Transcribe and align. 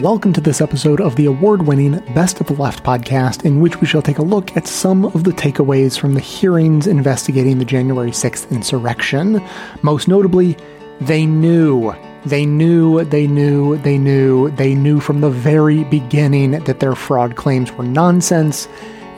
Welcome 0.00 0.32
to 0.32 0.40
this 0.40 0.60
episode 0.60 1.00
of 1.00 1.14
the 1.14 1.26
award 1.26 1.68
winning 1.68 2.00
Best 2.14 2.40
of 2.40 2.48
the 2.48 2.54
Left 2.54 2.82
podcast, 2.82 3.44
in 3.44 3.60
which 3.60 3.80
we 3.80 3.86
shall 3.86 4.02
take 4.02 4.18
a 4.18 4.22
look 4.22 4.56
at 4.56 4.66
some 4.66 5.04
of 5.04 5.22
the 5.22 5.30
takeaways 5.30 5.96
from 5.96 6.14
the 6.14 6.20
hearings 6.20 6.88
investigating 6.88 7.60
the 7.60 7.64
January 7.64 8.10
6th 8.10 8.50
insurrection. 8.50 9.40
Most 9.82 10.08
notably, 10.08 10.56
they 11.00 11.26
knew. 11.26 11.94
They 12.26 12.44
knew, 12.44 13.04
they 13.04 13.28
knew, 13.28 13.76
they 13.78 13.96
knew, 13.96 14.50
they 14.50 14.74
knew 14.74 14.98
from 14.98 15.20
the 15.20 15.30
very 15.30 15.84
beginning 15.84 16.64
that 16.64 16.80
their 16.80 16.96
fraud 16.96 17.36
claims 17.36 17.70
were 17.70 17.84
nonsense, 17.84 18.66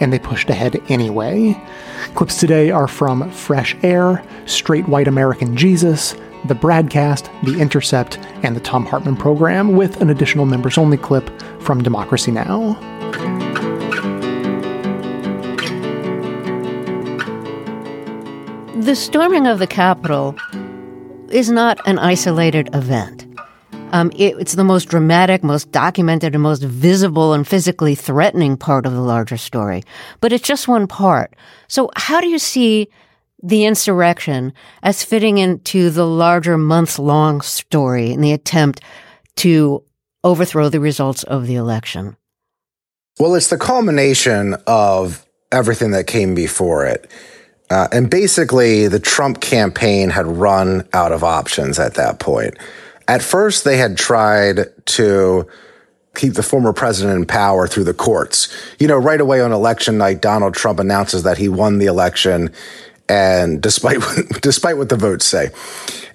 and 0.00 0.12
they 0.12 0.18
pushed 0.18 0.50
ahead 0.50 0.78
anyway. 0.90 1.58
Clips 2.14 2.38
today 2.38 2.70
are 2.70 2.86
from 2.86 3.30
Fresh 3.30 3.74
Air, 3.82 4.22
Straight 4.44 4.86
White 4.88 5.08
American 5.08 5.56
Jesus, 5.56 6.14
the 6.48 6.54
Bradcast, 6.54 7.30
The 7.42 7.60
Intercept, 7.60 8.18
and 8.42 8.54
the 8.56 8.60
Thom 8.60 8.86
Hartmann 8.86 9.16
program, 9.16 9.76
with 9.76 10.00
an 10.00 10.10
additional 10.10 10.46
members 10.46 10.78
only 10.78 10.96
clip 10.96 11.30
from 11.60 11.82
Democracy 11.82 12.30
Now! 12.30 12.74
The 18.74 18.94
storming 18.94 19.46
of 19.46 19.58
the 19.58 19.66
Capitol 19.66 20.36
is 21.30 21.50
not 21.50 21.80
an 21.86 21.98
isolated 21.98 22.72
event. 22.74 23.26
Um, 23.92 24.10
it, 24.16 24.36
it's 24.38 24.54
the 24.54 24.64
most 24.64 24.88
dramatic, 24.88 25.42
most 25.42 25.72
documented, 25.72 26.34
and 26.34 26.42
most 26.42 26.62
visible 26.62 27.32
and 27.32 27.46
physically 27.46 27.94
threatening 27.94 28.56
part 28.56 28.86
of 28.86 28.92
the 28.92 29.00
larger 29.00 29.36
story. 29.36 29.82
But 30.20 30.32
it's 30.32 30.46
just 30.46 30.68
one 30.68 30.86
part. 30.86 31.34
So, 31.68 31.90
how 31.96 32.20
do 32.20 32.28
you 32.28 32.38
see 32.38 32.88
the 33.42 33.64
insurrection 33.64 34.52
as 34.82 35.04
fitting 35.04 35.38
into 35.38 35.90
the 35.90 36.06
larger 36.06 36.56
months 36.56 36.98
long 36.98 37.40
story 37.40 38.10
in 38.10 38.20
the 38.20 38.32
attempt 38.32 38.80
to 39.36 39.82
overthrow 40.24 40.68
the 40.68 40.80
results 40.80 41.22
of 41.24 41.46
the 41.46 41.54
election? 41.54 42.16
Well, 43.18 43.34
it's 43.34 43.48
the 43.48 43.58
culmination 43.58 44.56
of 44.66 45.24
everything 45.52 45.92
that 45.92 46.06
came 46.06 46.34
before 46.34 46.86
it. 46.86 47.10
Uh, 47.70 47.88
and 47.90 48.10
basically, 48.10 48.88
the 48.88 49.00
Trump 49.00 49.40
campaign 49.40 50.10
had 50.10 50.26
run 50.26 50.86
out 50.92 51.12
of 51.12 51.24
options 51.24 51.78
at 51.78 51.94
that 51.94 52.18
point. 52.18 52.56
At 53.08 53.22
first, 53.22 53.64
they 53.64 53.76
had 53.76 53.96
tried 53.96 54.66
to 54.86 55.46
keep 56.14 56.34
the 56.34 56.42
former 56.42 56.72
president 56.72 57.16
in 57.16 57.26
power 57.26 57.66
through 57.66 57.84
the 57.84 57.94
courts. 57.94 58.48
You 58.78 58.88
know, 58.88 58.96
right 58.96 59.20
away 59.20 59.40
on 59.40 59.52
election 59.52 59.98
night, 59.98 60.22
Donald 60.22 60.54
Trump 60.54 60.80
announces 60.80 61.22
that 61.24 61.38
he 61.38 61.48
won 61.48 61.78
the 61.78 61.86
election 61.86 62.52
and 63.08 63.60
despite 63.60 63.98
despite 64.40 64.76
what 64.76 64.88
the 64.88 64.96
votes 64.96 65.24
say. 65.24 65.50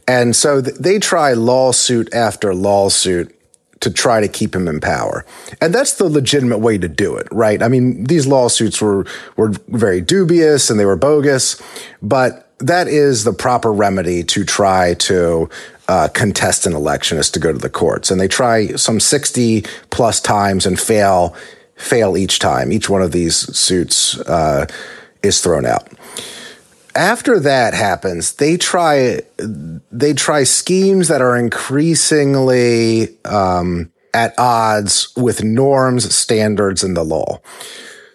And 0.08 0.36
so 0.36 0.62
they 0.62 1.00
try 1.00 1.34
lawsuit 1.34 2.14
after 2.14 2.54
lawsuit 2.54 3.36
to 3.82 3.90
try 3.90 4.22
to 4.22 4.28
keep 4.28 4.56
him 4.56 4.68
in 4.68 4.80
power. 4.80 5.26
And 5.60 5.74
that's 5.74 5.96
the 5.96 6.06
legitimate 6.06 6.60
way 6.60 6.78
to 6.78 6.88
do 6.88 7.16
it, 7.16 7.28
right? 7.32 7.62
I 7.62 7.68
mean, 7.68 8.04
these 8.06 8.28
lawsuits 8.28 8.82
were 8.82 9.06
were 9.36 9.50
very 9.68 10.02
dubious 10.02 10.70
and 10.70 10.80
they 10.80 10.86
were 10.86 10.96
bogus, 10.96 11.62
but 12.02 12.48
that 12.60 12.88
is 12.88 13.24
the 13.24 13.34
proper 13.34 13.74
remedy 13.74 14.24
to 14.24 14.46
try 14.46 14.94
to 14.94 15.50
uh, 15.88 16.08
contest 16.10 16.68
an 16.68 16.74
election 16.74 17.18
is 17.18 17.32
to 17.32 17.40
go 17.40 17.52
to 17.52 17.58
the 17.58 17.70
courts. 17.70 18.12
And 18.12 18.22
they 18.22 18.28
try 18.28 18.68
some 18.76 19.00
60 19.00 19.66
plus 19.90 20.20
times 20.20 20.66
and 20.66 20.80
fail 20.80 21.36
fail 21.76 22.16
each 22.16 22.38
time. 22.38 22.72
Each 22.72 22.90
one 22.90 23.02
of 23.02 23.12
these 23.12 23.36
suits 23.58 24.20
uh, 24.20 24.68
is 25.24 25.42
thrown 25.42 25.66
out 25.66 25.88
after 26.96 27.40
that 27.40 27.74
happens, 27.74 28.34
they 28.34 28.58
try 28.58 29.22
they 29.92 30.14
try 30.14 30.44
schemes 30.44 31.08
that 31.08 31.22
are 31.22 31.38
increasingly 31.38 33.18
um, 33.26 33.92
at 34.14 34.34
odds 34.38 35.14
with 35.16 35.44
norms, 35.44 36.14
standards, 36.14 36.84
and 36.84 36.96
the 36.96 37.04
law. 37.04 37.40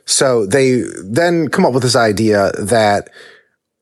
So 0.05 0.47
they 0.47 0.83
then 1.03 1.49
come 1.49 1.67
up 1.67 1.73
with 1.73 1.83
this 1.83 1.97
idea 1.97 2.53
that, 2.59 3.11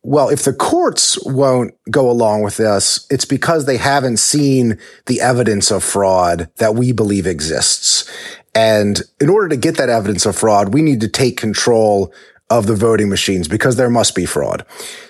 well, 0.03 0.31
if 0.31 0.44
the 0.44 0.55
courts 0.55 1.22
won't 1.25 1.75
go 1.91 2.11
along 2.11 2.43
with 2.43 2.56
this, 2.56 3.06
it's 3.11 3.26
because 3.26 3.66
they 3.66 3.76
haven't 3.76 4.16
seen 4.19 4.78
the 5.06 5.21
evidence 5.21 5.71
of 5.71 5.84
fraud 5.84 6.49
that 6.56 6.75
we 6.75 6.93
believe 6.93 7.26
exists. 7.26 8.11
And 8.55 9.03
in 9.21 9.28
order 9.28 9.49
to 9.49 9.56
get 9.56 9.76
that 9.76 9.91
evidence 9.91 10.25
of 10.25 10.37
fraud, 10.37 10.72
we 10.72 10.81
need 10.81 11.00
to 11.00 11.09
take 11.09 11.37
control 11.37 12.12
of 12.50 12.66
the 12.66 12.75
voting 12.75 13.09
machines 13.09 13.49
because 13.49 13.77
there 13.77 13.91
must 13.91 14.15
be 14.15 14.27
fraud. 14.27 14.65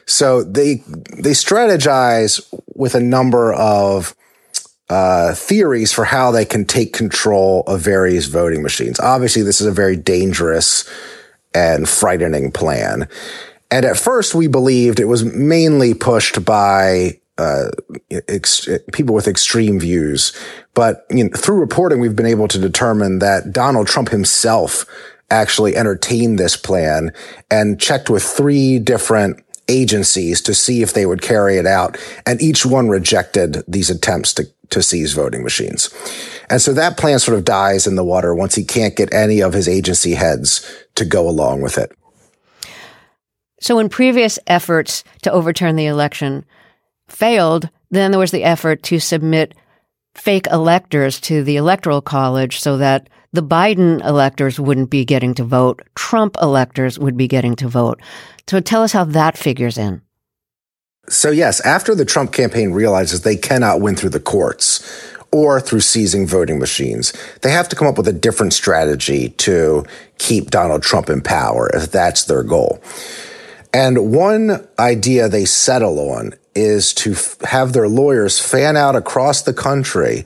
So 0.06 0.42
they 0.42 0.76
they 1.16 1.32
strategize 1.32 2.42
with 2.74 2.94
a 2.94 3.00
number 3.00 3.52
of 3.52 4.14
uh, 4.88 5.34
theories 5.34 5.92
for 5.92 6.04
how 6.04 6.30
they 6.30 6.44
can 6.44 6.64
take 6.64 6.92
control 6.92 7.62
of 7.66 7.80
various 7.80 8.26
voting 8.26 8.62
machines. 8.62 9.00
Obviously, 9.00 9.42
this 9.42 9.60
is 9.60 9.66
a 9.66 9.72
very 9.72 9.96
dangerous 9.96 10.88
and 11.54 11.88
frightening 11.88 12.52
plan. 12.52 13.08
And 13.70 13.84
at 13.84 13.96
first, 13.96 14.34
we 14.34 14.46
believed 14.46 15.00
it 15.00 15.06
was 15.06 15.24
mainly 15.24 15.94
pushed 15.94 16.44
by 16.44 17.18
uh, 17.38 17.70
ex- 18.28 18.68
people 18.92 19.14
with 19.14 19.26
extreme 19.26 19.80
views. 19.80 20.32
But 20.74 21.06
you 21.10 21.24
know, 21.24 21.30
through 21.36 21.60
reporting, 21.60 21.98
we've 21.98 22.14
been 22.14 22.26
able 22.26 22.48
to 22.48 22.58
determine 22.58 23.18
that 23.20 23.52
Donald 23.52 23.88
Trump 23.88 24.10
himself 24.10 24.86
actually 25.30 25.76
entertained 25.76 26.38
this 26.38 26.56
plan 26.56 27.12
and 27.50 27.80
checked 27.80 28.10
with 28.10 28.22
three 28.22 28.78
different 28.78 29.44
agencies 29.68 30.40
to 30.42 30.54
see 30.54 30.82
if 30.82 30.92
they 30.92 31.06
would 31.06 31.22
carry 31.22 31.56
it 31.56 31.66
out. 31.66 31.98
And 32.26 32.40
each 32.42 32.66
one 32.66 32.88
rejected 32.88 33.62
these 33.66 33.90
attempts 33.90 34.34
to, 34.34 34.44
to 34.70 34.82
seize 34.82 35.12
voting 35.12 35.42
machines. 35.42 35.92
And 36.50 36.60
so 36.60 36.72
that 36.74 36.98
plan 36.98 37.18
sort 37.18 37.38
of 37.38 37.44
dies 37.44 37.86
in 37.86 37.94
the 37.94 38.04
water 38.04 38.34
once 38.34 38.54
he 38.54 38.64
can't 38.64 38.96
get 38.96 39.12
any 39.14 39.40
of 39.40 39.52
his 39.52 39.68
agency 39.68 40.14
heads 40.14 40.70
to 40.96 41.04
go 41.04 41.28
along 41.28 41.62
with 41.62 41.78
it. 41.78 41.92
So 43.60 43.78
in 43.78 43.88
previous 43.88 44.38
efforts 44.46 45.04
to 45.22 45.32
overturn 45.32 45.76
the 45.76 45.86
election 45.86 46.44
failed, 47.08 47.70
then 47.90 48.10
there 48.10 48.20
was 48.20 48.30
the 48.30 48.44
effort 48.44 48.82
to 48.84 48.98
submit 48.98 49.54
fake 50.14 50.46
electors 50.48 51.20
to 51.22 51.42
the 51.42 51.56
electoral 51.56 52.02
college 52.02 52.60
so 52.60 52.76
that 52.76 53.08
the 53.34 53.42
Biden 53.42 54.02
electors 54.06 54.60
wouldn't 54.60 54.90
be 54.90 55.04
getting 55.04 55.34
to 55.34 55.44
vote. 55.44 55.82
Trump 55.96 56.36
electors 56.40 57.00
would 57.00 57.16
be 57.16 57.26
getting 57.26 57.56
to 57.56 57.68
vote. 57.68 58.00
So 58.48 58.60
tell 58.60 58.84
us 58.84 58.92
how 58.92 59.02
that 59.04 59.36
figures 59.36 59.76
in. 59.76 60.02
So 61.08 61.32
yes, 61.32 61.60
after 61.62 61.96
the 61.96 62.04
Trump 62.04 62.32
campaign 62.32 62.70
realizes 62.70 63.22
they 63.22 63.36
cannot 63.36 63.80
win 63.80 63.96
through 63.96 64.10
the 64.10 64.20
courts 64.20 65.12
or 65.32 65.60
through 65.60 65.80
seizing 65.80 66.28
voting 66.28 66.60
machines, 66.60 67.12
they 67.42 67.50
have 67.50 67.68
to 67.70 67.76
come 67.76 67.88
up 67.88 67.98
with 67.98 68.06
a 68.06 68.12
different 68.12 68.52
strategy 68.52 69.30
to 69.30 69.84
keep 70.18 70.50
Donald 70.52 70.84
Trump 70.84 71.10
in 71.10 71.20
power 71.20 71.68
if 71.74 71.90
that's 71.90 72.24
their 72.26 72.44
goal. 72.44 72.80
And 73.72 74.12
one 74.12 74.64
idea 74.78 75.28
they 75.28 75.44
settle 75.44 75.98
on 76.12 76.34
is 76.54 76.94
to 76.94 77.12
f- 77.12 77.40
have 77.40 77.72
their 77.72 77.88
lawyers 77.88 78.38
fan 78.38 78.76
out 78.76 78.94
across 78.94 79.42
the 79.42 79.52
country 79.52 80.24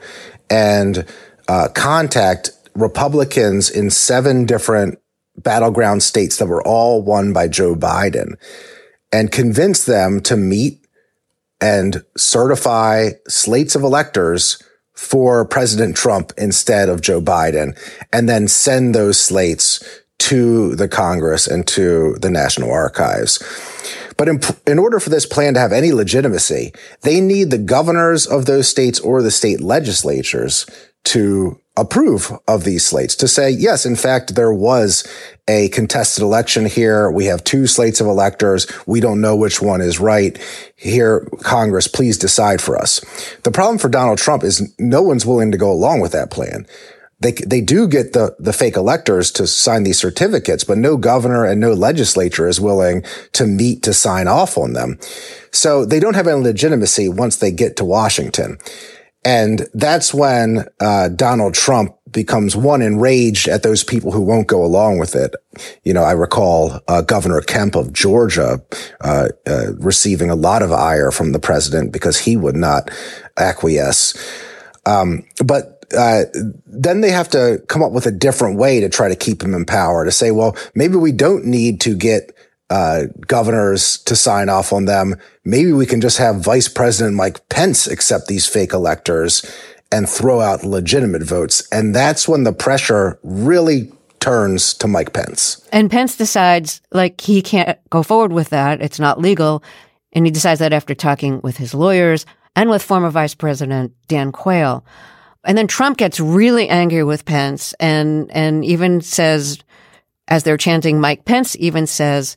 and 0.50 1.06
uh, 1.48 1.68
contact 1.74 2.50
Republicans 2.80 3.70
in 3.70 3.90
seven 3.90 4.46
different 4.46 4.98
battleground 5.36 6.02
states 6.02 6.36
that 6.38 6.46
were 6.46 6.66
all 6.66 7.02
won 7.02 7.32
by 7.32 7.48
Joe 7.48 7.74
Biden 7.74 8.34
and 9.12 9.32
convince 9.32 9.84
them 9.84 10.20
to 10.22 10.36
meet 10.36 10.86
and 11.60 12.04
certify 12.16 13.10
slates 13.26 13.74
of 13.74 13.82
electors 13.82 14.62
for 14.94 15.44
President 15.44 15.96
Trump 15.96 16.32
instead 16.36 16.88
of 16.88 17.00
Joe 17.00 17.20
Biden, 17.20 17.78
and 18.12 18.28
then 18.28 18.48
send 18.48 18.94
those 18.94 19.20
slates 19.20 19.82
to 20.18 20.74
the 20.74 20.88
Congress 20.88 21.46
and 21.46 21.66
to 21.68 22.16
the 22.20 22.30
National 22.30 22.72
Archives. 22.72 23.42
But 24.16 24.28
in, 24.28 24.40
in, 24.66 24.80
order 24.80 24.98
for 24.98 25.10
this 25.10 25.24
plan 25.24 25.54
to 25.54 25.60
have 25.60 25.72
any 25.72 25.92
legitimacy, 25.92 26.72
they 27.02 27.20
need 27.20 27.50
the 27.50 27.58
governors 27.58 28.26
of 28.26 28.46
those 28.46 28.68
states 28.68 28.98
or 28.98 29.22
the 29.22 29.30
state 29.30 29.60
legislatures 29.60 30.66
to 31.04 31.60
approve 31.80 32.32
of 32.46 32.64
these 32.64 32.84
slates 32.84 33.14
to 33.16 33.28
say, 33.28 33.50
yes, 33.50 33.86
in 33.86 33.96
fact, 33.96 34.34
there 34.34 34.52
was 34.52 35.06
a 35.48 35.68
contested 35.68 36.22
election 36.22 36.66
here. 36.66 37.10
We 37.10 37.26
have 37.26 37.44
two 37.44 37.66
slates 37.66 38.00
of 38.00 38.06
electors. 38.06 38.66
We 38.86 39.00
don't 39.00 39.20
know 39.20 39.36
which 39.36 39.62
one 39.62 39.80
is 39.80 40.00
right. 40.00 40.36
Here, 40.76 41.26
Congress, 41.42 41.88
please 41.88 42.18
decide 42.18 42.60
for 42.60 42.76
us. 42.76 43.00
The 43.44 43.50
problem 43.50 43.78
for 43.78 43.88
Donald 43.88 44.18
Trump 44.18 44.44
is 44.44 44.74
no 44.78 45.02
one's 45.02 45.24
willing 45.24 45.52
to 45.52 45.58
go 45.58 45.70
along 45.70 46.00
with 46.00 46.12
that 46.12 46.30
plan. 46.30 46.66
They, 47.20 47.32
they 47.32 47.60
do 47.60 47.88
get 47.88 48.12
the, 48.12 48.36
the 48.38 48.52
fake 48.52 48.76
electors 48.76 49.32
to 49.32 49.46
sign 49.48 49.82
these 49.82 49.98
certificates, 49.98 50.62
but 50.62 50.78
no 50.78 50.96
governor 50.96 51.44
and 51.44 51.60
no 51.60 51.72
legislature 51.72 52.46
is 52.46 52.60
willing 52.60 53.02
to 53.32 53.44
meet 53.44 53.82
to 53.82 53.92
sign 53.92 54.28
off 54.28 54.56
on 54.56 54.74
them. 54.74 54.98
So 55.50 55.84
they 55.84 55.98
don't 55.98 56.14
have 56.14 56.28
any 56.28 56.40
legitimacy 56.40 57.08
once 57.08 57.36
they 57.36 57.50
get 57.50 57.76
to 57.76 57.84
Washington. 57.84 58.58
And 59.28 59.68
that's 59.74 60.14
when 60.14 60.64
uh, 60.80 61.10
Donald 61.10 61.52
Trump 61.52 61.94
becomes 62.10 62.56
one 62.56 62.80
enraged 62.80 63.46
at 63.46 63.62
those 63.62 63.84
people 63.84 64.10
who 64.10 64.22
won't 64.22 64.46
go 64.46 64.64
along 64.64 64.98
with 64.98 65.14
it. 65.14 65.34
You 65.84 65.92
know, 65.92 66.02
I 66.02 66.12
recall 66.12 66.80
uh, 66.88 67.02
Governor 67.02 67.42
Kemp 67.42 67.74
of 67.74 67.92
Georgia 67.92 68.62
uh, 69.02 69.28
uh 69.46 69.74
receiving 69.74 70.30
a 70.30 70.34
lot 70.34 70.62
of 70.62 70.72
ire 70.72 71.10
from 71.10 71.32
the 71.32 71.38
president 71.38 71.92
because 71.92 72.18
he 72.18 72.38
would 72.38 72.56
not 72.56 72.90
acquiesce. 73.36 74.16
Um, 74.86 75.26
but 75.44 75.84
uh, 75.94 76.24
then 76.64 77.02
they 77.02 77.10
have 77.10 77.28
to 77.28 77.62
come 77.68 77.82
up 77.82 77.92
with 77.92 78.06
a 78.06 78.10
different 78.10 78.56
way 78.56 78.80
to 78.80 78.88
try 78.88 79.10
to 79.10 79.16
keep 79.16 79.42
him 79.42 79.52
in 79.52 79.66
power 79.66 80.06
to 80.06 80.10
say, 80.10 80.30
well, 80.30 80.56
maybe 80.74 80.96
we 80.96 81.12
don't 81.12 81.44
need 81.44 81.82
to 81.82 81.94
get 81.94 82.34
uh, 82.70 83.04
governors 83.26 83.98
to 83.98 84.14
sign 84.14 84.48
off 84.48 84.72
on 84.72 84.84
them. 84.84 85.16
Maybe 85.44 85.72
we 85.72 85.86
can 85.86 86.00
just 86.00 86.18
have 86.18 86.44
Vice 86.44 86.68
President 86.68 87.16
Mike 87.16 87.48
Pence 87.48 87.86
accept 87.86 88.26
these 88.26 88.46
fake 88.46 88.72
electors 88.72 89.44
and 89.90 90.08
throw 90.08 90.40
out 90.40 90.64
legitimate 90.64 91.22
votes. 91.22 91.66
And 91.72 91.94
that's 91.94 92.28
when 92.28 92.44
the 92.44 92.52
pressure 92.52 93.18
really 93.22 93.90
turns 94.20 94.74
to 94.74 94.88
Mike 94.88 95.12
Pence. 95.12 95.66
And 95.72 95.90
Pence 95.90 96.16
decides, 96.16 96.82
like, 96.92 97.20
he 97.20 97.40
can't 97.40 97.78
go 97.88 98.02
forward 98.02 98.32
with 98.32 98.50
that. 98.50 98.82
It's 98.82 99.00
not 99.00 99.20
legal. 99.20 99.62
And 100.12 100.26
he 100.26 100.30
decides 100.30 100.60
that 100.60 100.72
after 100.72 100.94
talking 100.94 101.40
with 101.42 101.56
his 101.56 101.72
lawyers 101.72 102.26
and 102.56 102.68
with 102.68 102.82
former 102.82 103.10
Vice 103.10 103.34
President 103.34 103.92
Dan 104.08 104.32
Quayle. 104.32 104.84
And 105.44 105.56
then 105.56 105.68
Trump 105.68 105.96
gets 105.96 106.20
really 106.20 106.68
angry 106.68 107.04
with 107.04 107.24
Pence 107.24 107.72
and, 107.74 108.30
and 108.32 108.64
even 108.64 109.00
says, 109.00 109.58
as 110.26 110.42
they're 110.42 110.56
chanting, 110.56 111.00
Mike 111.00 111.24
Pence 111.24 111.56
even 111.56 111.86
says, 111.86 112.36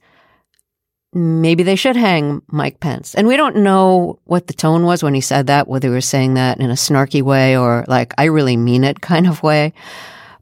maybe 1.14 1.64
they 1.64 1.76
should 1.76 1.96
hang 1.96 2.42
Mike 2.48 2.80
Pence. 2.80 3.16
And 3.16 3.28
we 3.28 3.38
don't 3.38 3.58
know 3.58 4.20
what 4.26 4.48
the 4.48 4.54
tone 4.54 4.86
was 4.86 5.04
when 5.04 5.14
he 5.14 5.22
said 5.22 5.48
that, 5.48 5.68
whether 5.68 5.90
he 5.90 5.94
was 5.96 6.06
saying 6.06 6.36
that 6.36 6.60
in 6.60 6.70
a 6.70 6.76
snarky 6.76 7.22
way 7.22 7.58
or 7.58 7.86
like, 7.88 8.14
I 8.18 8.26
really 8.26 8.58
mean 8.58 8.84
it 8.84 9.02
kind 9.02 9.28
of 9.28 9.44
way. 9.44 9.74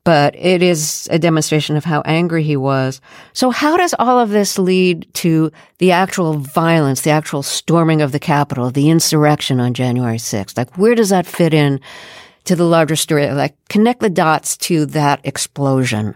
But 0.05 0.33
it 0.35 0.63
is 0.63 1.07
a 1.11 1.19
demonstration 1.19 1.75
of 1.75 1.85
how 1.85 2.01
angry 2.01 2.41
he 2.43 2.55
was. 2.55 3.01
So 3.33 3.51
how 3.51 3.77
does 3.77 3.93
all 3.99 4.19
of 4.19 4.29
this 4.29 4.57
lead 4.57 5.07
to 5.15 5.51
the 5.77 5.91
actual 5.91 6.33
violence, 6.33 7.01
the 7.01 7.09
actual 7.11 7.43
storming 7.43 8.01
of 8.01 8.11
the 8.11 8.19
Capitol, 8.19 8.71
the 8.71 8.89
insurrection 8.89 9.59
on 9.59 9.73
January 9.73 10.17
6th? 10.17 10.57
Like, 10.57 10.77
where 10.77 10.95
does 10.95 11.09
that 11.09 11.27
fit 11.27 11.53
in 11.53 11.81
to 12.45 12.55
the 12.55 12.63
larger 12.63 12.95
story? 12.95 13.29
Like, 13.31 13.55
connect 13.67 13.99
the 13.99 14.09
dots 14.09 14.57
to 14.57 14.85
that 14.87 15.19
explosion. 15.25 16.15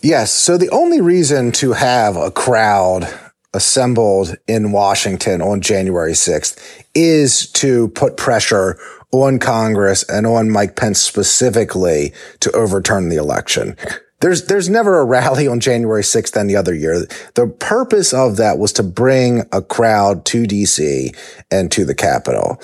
Yes. 0.00 0.32
So 0.32 0.56
the 0.56 0.70
only 0.70 1.00
reason 1.00 1.52
to 1.52 1.72
have 1.72 2.16
a 2.16 2.30
crowd 2.30 3.08
assembled 3.52 4.36
in 4.46 4.72
Washington 4.72 5.42
on 5.42 5.60
January 5.60 6.12
6th 6.12 6.58
is 6.94 7.50
to 7.52 7.88
put 7.88 8.16
pressure 8.16 8.78
on 9.10 9.38
Congress 9.38 10.04
and 10.04 10.26
on 10.26 10.50
Mike 10.50 10.76
Pence 10.76 11.00
specifically 11.00 12.12
to 12.40 12.52
overturn 12.52 13.08
the 13.08 13.16
election. 13.16 13.76
There's, 14.20 14.46
there's 14.46 14.68
never 14.68 14.98
a 14.98 15.04
rally 15.04 15.48
on 15.48 15.60
January 15.60 16.02
6th 16.02 16.36
any 16.36 16.54
other 16.54 16.74
year. 16.74 17.06
The 17.34 17.46
purpose 17.46 18.12
of 18.12 18.36
that 18.36 18.58
was 18.58 18.72
to 18.74 18.82
bring 18.82 19.44
a 19.52 19.62
crowd 19.62 20.24
to 20.26 20.44
DC 20.44 21.16
and 21.50 21.72
to 21.72 21.84
the 21.84 21.94
Capitol 21.94 22.60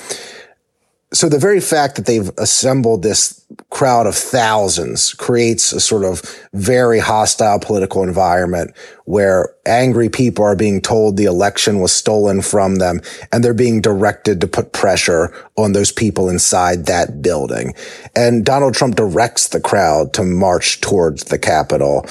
so 1.14 1.28
the 1.28 1.38
very 1.38 1.60
fact 1.60 1.94
that 1.96 2.06
they've 2.06 2.30
assembled 2.38 3.02
this 3.02 3.44
crowd 3.70 4.06
of 4.06 4.16
thousands 4.16 5.14
creates 5.14 5.72
a 5.72 5.80
sort 5.80 6.04
of 6.04 6.22
very 6.52 6.98
hostile 6.98 7.60
political 7.60 8.02
environment 8.02 8.76
where 9.04 9.54
angry 9.64 10.08
people 10.08 10.44
are 10.44 10.56
being 10.56 10.80
told 10.80 11.16
the 11.16 11.24
election 11.24 11.78
was 11.78 11.92
stolen 11.92 12.42
from 12.42 12.76
them 12.76 13.00
and 13.30 13.44
they're 13.44 13.54
being 13.54 13.80
directed 13.80 14.40
to 14.40 14.48
put 14.48 14.72
pressure 14.72 15.32
on 15.56 15.72
those 15.72 15.92
people 15.92 16.28
inside 16.28 16.86
that 16.86 17.22
building. 17.22 17.74
And 18.16 18.44
Donald 18.44 18.74
Trump 18.74 18.96
directs 18.96 19.48
the 19.48 19.60
crowd 19.60 20.12
to 20.14 20.24
march 20.24 20.80
towards 20.80 21.24
the 21.24 21.38
Capitol 21.38 22.04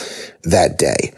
that 0.44 0.78
day. 0.80 1.14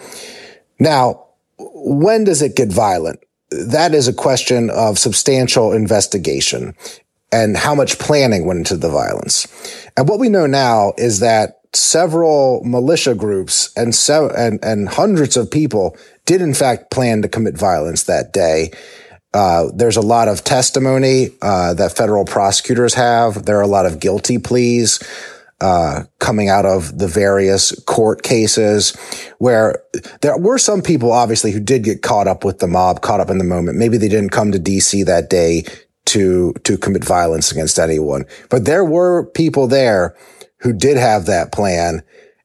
Now, 0.80 1.26
when 1.58 2.24
does 2.24 2.42
it 2.42 2.56
get 2.56 2.70
violent? 2.70 3.20
that 3.52 3.94
is 3.94 4.08
a 4.08 4.14
question 4.14 4.70
of 4.72 5.00
substantial 5.00 5.72
investigation 5.72 6.76
and 7.36 7.58
how 7.58 7.76
much 7.76 8.00
planning 8.00 8.46
went 8.46 8.60
into 8.60 8.78
the 8.78 8.90
violence. 8.90 9.46
And 9.98 10.08
what 10.08 10.20
we 10.20 10.30
know 10.30 10.46
now 10.46 10.94
is 10.98 11.20
that 11.20 11.60
several 11.74 12.64
militia 12.64 13.14
groups 13.14 13.74
and 13.76 13.94
and, 14.38 14.64
and 14.64 14.88
hundreds 14.88 15.36
of 15.36 15.52
people 15.52 15.98
did 16.26 16.42
in 16.42 16.54
fact 16.54 16.92
plan 16.92 17.22
to 17.22 17.28
commit 17.28 17.58
violence 17.58 18.04
that 18.04 18.32
day. 18.32 18.72
Uh, 19.34 19.66
there's 19.76 19.98
a 19.98 20.02
lot 20.02 20.30
of 20.30 20.46
testimony 20.46 21.28
uh, 21.42 21.74
that 21.74 21.98
federal 21.98 22.24
prosecutors 22.24 22.94
have. 22.94 23.44
There 23.44 23.58
are 23.58 23.62
a 23.62 23.68
lot 23.68 23.86
of 23.86 24.00
guilty 24.00 24.38
pleas 24.38 25.04
uh, 25.60 26.04
coming 26.20 26.48
out 26.48 26.66
of 26.66 26.98
the 26.98 27.08
various 27.08 27.78
court 27.82 28.24
cases 28.24 28.96
where 29.40 29.84
there 30.22 30.38
were 30.38 30.58
some 30.58 30.82
people 30.82 31.12
obviously 31.12 31.52
who 31.52 31.60
did 31.60 31.84
get 31.84 32.02
caught 32.02 32.28
up 32.28 32.46
with 32.46 32.60
the 32.60 32.68
mob, 32.68 33.02
caught 33.02 33.20
up 33.20 33.30
in 33.30 33.40
the 33.40 33.44
moment. 33.44 33.78
Maybe 33.78 33.98
they 33.98 34.08
didn't 34.08 34.32
come 34.32 34.54
to 34.54 34.60
DC 34.60 35.06
that 35.06 35.30
day 35.30 35.66
to, 36.16 36.54
to 36.64 36.78
commit 36.78 37.04
violence 37.04 37.52
against 37.52 37.78
anyone. 37.78 38.26
But 38.50 38.64
there 38.64 38.86
were 38.86 39.26
people 39.26 39.68
there 39.68 40.16
who 40.60 40.72
did 40.72 40.96
have 40.96 41.26
that 41.26 41.52
plan 41.52 42.04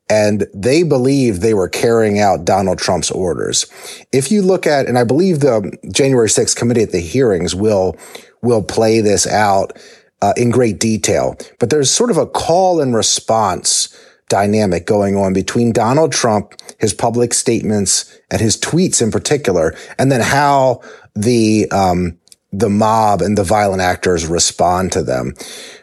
and 0.08 0.49
they 0.52 0.82
believed 0.82 1.40
they 1.40 1.55
were 1.55 1.69
carrying 1.69 2.19
out 2.19 2.44
Donald 2.44 2.78
Trump's 2.78 3.12
orders. 3.12 3.67
If 4.12 4.32
you 4.32 4.43
look 4.43 4.67
at, 4.67 4.87
and 4.87 4.99
I 4.99 5.05
believe 5.05 5.38
the 5.38 5.72
January 5.93 6.26
6th 6.26 6.56
committee 6.56 6.82
at 6.82 6.90
the 6.90 6.99
hearings 6.99 7.55
will, 7.55 7.96
will 8.43 8.64
play 8.64 9.00
this 9.00 9.25
out 9.25 9.78
uh, 10.20 10.32
in 10.37 10.50
great 10.50 10.81
detail, 10.81 11.37
but 11.61 11.70
there's 11.70 11.93
sort 11.93 12.11
of 12.11 12.16
a 12.16 12.26
call 12.26 12.81
and 12.81 12.93
response 12.93 13.96
dynamic 14.28 14.84
going 14.84 15.16
on 15.16 15.32
between 15.32 15.73
Donald 15.73 16.11
Trump, 16.11 16.55
his 16.78 16.93
public 16.93 17.32
statements 17.32 18.19
and 18.32 18.40
his 18.40 18.56
tweets 18.56 19.00
in 19.00 19.12
particular, 19.12 19.76
and 19.96 20.11
then 20.11 20.20
how 20.20 20.81
the, 21.14 21.70
um, 21.70 22.19
the 22.52 22.69
mob 22.69 23.23
and 23.23 23.38
the 23.38 23.44
violent 23.44 23.82
actors 23.82 24.26
respond 24.26 24.93
to 24.93 25.02
them. 25.02 25.35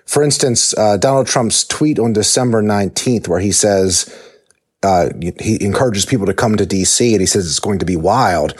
For 0.06 0.24
instance, 0.24 0.78
uh, 0.78 0.98
Donald 0.98 1.28
Trump's 1.28 1.64
tweet 1.66 2.00
on 2.00 2.14
December 2.14 2.62
19th, 2.62 3.28
where 3.28 3.40
he 3.40 3.52
says, 3.52 4.14
uh, 4.84 5.10
he 5.40 5.64
encourages 5.64 6.06
people 6.06 6.26
to 6.26 6.34
come 6.34 6.56
to 6.56 6.66
DC 6.66 7.12
and 7.12 7.20
he 7.20 7.26
says 7.26 7.48
it's 7.48 7.60
going 7.60 7.80
to 7.80 7.86
be 7.86 7.96
wild. 7.96 8.54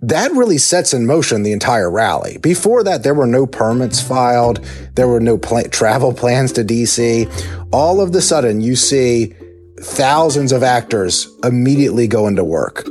That 0.00 0.30
really 0.32 0.58
sets 0.58 0.92
in 0.92 1.06
motion 1.06 1.42
the 1.42 1.52
entire 1.52 1.90
rally. 1.90 2.38
Before 2.38 2.84
that, 2.84 3.02
there 3.02 3.14
were 3.14 3.26
no 3.26 3.46
permits 3.46 4.00
filed. 4.00 4.58
There 4.94 5.08
were 5.08 5.20
no 5.20 5.38
pl- 5.38 5.64
travel 5.64 6.12
plans 6.12 6.52
to 6.52 6.64
DC. 6.64 7.30
All 7.72 8.00
of 8.00 8.12
the 8.12 8.20
sudden, 8.20 8.60
you 8.60 8.76
see 8.76 9.34
thousands 9.80 10.52
of 10.52 10.62
actors 10.62 11.28
immediately 11.42 12.08
go 12.08 12.26
into 12.26 12.44
work. 12.44 12.86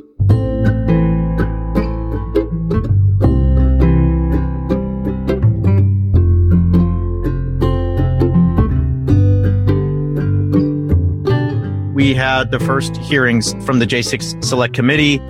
We 11.96 12.14
had 12.14 12.52
the 12.52 12.60
first 12.60 12.98
hearings 12.98 13.54
from 13.66 13.80
the 13.80 13.88
J6 13.88 14.44
Select 14.44 14.74
Committee. 14.74 15.22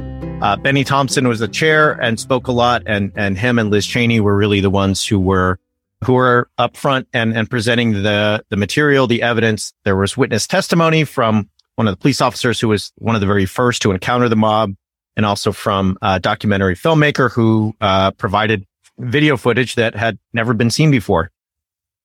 Uh, 0.42 0.58
Bennie 0.58 0.84
Thompson 0.84 1.28
was 1.28 1.38
the 1.38 1.48
chair 1.48 1.92
and 2.02 2.20
spoke 2.20 2.48
a 2.48 2.52
lot, 2.52 2.82
and 2.88 3.12
and 3.16 3.38
him 3.38 3.60
and 3.60 3.70
Liz 3.70 3.86
Cheney 3.86 4.20
were 4.20 4.36
really 4.36 4.62
the 4.62 4.72
ones 4.72 5.06
who 5.06 5.20
were 5.20 5.60
who 6.04 6.14
were 6.14 6.50
up 6.58 6.76
front 6.76 7.08
and 7.14 7.38
and 7.38 7.48
presenting 7.48 8.02
the 8.02 8.44
the 8.50 8.58
material, 8.58 9.06
the 9.06 9.22
evidence. 9.22 9.76
There 9.84 9.96
was 9.96 10.18
witness 10.18 10.48
testimony 10.48 11.04
from 11.04 11.52
one 11.76 11.88
of 11.88 11.94
the 11.94 11.98
police 11.98 12.20
officers 12.20 12.60
who 12.60 12.70
was 12.70 12.92
one 12.96 13.14
of 13.14 13.22
the 13.22 13.28
very 13.28 13.46
first 13.46 13.84
to 13.84 13.92
encounter 13.92 14.28
the 14.28 14.36
mob, 14.36 14.74
and 15.16 15.24
also 15.24 15.52
from 15.52 16.00
a 16.02 16.20
documentary 16.20 16.76
filmmaker 16.76 17.32
who 17.32 17.76
uh, 17.80 18.10
provided 18.10 18.66
video 18.98 19.38
footage 19.38 19.76
that 19.76 19.94
had 19.94 20.18
never 20.34 20.56
been 20.56 20.72
seen 20.72 20.90
before 20.90 21.30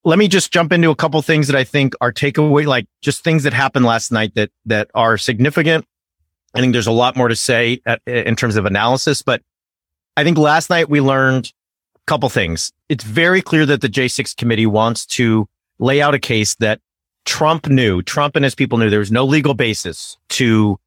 let 0.05 0.19
me 0.19 0.29
just 0.29 0.53
jump 0.53 0.73
into 0.73 0.91
a 0.91 0.97
couple 0.97 1.21
things 1.23 1.47
that 1.49 1.57
I 1.57 1.65
think 1.65 1.95
are 2.01 2.13
takeaway, 2.13 2.67
like 2.67 2.87
just 3.03 3.23
things 3.23 3.43
that 3.43 3.53
happened 3.53 3.85
last 3.85 4.11
night 4.11 4.35
that, 4.35 4.51
that 4.67 4.91
are 4.95 5.19
significant. 5.19 5.85
I 6.55 6.61
think 6.61 6.73
there's 6.73 6.87
a 6.87 6.93
lot 6.93 7.17
more 7.17 7.29
to 7.29 7.37
say 7.37 7.81
at, 7.87 8.01
in 8.07 8.35
terms 8.35 8.57
of 8.57 8.65
analysis, 8.65 9.23
but 9.23 9.43
I 10.17 10.25
think 10.25 10.39
last 10.39 10.71
night 10.71 10.89
we 10.89 11.01
learned 11.01 11.53
a 11.97 12.01
couple 12.07 12.29
things. 12.29 12.73
It's 12.89 13.05
very 13.05 13.43
clear 13.43 13.67
that 13.67 13.83
the 13.83 13.89
J6 13.89 14.37
committee 14.37 14.67
wants 14.67 15.07
to 15.07 15.47
lay 15.79 16.01
out 16.01 16.15
a 16.15 16.19
case 16.19 16.57
that 16.57 16.81
Trump 17.27 17.69
knew, 17.69 18.03
Trump 18.03 18.37
and 18.37 18.45
his 18.45 18.55
people 18.55 18.79
knew 18.79 18.91
there 18.91 18.99
was 18.99 19.13
no 19.13 19.25
legal 19.25 19.55
basis 19.55 20.17
to, 20.31 20.79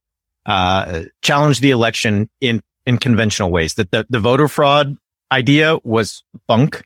uh, 0.46 1.04
challenge 1.22 1.60
the 1.60 1.72
election 1.72 2.30
in, 2.42 2.62
in 2.86 2.98
conventional 2.98 3.52
ways, 3.52 3.76
that 3.76 3.92
the, 3.92 4.06
the 4.10 4.20
voter 4.20 4.48
fraud 4.48 4.98
idea 5.32 5.78
was 5.84 6.24
bunk 6.48 6.84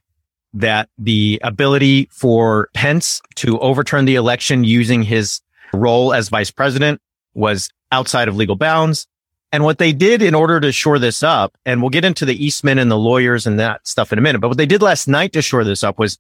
that 0.53 0.89
the 0.97 1.39
ability 1.43 2.09
for 2.11 2.69
Pence 2.73 3.21
to 3.35 3.59
overturn 3.59 4.05
the 4.05 4.15
election 4.15 4.63
using 4.63 5.03
his 5.03 5.41
role 5.73 6.13
as 6.13 6.29
vice 6.29 6.51
president 6.51 7.01
was 7.33 7.69
outside 7.91 8.27
of 8.27 8.35
legal 8.35 8.55
bounds. 8.55 9.07
And 9.51 9.63
what 9.63 9.77
they 9.77 9.93
did 9.93 10.21
in 10.21 10.35
order 10.35 10.59
to 10.59 10.71
shore 10.71 10.99
this 10.99 11.23
up, 11.23 11.57
and 11.65 11.81
we'll 11.81 11.89
get 11.89 12.03
into 12.03 12.25
the 12.25 12.45
Eastman 12.45 12.79
and 12.79 12.91
the 12.91 12.97
lawyers 12.97 13.47
and 13.47 13.59
that 13.59 13.87
stuff 13.87 14.11
in 14.11 14.19
a 14.19 14.21
minute, 14.21 14.39
but 14.39 14.49
what 14.49 14.57
they 14.57 14.65
did 14.65 14.81
last 14.81 15.07
night 15.07 15.33
to 15.33 15.41
shore 15.41 15.63
this 15.63 15.83
up 15.83 15.97
was 15.97 16.17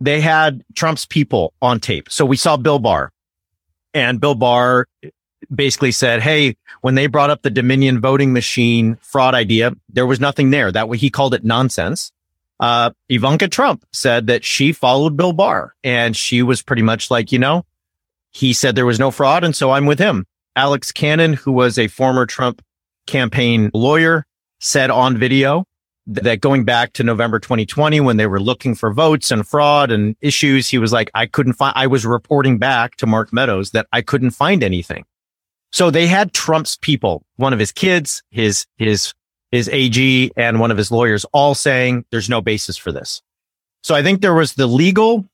they 0.00 0.20
had 0.20 0.62
Trump's 0.74 1.04
people 1.04 1.52
on 1.60 1.80
tape. 1.80 2.10
So 2.10 2.24
we 2.24 2.36
saw 2.36 2.56
Bill 2.56 2.78
Barr 2.78 3.12
and 3.92 4.20
Bill 4.20 4.34
Barr 4.34 4.86
basically 5.52 5.92
said, 5.92 6.22
Hey, 6.22 6.56
when 6.80 6.94
they 6.94 7.06
brought 7.06 7.30
up 7.30 7.42
the 7.42 7.50
Dominion 7.50 8.00
voting 8.00 8.32
machine 8.32 8.96
fraud 9.02 9.34
idea, 9.34 9.72
there 9.88 10.06
was 10.06 10.20
nothing 10.20 10.50
there. 10.50 10.70
That 10.70 10.88
way 10.88 10.96
he 10.96 11.10
called 11.10 11.34
it 11.34 11.44
nonsense. 11.44 12.12
Uh, 12.60 12.90
Ivanka 13.08 13.48
Trump 13.48 13.84
said 13.92 14.26
that 14.26 14.44
she 14.44 14.72
followed 14.72 15.16
Bill 15.16 15.32
Barr 15.32 15.74
and 15.82 16.16
she 16.16 16.42
was 16.42 16.62
pretty 16.62 16.82
much 16.82 17.10
like, 17.10 17.32
you 17.32 17.38
know, 17.38 17.64
he 18.30 18.52
said 18.52 18.76
there 18.76 18.86
was 18.86 19.00
no 19.00 19.10
fraud. 19.10 19.42
And 19.42 19.56
so 19.56 19.70
I'm 19.70 19.86
with 19.86 19.98
him. 19.98 20.26
Alex 20.54 20.92
Cannon, 20.92 21.32
who 21.32 21.52
was 21.52 21.78
a 21.78 21.88
former 21.88 22.26
Trump 22.26 22.62
campaign 23.06 23.70
lawyer, 23.72 24.26
said 24.60 24.90
on 24.90 25.16
video 25.16 25.64
that 26.06 26.40
going 26.40 26.64
back 26.64 26.92
to 26.94 27.04
November 27.04 27.38
2020, 27.38 28.00
when 28.00 28.18
they 28.18 28.26
were 28.26 28.40
looking 28.40 28.74
for 28.74 28.92
votes 28.92 29.30
and 29.30 29.46
fraud 29.46 29.90
and 29.90 30.16
issues, 30.20 30.68
he 30.68 30.76
was 30.76 30.92
like, 30.92 31.10
I 31.14 31.26
couldn't 31.26 31.54
find, 31.54 31.72
I 31.76 31.86
was 31.86 32.04
reporting 32.04 32.58
back 32.58 32.96
to 32.96 33.06
Mark 33.06 33.32
Meadows 33.32 33.70
that 33.70 33.86
I 33.92 34.02
couldn't 34.02 34.32
find 34.32 34.62
anything. 34.62 35.04
So 35.72 35.90
they 35.90 36.08
had 36.08 36.32
Trump's 36.32 36.76
people, 36.76 37.24
one 37.36 37.52
of 37.52 37.58
his 37.58 37.72
kids, 37.72 38.22
his, 38.30 38.66
his, 38.76 39.14
his 39.50 39.68
AG 39.68 40.30
and 40.36 40.60
one 40.60 40.70
of 40.70 40.76
his 40.76 40.90
lawyers 40.90 41.24
all 41.32 41.54
saying 41.54 42.04
there's 42.10 42.28
no 42.28 42.40
basis 42.40 42.76
for 42.76 42.92
this. 42.92 43.22
So 43.82 43.94
I 43.94 44.02
think 44.02 44.20
there 44.20 44.34
was 44.34 44.54
the 44.54 44.66
legal 44.66 45.26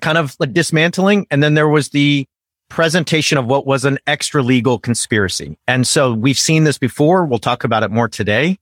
kind 0.00 0.18
of 0.18 0.36
like 0.38 0.52
dismantling 0.52 1.26
and 1.30 1.42
then 1.42 1.54
there 1.54 1.68
was 1.68 1.88
the 1.88 2.26
presentation 2.68 3.36
of 3.36 3.46
what 3.46 3.66
was 3.66 3.84
an 3.84 3.98
extra 4.06 4.42
legal 4.42 4.78
conspiracy. 4.78 5.58
And 5.66 5.86
so 5.86 6.14
we've 6.14 6.38
seen 6.38 6.64
this 6.64 6.78
before. 6.78 7.24
We'll 7.26 7.40
talk 7.40 7.64
about 7.64 7.82
it 7.82 7.90
more 7.90 8.08
today. 8.08 8.58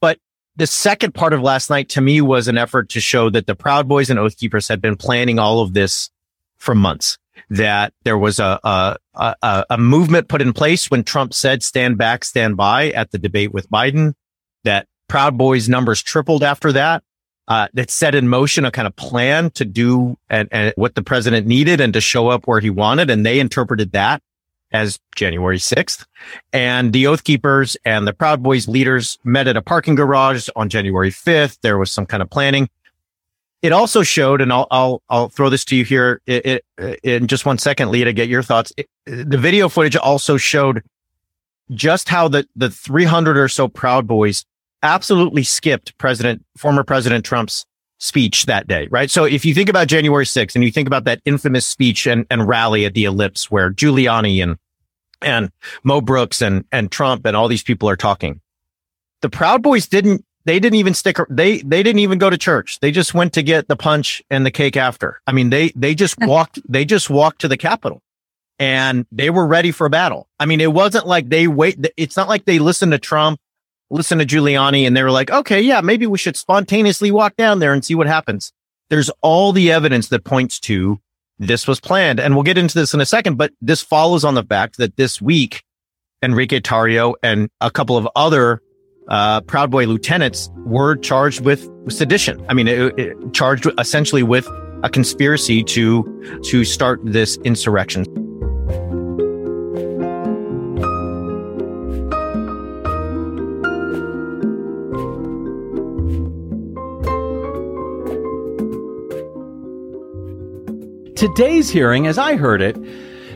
But 0.00 0.18
the 0.56 0.66
second 0.66 1.14
part 1.14 1.32
of 1.32 1.40
last 1.40 1.70
night 1.70 1.88
to 1.90 2.00
me 2.00 2.20
was 2.20 2.48
an 2.48 2.58
effort 2.58 2.90
to 2.90 3.00
show 3.00 3.30
that 3.30 3.46
the 3.46 3.54
Proud 3.54 3.88
Boys 3.88 4.10
and 4.10 4.18
Oath 4.18 4.36
Keepers 4.36 4.68
had 4.68 4.82
been 4.82 4.96
planning 4.96 5.38
all 5.38 5.60
of 5.60 5.72
this 5.72 6.10
for 6.58 6.74
months. 6.74 7.18
That 7.50 7.92
there 8.04 8.16
was 8.16 8.38
a, 8.38 8.60
a, 8.62 8.96
a, 9.14 9.64
a 9.70 9.78
movement 9.78 10.28
put 10.28 10.40
in 10.40 10.52
place 10.52 10.90
when 10.90 11.02
Trump 11.02 11.34
said 11.34 11.62
stand 11.62 11.98
back, 11.98 12.24
stand 12.24 12.56
by 12.56 12.90
at 12.90 13.10
the 13.10 13.18
debate 13.18 13.52
with 13.52 13.68
Biden. 13.68 14.14
That 14.64 14.86
Proud 15.08 15.36
Boys 15.36 15.68
numbers 15.68 16.02
tripled 16.02 16.44
after 16.44 16.72
that 16.72 17.02
uh, 17.50 17.66
that 17.74 17.90
set 17.90 18.14
in 18.14 18.28
motion 18.28 18.64
a 18.64 18.70
kind 18.70 18.86
of 18.86 18.94
plan 18.94 19.50
to 19.50 19.64
do 19.64 20.16
and, 20.30 20.48
and 20.52 20.72
what 20.76 20.94
the 20.94 21.02
president 21.02 21.48
needed 21.48 21.80
and 21.80 21.92
to 21.92 22.00
show 22.00 22.28
up 22.28 22.46
where 22.46 22.60
he 22.60 22.70
wanted. 22.70 23.10
And 23.10 23.26
they 23.26 23.40
interpreted 23.40 23.90
that 23.90 24.22
as 24.72 25.00
January 25.16 25.58
6th. 25.58 26.06
And 26.52 26.92
the 26.92 27.08
Oath 27.08 27.24
Keepers 27.24 27.76
and 27.84 28.06
the 28.06 28.12
Proud 28.12 28.40
Boys 28.40 28.68
leaders 28.68 29.18
met 29.24 29.48
at 29.48 29.56
a 29.56 29.62
parking 29.62 29.96
garage 29.96 30.48
on 30.54 30.68
January 30.68 31.10
5th. 31.10 31.58
There 31.62 31.76
was 31.76 31.90
some 31.90 32.06
kind 32.06 32.22
of 32.22 32.30
planning. 32.30 32.68
It 33.62 33.72
also 33.72 34.02
showed, 34.02 34.40
and 34.40 34.52
I'll, 34.52 34.66
I'll, 34.70 35.02
I'll 35.10 35.28
throw 35.28 35.50
this 35.50 35.64
to 35.66 35.76
you 35.76 35.84
here 35.84 36.22
in 37.02 37.26
just 37.26 37.44
one 37.44 37.58
second, 37.58 37.90
Leah, 37.90 38.06
to 38.06 38.12
get 38.12 38.28
your 38.28 38.42
thoughts. 38.42 38.72
The 39.04 39.38
video 39.38 39.68
footage 39.68 39.96
also 39.96 40.38
showed 40.38 40.82
just 41.72 42.08
how 42.08 42.28
the, 42.28 42.46
the 42.56 42.70
300 42.70 43.36
or 43.36 43.48
so 43.48 43.68
Proud 43.68 44.06
Boys 44.06 44.44
absolutely 44.82 45.42
skipped 45.42 45.96
President, 45.98 46.44
former 46.56 46.84
President 46.84 47.24
Trump's 47.24 47.66
speech 47.98 48.46
that 48.46 48.66
day, 48.66 48.88
right? 48.90 49.10
So 49.10 49.24
if 49.24 49.44
you 49.44 49.52
think 49.52 49.68
about 49.68 49.86
January 49.88 50.24
6th 50.24 50.54
and 50.54 50.64
you 50.64 50.72
think 50.72 50.88
about 50.88 51.04
that 51.04 51.20
infamous 51.26 51.66
speech 51.66 52.06
and, 52.06 52.26
and 52.30 52.48
rally 52.48 52.86
at 52.86 52.94
the 52.94 53.04
ellipse 53.04 53.50
where 53.50 53.70
Giuliani 53.70 54.42
and, 54.42 54.56
and 55.20 55.50
Mo 55.84 56.00
Brooks 56.00 56.40
and, 56.40 56.64
and 56.72 56.90
Trump 56.90 57.26
and 57.26 57.36
all 57.36 57.46
these 57.46 57.62
people 57.62 57.90
are 57.90 57.96
talking, 57.96 58.40
the 59.20 59.28
Proud 59.28 59.62
Boys 59.62 59.86
didn't, 59.86 60.24
they 60.44 60.58
didn't 60.58 60.78
even 60.78 60.94
stick, 60.94 61.16
they, 61.28 61.58
they 61.58 61.82
didn't 61.82 62.00
even 62.00 62.18
go 62.18 62.30
to 62.30 62.38
church. 62.38 62.80
They 62.80 62.90
just 62.90 63.14
went 63.14 63.34
to 63.34 63.42
get 63.42 63.68
the 63.68 63.76
punch 63.76 64.22
and 64.30 64.44
the 64.44 64.50
cake 64.50 64.76
after. 64.76 65.20
I 65.26 65.32
mean, 65.32 65.50
they, 65.50 65.70
they 65.76 65.94
just 65.94 66.18
walked, 66.20 66.60
they 66.68 66.84
just 66.84 67.10
walked 67.10 67.40
to 67.42 67.48
the 67.48 67.56
Capitol 67.56 68.02
and 68.58 69.06
they 69.12 69.30
were 69.30 69.46
ready 69.46 69.70
for 69.70 69.86
a 69.86 69.90
battle. 69.90 70.28
I 70.38 70.46
mean, 70.46 70.60
it 70.60 70.72
wasn't 70.72 71.06
like 71.06 71.28
they 71.28 71.46
wait. 71.46 71.86
It's 71.96 72.16
not 72.16 72.28
like 72.28 72.44
they 72.44 72.58
listened 72.58 72.92
to 72.92 72.98
Trump 72.98 73.38
listen 73.90 74.18
to 74.18 74.26
Giuliani 74.26 74.86
and 74.86 74.96
they 74.96 75.02
were 75.02 75.10
like, 75.10 75.30
okay, 75.30 75.60
yeah, 75.60 75.80
maybe 75.80 76.06
we 76.06 76.16
should 76.16 76.36
spontaneously 76.36 77.10
walk 77.10 77.36
down 77.36 77.58
there 77.58 77.72
and 77.72 77.84
see 77.84 77.94
what 77.94 78.06
happens. 78.06 78.52
There's 78.88 79.10
all 79.20 79.52
the 79.52 79.70
evidence 79.70 80.08
that 80.08 80.24
points 80.24 80.58
to 80.60 81.00
this 81.38 81.66
was 81.66 81.80
planned. 81.80 82.20
And 82.20 82.34
we'll 82.34 82.44
get 82.44 82.58
into 82.58 82.78
this 82.78 82.94
in 82.94 83.00
a 83.00 83.06
second, 83.06 83.36
but 83.36 83.52
this 83.60 83.82
follows 83.82 84.24
on 84.24 84.34
the 84.34 84.44
fact 84.44 84.78
that 84.78 84.96
this 84.96 85.20
week, 85.20 85.64
Enrique 86.22 86.60
Tarrio 86.60 87.14
and 87.22 87.48
a 87.60 87.70
couple 87.70 87.96
of 87.96 88.08
other 88.14 88.60
uh, 89.10 89.40
Proud 89.42 89.70
Boy 89.70 89.86
lieutenants 89.86 90.50
were 90.64 90.96
charged 90.96 91.40
with 91.44 91.68
sedition. 91.90 92.44
I 92.48 92.54
mean, 92.54 92.68
it, 92.68 92.98
it, 92.98 93.32
charged 93.32 93.66
essentially 93.78 94.22
with 94.22 94.48
a 94.82 94.88
conspiracy 94.88 95.62
to 95.64 96.40
to 96.44 96.64
start 96.64 97.00
this 97.04 97.36
insurrection. 97.38 98.04
Today's 111.16 111.68
hearing, 111.68 112.06
as 112.06 112.16
I 112.16 112.36
heard 112.36 112.62
it, 112.62 112.76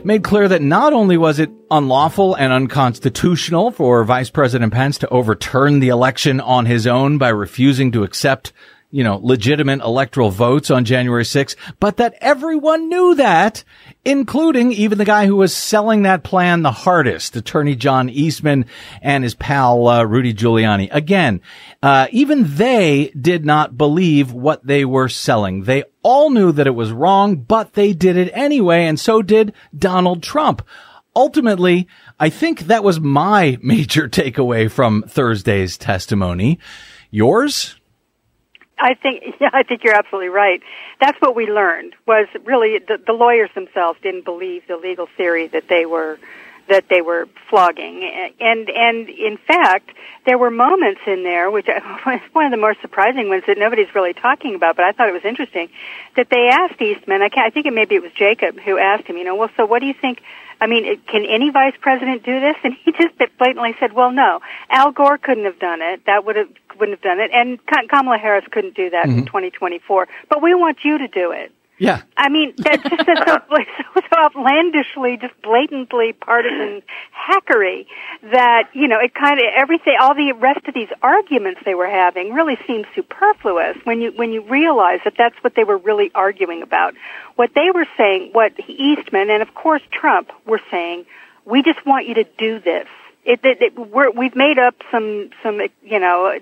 made 0.05 0.23
clear 0.23 0.47
that 0.47 0.61
not 0.61 0.93
only 0.93 1.17
was 1.17 1.39
it 1.39 1.49
unlawful 1.71 2.35
and 2.35 2.53
unconstitutional 2.53 3.71
for 3.71 4.03
Vice 4.03 4.29
President 4.29 4.71
Pence 4.71 4.99
to 4.99 5.09
overturn 5.09 5.79
the 5.79 5.89
election 5.89 6.39
on 6.39 6.67
his 6.67 6.85
own 6.85 7.17
by 7.17 7.29
refusing 7.29 7.91
to 7.91 8.03
accept 8.03 8.53
you 8.95 9.03
know, 9.03 9.19
legitimate 9.21 9.81
electoral 9.81 10.29
votes 10.29 10.71
on 10.71 10.85
January 10.85 11.25
6th, 11.25 11.57
but 11.81 11.97
that 11.97 12.15
everyone 12.21 12.87
knew 12.87 13.13
that, 13.15 13.61
including 14.05 14.71
even 14.71 14.97
the 14.97 15.03
guy 15.03 15.25
who 15.25 15.35
was 15.35 15.53
selling 15.53 16.03
that 16.03 16.23
plan 16.23 16.61
the 16.61 16.71
hardest, 16.71 17.35
attorney 17.35 17.75
John 17.75 18.07
Eastman 18.07 18.63
and 19.01 19.25
his 19.25 19.35
pal, 19.35 19.85
uh, 19.89 20.03
Rudy 20.05 20.33
Giuliani. 20.33 20.87
Again, 20.93 21.41
uh, 21.83 22.07
even 22.11 22.55
they 22.55 23.11
did 23.19 23.45
not 23.45 23.77
believe 23.77 24.31
what 24.31 24.65
they 24.65 24.85
were 24.85 25.09
selling. 25.09 25.63
They 25.63 25.83
all 26.01 26.29
knew 26.29 26.53
that 26.53 26.67
it 26.67 26.71
was 26.71 26.93
wrong, 26.93 27.35
but 27.35 27.73
they 27.73 27.91
did 27.91 28.15
it 28.15 28.31
anyway, 28.33 28.85
and 28.85 28.97
so 28.97 29.21
did 29.21 29.51
Donald 29.77 30.23
Trump 30.23 30.65
ultimately, 31.17 31.89
I 32.17 32.29
think 32.29 32.61
that 32.61 32.83
was 32.83 33.01
my 33.01 33.57
major 33.61 34.07
takeaway 34.07 34.71
from 34.71 35.03
Thursday's 35.03 35.77
testimony. 35.77 36.59
Yours? 37.11 37.75
I 38.77 38.93
think 38.93 39.23
yeah, 39.39 39.49
I 39.53 39.63
think 39.63 39.83
you're 39.83 39.95
absolutely 39.95 40.29
right. 40.29 40.61
That's 40.99 41.19
what 41.21 41.35
we 41.35 41.47
learned 41.47 41.93
was 42.05 42.27
really 42.43 42.79
the, 42.79 42.99
the 43.05 43.13
lawyers 43.13 43.49
themselves 43.55 43.99
didn't 44.01 44.25
believe 44.25 44.63
the 44.67 44.77
legal 44.77 45.07
theory 45.17 45.47
that 45.47 45.67
they 45.67 45.85
were 45.85 46.19
that 46.67 46.85
they 46.89 47.01
were 47.01 47.27
flogging 47.49 48.03
and 48.39 48.69
and 48.69 49.09
in 49.09 49.37
fact 49.37 49.91
there 50.25 50.37
were 50.37 50.49
moments 50.49 51.01
in 51.05 51.23
there 51.23 51.51
which 51.51 51.67
one 52.33 52.45
of 52.45 52.51
the 52.51 52.57
more 52.57 52.75
surprising 52.81 53.29
ones 53.29 53.43
that 53.47 53.57
nobody's 53.57 53.93
really 53.93 54.13
talking 54.13 54.55
about 54.55 54.75
but 54.75 54.85
I 54.85 54.91
thought 54.91 55.09
it 55.09 55.13
was 55.13 55.25
interesting 55.25 55.69
that 56.15 56.29
they 56.29 56.49
asked 56.51 56.81
Eastman 56.81 57.21
I, 57.21 57.29
can't, 57.29 57.47
I 57.47 57.49
think 57.49 57.65
it 57.65 57.73
maybe 57.73 57.95
it 57.95 58.01
was 58.01 58.11
Jacob 58.13 58.59
who 58.59 58.77
asked 58.77 59.05
him 59.05 59.17
you 59.17 59.23
know 59.23 59.35
well 59.35 59.49
so 59.57 59.65
what 59.65 59.79
do 59.79 59.85
you 59.85 59.93
think 59.93 60.21
I 60.59 60.67
mean, 60.67 61.01
can 61.07 61.25
any 61.25 61.49
vice 61.49 61.75
president 61.79 62.23
do 62.23 62.39
this? 62.39 62.55
And 62.63 62.73
he 62.83 62.91
just 62.93 63.17
blatantly 63.37 63.75
said, 63.79 63.93
"Well, 63.93 64.11
no. 64.11 64.39
Al 64.69 64.91
Gore 64.91 65.17
couldn't 65.17 65.43
have 65.45 65.59
done 65.59 65.81
it. 65.81 66.05
That 66.05 66.25
would 66.25 66.37
have 66.37 66.49
wouldn't 66.79 66.97
have 66.97 67.03
done 67.03 67.19
it, 67.19 67.31
and 67.33 67.59
Kamala 67.89 68.17
Harris 68.17 68.45
couldn't 68.51 68.75
do 68.75 68.89
that 68.89 69.05
mm-hmm. 69.05 69.19
in 69.19 69.25
2024. 69.25 70.07
But 70.29 70.41
we 70.41 70.55
want 70.55 70.77
you 70.83 70.97
to 70.97 71.07
do 71.07 71.31
it." 71.31 71.51
Yeah. 71.77 72.03
I 72.15 72.29
mean, 72.29 72.53
that's 72.57 72.83
just 72.83 73.05
so, 73.05 73.13
so, 73.25 73.57
so 73.95 74.17
outlandishly, 74.17 75.17
just 75.17 75.33
blatantly 75.41 76.13
partisan 76.13 76.81
hackery 77.13 77.85
that, 78.31 78.69
you 78.73 78.87
know, 78.87 78.99
it 78.99 79.13
kind 79.13 79.39
of, 79.39 79.45
everything, 79.55 79.95
all 79.99 80.15
the 80.15 80.31
rest 80.33 80.65
of 80.67 80.73
these 80.73 80.87
arguments 81.01 81.61
they 81.65 81.75
were 81.75 81.89
having 81.89 82.33
really 82.33 82.57
seems 82.65 82.85
superfluous 82.95 83.77
when 83.83 84.01
you, 84.01 84.13
when 84.15 84.31
you 84.31 84.41
realize 84.41 84.99
that 85.03 85.15
that's 85.17 85.35
what 85.41 85.55
they 85.55 85.65
were 85.65 85.77
really 85.77 86.11
arguing 86.15 86.61
about. 86.61 86.93
What 87.35 87.51
they 87.55 87.71
were 87.73 87.87
saying, 87.97 88.29
what 88.31 88.53
Eastman 88.69 89.29
and 89.29 89.41
of 89.41 89.53
course 89.53 89.81
Trump 89.91 90.31
were 90.45 90.61
saying, 90.71 91.05
we 91.43 91.61
just 91.61 91.85
want 91.85 92.07
you 92.07 92.15
to 92.15 92.23
do 92.37 92.59
this. 92.59 92.87
It, 93.25 93.41
it, 93.43 93.61
it 93.61 93.77
we're, 93.77 94.11
we've 94.11 94.35
made 94.35 94.59
up 94.59 94.75
some, 94.91 95.31
some, 95.43 95.59
you 95.83 95.99
know, 95.99 96.39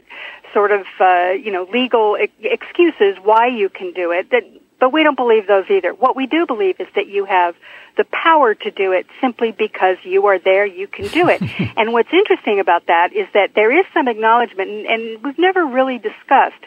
sort 0.53 0.71
of, 0.71 0.85
uh, 0.99 1.31
you 1.31 1.51
know, 1.51 1.67
legal 1.71 2.17
excuses 2.41 3.17
why 3.23 3.47
you 3.47 3.69
can 3.69 3.93
do 3.93 4.11
it 4.11 4.29
that 4.29 4.43
but 4.83 4.91
we 4.91 5.01
don't 5.01 5.15
believe 5.15 5.47
those 5.47 5.63
either. 5.69 5.93
What 5.93 6.13
we 6.13 6.27
do 6.27 6.45
believe 6.45 6.77
is 6.77 6.89
that 6.95 7.07
you 7.07 7.23
have 7.23 7.55
the 7.95 8.03
power 8.03 8.53
to 8.53 8.69
do 8.69 8.91
it 8.91 9.05
simply 9.21 9.53
because 9.53 9.95
you 10.03 10.25
are 10.25 10.39
there, 10.39 10.65
you 10.65 10.87
can 10.87 11.07
do 11.07 11.29
it. 11.29 11.41
and 11.77 11.93
what's 11.93 12.11
interesting 12.11 12.59
about 12.59 12.87
that 12.87 13.13
is 13.13 13.25
that 13.33 13.51
there 13.55 13.71
is 13.71 13.85
some 13.93 14.09
acknowledgement, 14.09 14.69
and, 14.69 14.85
and 14.85 15.23
we've 15.23 15.39
never 15.39 15.65
really 15.65 15.99
discussed 15.99 16.65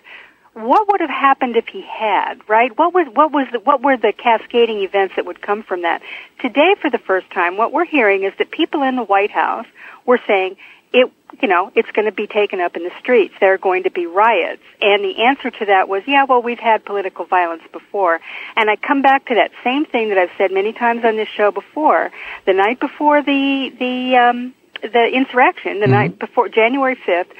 what 0.54 0.88
would 0.90 1.02
have 1.02 1.10
happened 1.10 1.56
if 1.56 1.66
he 1.66 1.82
had, 1.82 2.36
right? 2.48 2.70
What 2.78 2.94
was 2.94 3.06
what 3.12 3.32
was 3.32 3.48
the, 3.52 3.60
what 3.60 3.82
were 3.82 3.98
the 3.98 4.14
cascading 4.14 4.78
events 4.78 5.16
that 5.16 5.26
would 5.26 5.42
come 5.42 5.62
from 5.62 5.82
that? 5.82 6.00
Today, 6.40 6.74
for 6.80 6.88
the 6.88 6.96
first 6.96 7.30
time, 7.32 7.58
what 7.58 7.70
we're 7.70 7.84
hearing 7.84 8.22
is 8.22 8.32
that 8.38 8.50
people 8.50 8.82
in 8.82 8.96
the 8.96 9.04
White 9.04 9.30
House 9.30 9.66
were 10.06 10.20
saying, 10.26 10.56
it 10.92 11.10
you 11.40 11.48
know 11.48 11.70
it's 11.74 11.90
going 11.92 12.06
to 12.06 12.12
be 12.12 12.26
taken 12.26 12.60
up 12.60 12.76
in 12.76 12.82
the 12.82 12.92
streets. 13.00 13.34
There 13.40 13.54
are 13.54 13.58
going 13.58 13.84
to 13.84 13.90
be 13.90 14.06
riots. 14.06 14.62
And 14.80 15.04
the 15.04 15.24
answer 15.24 15.50
to 15.50 15.66
that 15.66 15.88
was 15.88 16.02
yeah 16.06 16.24
well 16.24 16.42
we've 16.42 16.58
had 16.58 16.84
political 16.84 17.24
violence 17.24 17.62
before. 17.72 18.20
And 18.56 18.70
i 18.70 18.76
come 18.76 19.02
back 19.02 19.26
to 19.26 19.34
that 19.34 19.50
same 19.64 19.84
thing 19.84 20.10
that 20.10 20.18
i've 20.18 20.30
said 20.38 20.52
many 20.52 20.72
times 20.72 21.04
on 21.04 21.16
this 21.16 21.28
show 21.28 21.50
before. 21.50 22.10
The 22.46 22.52
night 22.52 22.80
before 22.80 23.22
the 23.22 23.72
the 23.78 24.16
um 24.16 24.54
the 24.82 25.08
insurrection 25.12 25.80
the 25.80 25.86
mm-hmm. 25.86 25.92
night 25.92 26.18
before 26.18 26.48
january 26.48 26.96
5th 26.96 27.32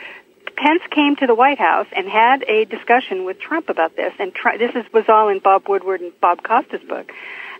Pence 0.56 0.82
came 0.90 1.16
to 1.16 1.26
the 1.26 1.34
White 1.34 1.58
House 1.58 1.86
and 1.94 2.08
had 2.08 2.42
a 2.44 2.64
discussion 2.64 3.24
with 3.24 3.38
Trump 3.38 3.68
about 3.68 3.94
this, 3.94 4.12
and 4.18 4.34
Trump, 4.34 4.58
this 4.58 4.74
is, 4.74 4.90
was 4.92 5.04
all 5.08 5.28
in 5.28 5.38
Bob 5.38 5.68
Woodward 5.68 6.00
and 6.00 6.18
Bob 6.20 6.42
Costa's 6.42 6.82
book. 6.88 7.12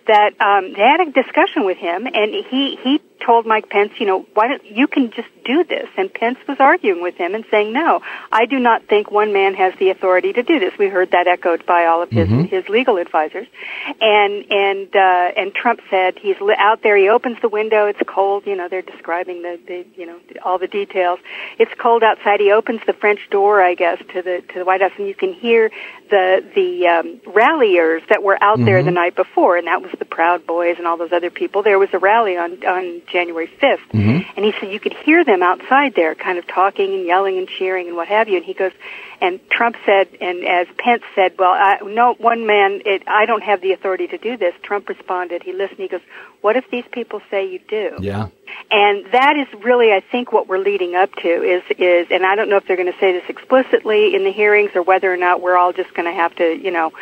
That 0.07 0.41
um, 0.41 0.73
they 0.73 0.81
had 0.81 1.01
a 1.01 1.11
discussion 1.11 1.67
with 1.67 1.79
him, 1.79 2.07
and 2.07 2.33
he 2.49 2.79
he 2.83 3.01
told 3.25 3.45
Mike 3.45 3.69
Pence, 3.69 3.93
you 3.99 4.07
know, 4.07 4.25
why 4.35 4.49
don't 4.49 4.65
you 4.65 4.87
can 4.87 5.11
just 5.11 5.29
do 5.47 5.65
this? 5.65 5.89
And 5.97 6.13
Pence 6.13 6.39
was 6.49 6.59
arguing 6.59 7.03
with 7.03 7.15
him 7.15 7.35
and 7.35 7.45
saying, 7.51 7.73
no, 7.73 8.01
I 8.33 8.47
do 8.47 8.59
not 8.59 8.87
think 8.87 9.11
one 9.11 9.33
man 9.33 9.55
has 9.55 9.73
the 9.79 9.91
authority 9.91 10.33
to 10.33 10.43
do 10.43 10.59
this. 10.59 10.73
We 10.79 10.89
heard 10.89 11.13
that 11.13 11.27
echoed 11.27 11.65
by 11.65 11.87
all 11.87 12.03
of 12.03 12.11
his 12.11 12.29
mm-hmm. 12.29 12.45
his 12.45 12.69
legal 12.69 12.97
advisors, 12.97 13.47
and 14.01 14.45
and 14.51 14.95
uh, 14.95 15.41
and 15.41 15.55
Trump 15.55 15.81
said 15.91 16.19
he's 16.19 16.37
out 16.59 16.83
there. 16.83 16.97
He 16.97 17.09
opens 17.09 17.39
the 17.41 17.49
window. 17.49 17.87
It's 17.87 18.01
cold. 18.07 18.47
You 18.47 18.57
know, 18.57 18.69
they're 18.69 18.83
describing 18.83 19.43
the, 19.43 19.59
the 19.67 19.87
you 19.97 20.07
know 20.07 20.19
all 20.45 20.59
the 20.59 20.67
details. 20.67 21.21
It's 21.59 21.73
cold 21.79 22.03
outside. 22.03 22.41
He 22.41 22.53
opens 22.53 22.81
the 22.87 22.93
French 22.93 23.21
door, 23.31 23.63
I 23.63 23.75
guess, 23.75 23.99
to 24.15 24.23
the 24.23 24.43
to 24.53 24.59
the 24.59 24.65
White 24.65 24.81
House, 24.81 24.93
and 24.99 25.07
you 25.07 25.15
can 25.15 25.33
hear 25.33 25.71
the 26.11 26.45
the 26.55 26.87
um, 26.89 27.21
ralliers 27.33 28.03
that 28.09 28.23
were 28.23 28.39
out 28.43 28.57
mm-hmm. 28.57 28.67
there 28.67 28.83
the 28.83 28.91
night 28.91 29.15
before, 29.15 29.57
and 29.57 29.67
that 29.67 29.83
was 29.83 29.93
the 29.99 30.05
Proud 30.05 30.47
Boys 30.47 30.77
and 30.79 30.87
all 30.87 30.97
those 30.97 31.13
other 31.13 31.31
people. 31.31 31.63
There 31.63 31.79
was 31.79 31.91
a 31.93 31.99
rally 31.99 32.37
on 32.37 32.65
on 32.65 33.03
January 33.07 33.47
5th. 33.47 33.79
Mm-hmm. 33.93 34.31
And 34.37 34.45
he 34.45 34.53
said 34.59 34.73
you 34.73 34.81
could 34.81 34.95
hear 34.95 35.25
them 35.25 35.36
outside 35.43 35.95
there 35.95 36.15
kind 36.15 36.39
of 36.39 36.47
talking 36.47 36.95
and 36.95 37.07
yelling 37.07 37.39
and 37.39 37.49
cheering 37.49 37.89
and 37.89 37.97
what 37.97 38.09
have 38.09 38.29
you. 38.29 38.37
And 38.37 38.45
he 38.45 38.55
goes, 38.55 38.73
and 39.21 39.41
Trump 39.51 39.77
said, 39.87 40.09
and 40.21 40.45
as 40.45 40.67
Pence 40.79 41.03
said, 41.15 41.35
well, 41.39 41.53
I, 41.53 41.79
no, 41.85 42.15
one 42.15 42.47
man, 42.47 42.83
it, 42.85 43.03
I 43.07 43.27
don't 43.27 43.43
have 43.43 43.61
the 43.61 43.73
authority 43.73 44.07
to 44.09 44.19
do 44.19 44.37
this. 44.37 44.55
Trump 44.63 44.89
responded, 44.89 45.43
he 45.43 45.53
listened, 45.53 45.79
he 45.79 45.89
goes, 45.89 46.03
what 46.43 46.57
if 46.57 46.71
these 46.71 46.85
people 46.91 47.21
say 47.31 47.51
you 47.51 47.61
do? 47.69 47.97
Yeah. 48.01 48.29
And 48.71 49.07
that 49.13 49.37
is 49.37 49.49
really, 49.65 49.93
I 49.93 50.01
think, 50.01 50.33
what 50.33 50.49
we're 50.49 50.59
leading 50.59 50.95
up 50.95 51.13
to 51.17 51.29
is, 51.29 51.63
is, 51.79 52.09
and 52.11 52.25
I 52.25 52.37
don't 52.37 52.49
know 52.49 52.57
if 52.57 52.67
they're 52.67 52.77
going 52.77 52.93
to 52.93 52.99
say 52.99 53.13
this 53.13 53.29
explicitly 53.29 54.15
in 54.15 54.25
the 54.25 54.33
hearings 54.33 54.73
or 54.75 54.83
whether 54.83 55.13
or 55.13 55.17
not 55.17 55.41
we're 55.41 55.57
all 55.57 55.73
just 55.73 55.95
going 55.95 56.07
to 56.07 56.15
have 56.15 56.35
to, 56.37 56.57
you 56.57 56.71
know, 56.71 56.93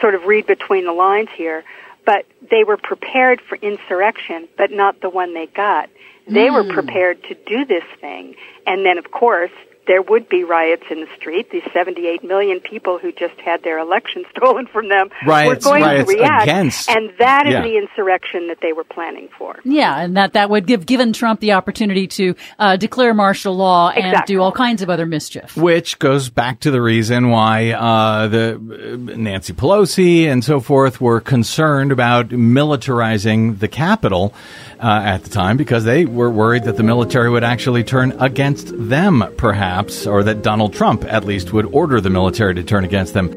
sort 0.00 0.14
of 0.14 0.24
read 0.24 0.46
between 0.46 0.84
the 0.84 0.92
lines 0.92 1.28
here 1.34 1.64
but 2.04 2.26
they 2.50 2.64
were 2.64 2.76
prepared 2.76 3.40
for 3.48 3.56
insurrection, 3.56 4.48
but 4.56 4.70
not 4.70 5.00
the 5.00 5.10
one 5.10 5.34
they 5.34 5.46
got. 5.46 5.88
They 6.26 6.48
mm. 6.48 6.54
were 6.54 6.64
hmm. 6.64 6.72
prepared 6.72 7.22
to 7.24 7.34
do 7.34 7.64
this 7.64 7.84
thing. 8.00 8.36
And 8.66 8.86
then, 8.86 8.98
of 8.98 9.10
course, 9.10 9.50
there 9.86 10.02
would 10.02 10.28
be 10.28 10.44
riots 10.44 10.84
in 10.90 11.00
the 11.00 11.08
street. 11.16 11.50
These 11.50 11.64
78 11.72 12.22
million 12.22 12.60
people 12.60 12.98
who 12.98 13.12
just 13.12 13.38
had 13.40 13.62
their 13.62 13.78
election 13.78 14.24
stolen 14.36 14.66
from 14.66 14.88
them 14.88 15.10
riots, 15.26 15.64
were 15.64 15.72
going 15.72 15.82
riots 15.82 16.10
to 16.10 16.16
react, 16.16 16.42
against. 16.44 16.90
and 16.90 17.10
that 17.18 17.46
is 17.46 17.52
yeah. 17.52 17.62
the 17.62 17.76
insurrection 17.76 18.48
that 18.48 18.58
they 18.60 18.72
were 18.72 18.84
planning 18.84 19.28
for. 19.36 19.58
Yeah, 19.64 19.98
and 20.00 20.16
that 20.16 20.34
that 20.34 20.50
would 20.50 20.66
give 20.66 20.86
given 20.86 21.12
Trump 21.12 21.40
the 21.40 21.52
opportunity 21.52 22.06
to 22.08 22.34
uh, 22.58 22.76
declare 22.76 23.14
martial 23.14 23.56
law 23.56 23.90
and 23.90 24.06
exactly. 24.06 24.34
do 24.34 24.40
all 24.40 24.52
kinds 24.52 24.82
of 24.82 24.90
other 24.90 25.06
mischief. 25.06 25.56
Which 25.56 25.98
goes 25.98 26.28
back 26.28 26.60
to 26.60 26.70
the 26.70 26.80
reason 26.80 27.30
why 27.30 27.70
uh, 27.70 28.28
the 28.28 28.54
uh, 28.54 29.16
Nancy 29.16 29.52
Pelosi 29.52 30.26
and 30.26 30.44
so 30.44 30.60
forth 30.60 31.00
were 31.00 31.20
concerned 31.20 31.92
about 31.92 32.28
militarizing 32.28 33.58
the 33.58 33.68
Capitol 33.68 34.34
uh, 34.80 35.02
at 35.04 35.24
the 35.24 35.30
time 35.30 35.56
because 35.56 35.84
they 35.84 36.04
were 36.04 36.30
worried 36.30 36.64
that 36.64 36.76
the 36.76 36.82
military 36.82 37.30
would 37.30 37.44
actually 37.44 37.84
turn 37.84 38.12
against 38.20 38.72
them, 38.76 39.24
perhaps, 39.36 39.71
or 40.06 40.22
that 40.22 40.42
Donald 40.42 40.74
Trump 40.74 41.04
at 41.04 41.24
least 41.24 41.52
would 41.52 41.66
order 41.66 42.00
the 42.00 42.10
military 42.10 42.54
to 42.54 42.62
turn 42.62 42.84
against 42.84 43.14
them. 43.14 43.30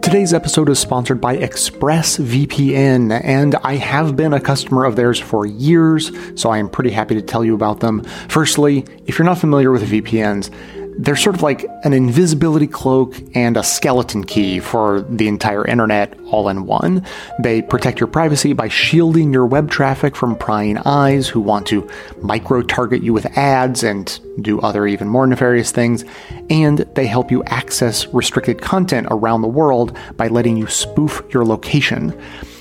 Today's 0.00 0.32
episode 0.32 0.70
is 0.70 0.78
sponsored 0.78 1.20
by 1.20 1.36
ExpressVPN, 1.36 3.20
and 3.22 3.54
I 3.56 3.76
have 3.76 4.16
been 4.16 4.32
a 4.32 4.40
customer 4.40 4.86
of 4.86 4.96
theirs 4.96 5.18
for 5.18 5.44
years, 5.44 6.10
so 6.34 6.48
I 6.48 6.56
am 6.56 6.70
pretty 6.70 6.90
happy 6.90 7.14
to 7.16 7.20
tell 7.20 7.44
you 7.44 7.54
about 7.54 7.80
them. 7.80 8.02
Firstly, 8.28 8.86
if 9.06 9.18
you're 9.18 9.26
not 9.26 9.36
familiar 9.36 9.70
with 9.70 9.82
VPNs, 9.82 10.50
they're 10.98 11.16
sort 11.16 11.36
of 11.36 11.42
like 11.42 11.64
an 11.84 11.92
invisibility 11.92 12.66
cloak 12.66 13.14
and 13.34 13.56
a 13.56 13.62
skeleton 13.62 14.24
key 14.24 14.58
for 14.58 15.02
the 15.02 15.28
entire 15.28 15.64
internet 15.64 16.18
all 16.26 16.48
in 16.48 16.66
one. 16.66 17.06
They 17.40 17.62
protect 17.62 18.00
your 18.00 18.08
privacy 18.08 18.52
by 18.52 18.66
shielding 18.66 19.32
your 19.32 19.46
web 19.46 19.70
traffic 19.70 20.16
from 20.16 20.36
prying 20.36 20.76
eyes 20.78 21.28
who 21.28 21.40
want 21.40 21.68
to 21.68 21.88
micro 22.20 22.62
target 22.62 23.02
you 23.02 23.12
with 23.12 23.26
ads 23.38 23.84
and 23.84 24.18
do 24.42 24.60
other 24.60 24.88
even 24.88 25.08
more 25.08 25.26
nefarious 25.26 25.70
things. 25.70 26.04
And 26.50 26.78
they 26.96 27.06
help 27.06 27.30
you 27.30 27.44
access 27.44 28.06
restricted 28.08 28.60
content 28.60 29.06
around 29.08 29.42
the 29.42 29.48
world 29.48 29.96
by 30.16 30.26
letting 30.26 30.56
you 30.56 30.66
spoof 30.66 31.22
your 31.30 31.44
location. 31.44 32.20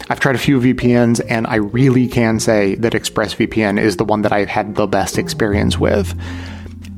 I've 0.09 0.19
tried 0.19 0.35
a 0.35 0.39
few 0.39 0.59
VPNs 0.61 1.25
and 1.27 1.47
I 1.47 1.55
really 1.55 2.07
can 2.07 2.39
say 2.39 2.75
that 2.75 2.93
ExpressVPN 2.93 3.81
is 3.81 3.97
the 3.97 4.05
one 4.05 4.21
that 4.21 4.31
I've 4.31 4.47
had 4.47 4.75
the 4.75 4.85
best 4.85 5.17
experience 5.17 5.79
with. 5.79 6.15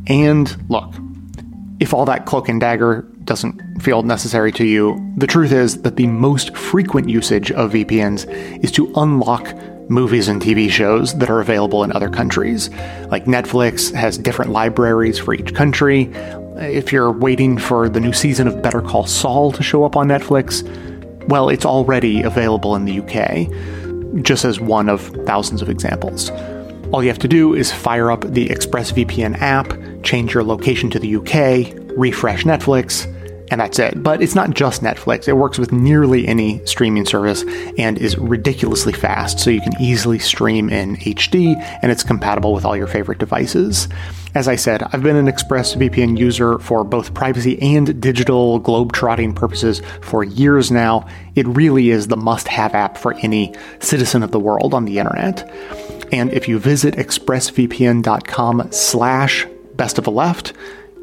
And 0.06 0.70
look, 0.70 0.94
if 1.80 1.94
all 1.94 2.06
that 2.06 2.26
cloak 2.26 2.50
and 2.50 2.60
dagger 2.60 3.02
doesn't 3.24 3.82
feel 3.82 4.04
necessary 4.04 4.52
to 4.52 4.66
you, 4.66 5.14
the 5.18 5.28
truth 5.28 5.52
is 5.52 5.82
that 5.84 5.96
the 5.96 6.08
most 6.08 6.56
frequent 6.56 7.10
usage 7.10 7.52
of 7.52 7.72
VPNs 7.72 8.64
is 8.64 8.72
to 8.74 8.92
unlock 8.96 9.56
movies 9.90 10.28
and 10.28 10.42
TV 10.42 10.70
shows 10.70 11.18
that 11.18 11.30
are 11.30 11.40
available 11.40 11.84
in 11.84 11.92
other 11.94 12.10
countries. 12.10 12.70
Like 13.08 13.26
Netflix 13.26 13.94
has 13.94 14.18
different 14.18 14.52
libraries 14.52 15.18
for 15.18 15.34
each 15.34 15.56
country. 15.56 16.12
If 16.58 16.92
you're 16.92 17.12
waiting 17.12 17.58
for 17.58 17.88
the 17.88 18.00
new 18.00 18.14
season 18.14 18.48
of 18.48 18.62
Better 18.62 18.82
Call 18.82 19.08
Saul 19.08 19.52
to 19.54 19.64
show 19.64 19.86
up 19.86 19.96
on 19.96 20.08
Netflix, 20.08 20.64
well, 21.30 21.50
it's 21.50 21.66
already 21.66 22.22
available 22.22 22.76
in 22.76 22.86
the 22.86 23.00
UK, 23.00 24.24
just 24.24 24.44
as 24.44 24.60
one 24.60 24.90
of 24.90 25.02
thousands 25.26 25.62
of 25.62 25.70
examples. 25.70 26.30
All 26.92 27.02
you 27.02 27.10
have 27.10 27.20
to 27.20 27.28
do 27.28 27.54
is 27.54 27.72
fire 27.72 28.12
up 28.12 28.22
the 28.22 28.50
ExpressVPN 28.50 29.40
app, 29.40 29.72
change 30.04 30.34
your 30.34 30.44
location 30.44 30.90
to 30.92 31.00
the 31.00 31.16
UK, 31.16 31.96
refresh 31.98 32.44
Netflix, 32.44 33.08
and 33.52 33.60
that's 33.60 33.80
it. 33.80 34.02
But 34.02 34.22
it's 34.22 34.36
not 34.36 34.52
just 34.52 34.82
Netflix. 34.82 35.28
It 35.28 35.34
works 35.34 35.58
with 35.58 35.72
nearly 35.72 36.28
any 36.28 36.64
streaming 36.66 37.06
service 37.06 37.44
and 37.78 37.98
is 37.98 38.18
ridiculously 38.18 38.94
fast, 38.94 39.40
so 39.40 39.50
you 39.50 39.62
can 39.62 39.74
easily 39.82 40.20
stream 40.20 40.70
in 40.70 40.98
HD 40.98 41.56
and 41.82 41.92
it's 41.92 42.04
compatible 42.04 42.54
with 42.54 42.66
all 42.66 42.78
your 42.78 42.88
favorite 42.88 43.18
devices. 43.18 43.88
As 44.36 44.48
I 44.48 44.56
said, 44.56 44.84
I've 44.84 45.02
been 45.02 45.16
an 45.16 45.26
ExpressVPN 45.26 46.18
user 46.18 46.60
for 46.60 46.84
both 46.84 47.16
privacy 47.16 47.60
and 47.62 48.00
digital 48.00 48.60
globe-trotting 48.60 49.34
purposes 49.34 49.82
for 50.02 50.24
years 50.24 50.70
now. 50.70 51.08
It 51.34 51.48
really 51.48 51.90
is 51.90 52.08
the 52.08 52.18
must-have 52.18 52.76
app 52.76 52.98
for 52.98 53.16
any 53.16 53.56
citizen 53.80 54.22
of 54.22 54.30
the 54.30 54.40
world 54.40 54.76
on 54.76 54.86
the 54.86 55.00
internet. 55.00 55.50
And 56.12 56.32
if 56.32 56.48
you 56.48 56.60
visit 56.60 56.96
expressvpn.com 56.96 58.72
slash 58.72 59.48
best 59.80 59.98
of 59.98 60.04
the 60.04 60.12
left, 60.12 60.54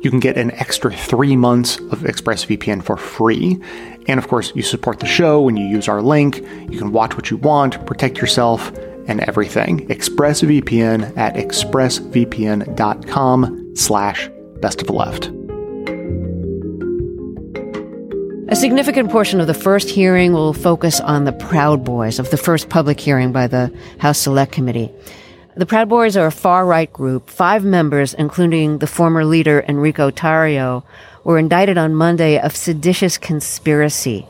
you 0.02 0.10
can 0.10 0.20
get 0.20 0.36
an 0.36 0.50
extra 0.52 0.92
three 0.92 1.34
months 1.34 1.78
of 1.90 2.00
ExpressVPN 2.00 2.84
for 2.84 2.96
free. 2.96 3.60
And 4.06 4.18
of 4.18 4.28
course, 4.28 4.52
you 4.54 4.62
support 4.62 5.00
the 5.00 5.06
show 5.06 5.40
when 5.40 5.56
you 5.56 5.66
use 5.66 5.88
our 5.88 6.02
link. 6.02 6.44
You 6.70 6.78
can 6.78 6.92
watch 6.92 7.16
what 7.16 7.30
you 7.30 7.38
want, 7.38 7.86
protect 7.86 8.18
yourself, 8.18 8.70
and 9.08 9.22
everything. 9.22 9.88
ExpressVPN 9.88 11.16
at 11.16 11.36
expressvpn.com 11.36 13.74
slash 13.74 14.30
best 14.60 14.82
of 14.82 14.86
the 14.86 14.92
left. 14.92 15.30
A 18.48 18.54
significant 18.54 19.10
portion 19.10 19.40
of 19.40 19.48
the 19.48 19.54
first 19.54 19.88
hearing 19.88 20.34
will 20.34 20.52
focus 20.52 21.00
on 21.00 21.24
the 21.24 21.32
Proud 21.32 21.84
Boys 21.84 22.20
of 22.20 22.30
the 22.30 22.36
first 22.36 22.68
public 22.68 23.00
hearing 23.00 23.32
by 23.32 23.48
the 23.48 23.72
House 23.98 24.18
Select 24.18 24.52
Committee. 24.52 24.92
The 25.56 25.64
Proud 25.64 25.88
Boys 25.88 26.18
are 26.18 26.26
a 26.26 26.32
far 26.32 26.66
right 26.66 26.92
group. 26.92 27.30
Five 27.30 27.64
members, 27.64 28.12
including 28.12 28.76
the 28.76 28.86
former 28.86 29.24
leader 29.24 29.64
Enrico 29.66 30.10
Tarrio, 30.10 30.82
were 31.24 31.38
indicted 31.38 31.78
on 31.78 31.94
Monday 31.94 32.38
of 32.38 32.54
seditious 32.54 33.16
conspiracy. 33.16 34.26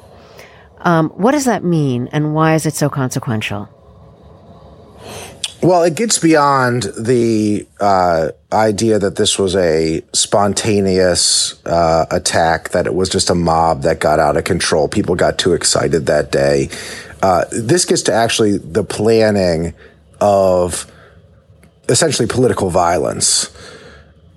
Um, 0.83 1.11
what 1.11 1.33
does 1.33 1.45
that 1.47 1.65
mean, 1.65 2.09
and 2.13 2.33
why 2.33 2.55
is 2.55 2.65
it 2.65 2.75
so 2.75 2.89
consequential? 2.89 3.69
Well, 5.65 5.83
it 5.83 5.97
gets 5.97 6.21
beyond 6.21 6.85
the 6.97 7.67
uh, 7.81 8.29
idea 8.53 9.01
that 9.01 9.17
this 9.17 9.37
was 9.37 9.57
a 9.57 10.05
spontaneous 10.13 11.61
uh, 11.67 12.07
attack, 12.13 12.69
that 12.69 12.87
it 12.87 12.95
was 12.95 13.09
just 13.09 13.31
a 13.31 13.35
mob 13.35 13.83
that 13.83 13.99
got 13.99 14.21
out 14.21 14.37
of 14.37 14.45
control. 14.45 14.87
People 14.87 15.17
got 15.17 15.39
too 15.39 15.55
excited 15.55 16.07
that 16.07 16.31
day. 16.31 16.69
Uh, 17.21 17.47
this 17.51 17.85
gets 17.85 18.03
to 18.03 18.13
actually 18.13 18.59
the 18.59 18.85
planning 18.85 19.75
of 20.21 20.89
essentially 21.89 22.29
political 22.29 22.71
violence. 22.71 23.51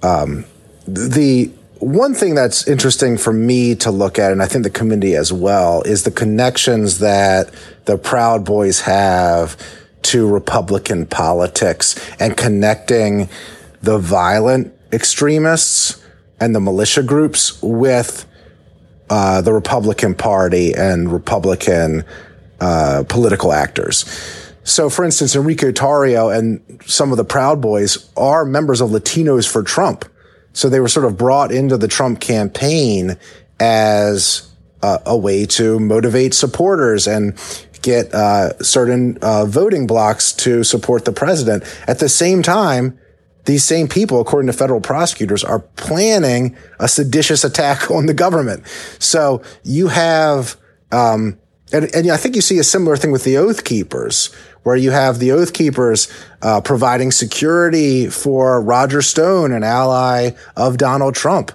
Um, 0.02 0.46
the 0.88 1.52
one 1.80 2.14
thing 2.14 2.36
that's 2.36 2.68
interesting 2.68 3.18
for 3.18 3.32
me 3.32 3.76
to 3.76 3.92
look 3.92 4.20
at, 4.20 4.32
and 4.32 4.42
I 4.42 4.48
think 4.48 4.64
the 4.64 4.70
community 4.70 5.16
as 5.16 5.32
well, 5.32 5.82
is 5.84 6.04
the 6.04 6.12
connections 6.12 7.00
that 7.00 7.54
the 7.86 7.98
Proud 7.98 8.44
Boys 8.44 8.82
have 8.82 9.58
to 10.02 10.28
Republican 10.28 11.06
politics 11.06 11.96
and 12.20 12.36
connecting 12.36 13.30
the 13.82 13.98
violent 13.98 14.74
extremists 14.92 16.04
and 16.40 16.56
the 16.56 16.60
militia 16.60 17.04
groups 17.04 17.62
with 17.62 18.26
uh, 19.10 19.42
the 19.42 19.54
Republican 19.54 20.16
Party 20.16 20.74
and 20.74 21.12
Republican 21.12 22.04
uh, 22.62 23.04
political 23.08 23.54
actors. 23.54 24.06
So, 24.70 24.90
for 24.90 25.04
instance, 25.04 25.36
Enrique 25.36 25.72
Tarrio 25.72 26.36
and 26.36 26.82
some 26.86 27.12
of 27.12 27.18
the 27.18 27.26
Proud 27.26 27.60
Boys 27.60 28.12
are 28.16 28.46
members 28.46 28.82
of 28.82 28.92
Latinos 28.92 29.50
for 29.50 29.64
Trump. 29.64 30.06
So 30.54 30.70
they 30.70 30.80
were 30.80 30.88
sort 30.88 31.06
of 31.06 31.18
brought 31.18 31.52
into 31.52 31.78
the 31.78 31.88
Trump 31.88 32.20
campaign 32.20 33.18
as 33.60 34.50
uh, 34.82 35.00
a 35.06 35.18
way 35.18 35.46
to 35.46 35.80
motivate 35.80 36.34
supporters 36.34 37.08
and 37.08 37.38
get 37.82 38.14
uh, 38.14 38.58
certain 38.62 39.18
uh, 39.22 39.46
voting 39.46 39.88
blocks 39.88 40.34
to 40.34 40.64
support 40.64 41.06
the 41.06 41.12
president. 41.12 41.64
At 41.88 42.00
the 42.00 42.10
same 42.10 42.44
time, 42.44 43.00
these 43.46 43.64
same 43.64 43.88
people, 43.88 44.22
according 44.22 44.48
to 44.48 44.54
federal 44.54 44.82
prosecutors, 44.82 45.44
are 45.44 45.60
planning 45.60 46.56
a 46.80 46.88
seditious 46.88 47.44
attack 47.44 47.90
on 47.92 48.06
the 48.06 48.14
government. 48.14 48.68
So 49.00 49.42
you 49.64 49.88
have, 49.88 50.58
um, 50.92 51.40
and, 51.72 51.86
and 51.96 52.12
I 52.12 52.18
think 52.18 52.36
you 52.36 52.42
see 52.42 52.60
a 52.60 52.64
similar 52.64 52.98
thing 52.98 53.12
with 53.12 53.24
the 53.24 53.38
Oath 53.38 53.64
Keepers, 53.64 54.30
where 54.64 54.76
you 54.76 54.92
have 54.92 55.20
the 55.20 55.32
Oath 55.32 55.54
Keepers 55.54 56.12
uh, 56.42 56.62
providing 56.62 57.12
security 57.12 58.08
for 58.08 58.62
Roger 58.62 59.02
Stone, 59.02 59.52
an 59.52 59.64
ally 59.64 60.32
of 60.56 60.78
Donald 60.78 61.16
Trump. 61.16 61.52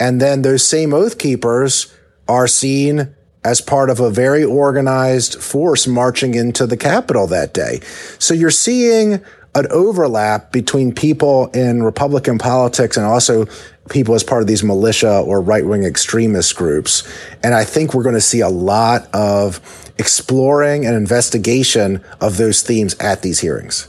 And 0.00 0.20
then 0.20 0.42
those 0.42 0.64
same 0.64 0.92
Oath 0.92 1.18
Keepers 1.18 1.92
are 2.28 2.46
seen 2.46 3.14
as 3.44 3.60
part 3.60 3.88
of 3.88 4.00
a 4.00 4.10
very 4.10 4.44
organized 4.44 5.40
force 5.40 5.86
marching 5.86 6.34
into 6.34 6.66
the 6.66 6.76
Capitol 6.76 7.26
that 7.28 7.54
day. 7.54 7.80
So 8.18 8.34
you're 8.34 8.50
seeing 8.50 9.24
an 9.54 9.66
overlap 9.70 10.52
between 10.52 10.92
people 10.92 11.46
in 11.48 11.82
Republican 11.82 12.38
politics 12.38 12.96
and 12.96 13.06
also 13.06 13.46
people 13.88 14.14
as 14.14 14.22
part 14.22 14.42
of 14.42 14.48
these 14.48 14.62
militia 14.62 15.20
or 15.20 15.40
right 15.40 15.64
wing 15.64 15.84
extremist 15.84 16.56
groups. 16.56 17.08
And 17.42 17.54
I 17.54 17.64
think 17.64 17.94
we're 17.94 18.02
going 18.02 18.14
to 18.14 18.20
see 18.20 18.40
a 18.40 18.48
lot 18.48 19.08
of 19.14 19.87
exploring 19.98 20.86
and 20.86 20.96
investigation 20.96 22.02
of 22.20 22.36
those 22.36 22.62
themes 22.62 22.94
at 23.00 23.22
these 23.22 23.40
hearings. 23.40 23.88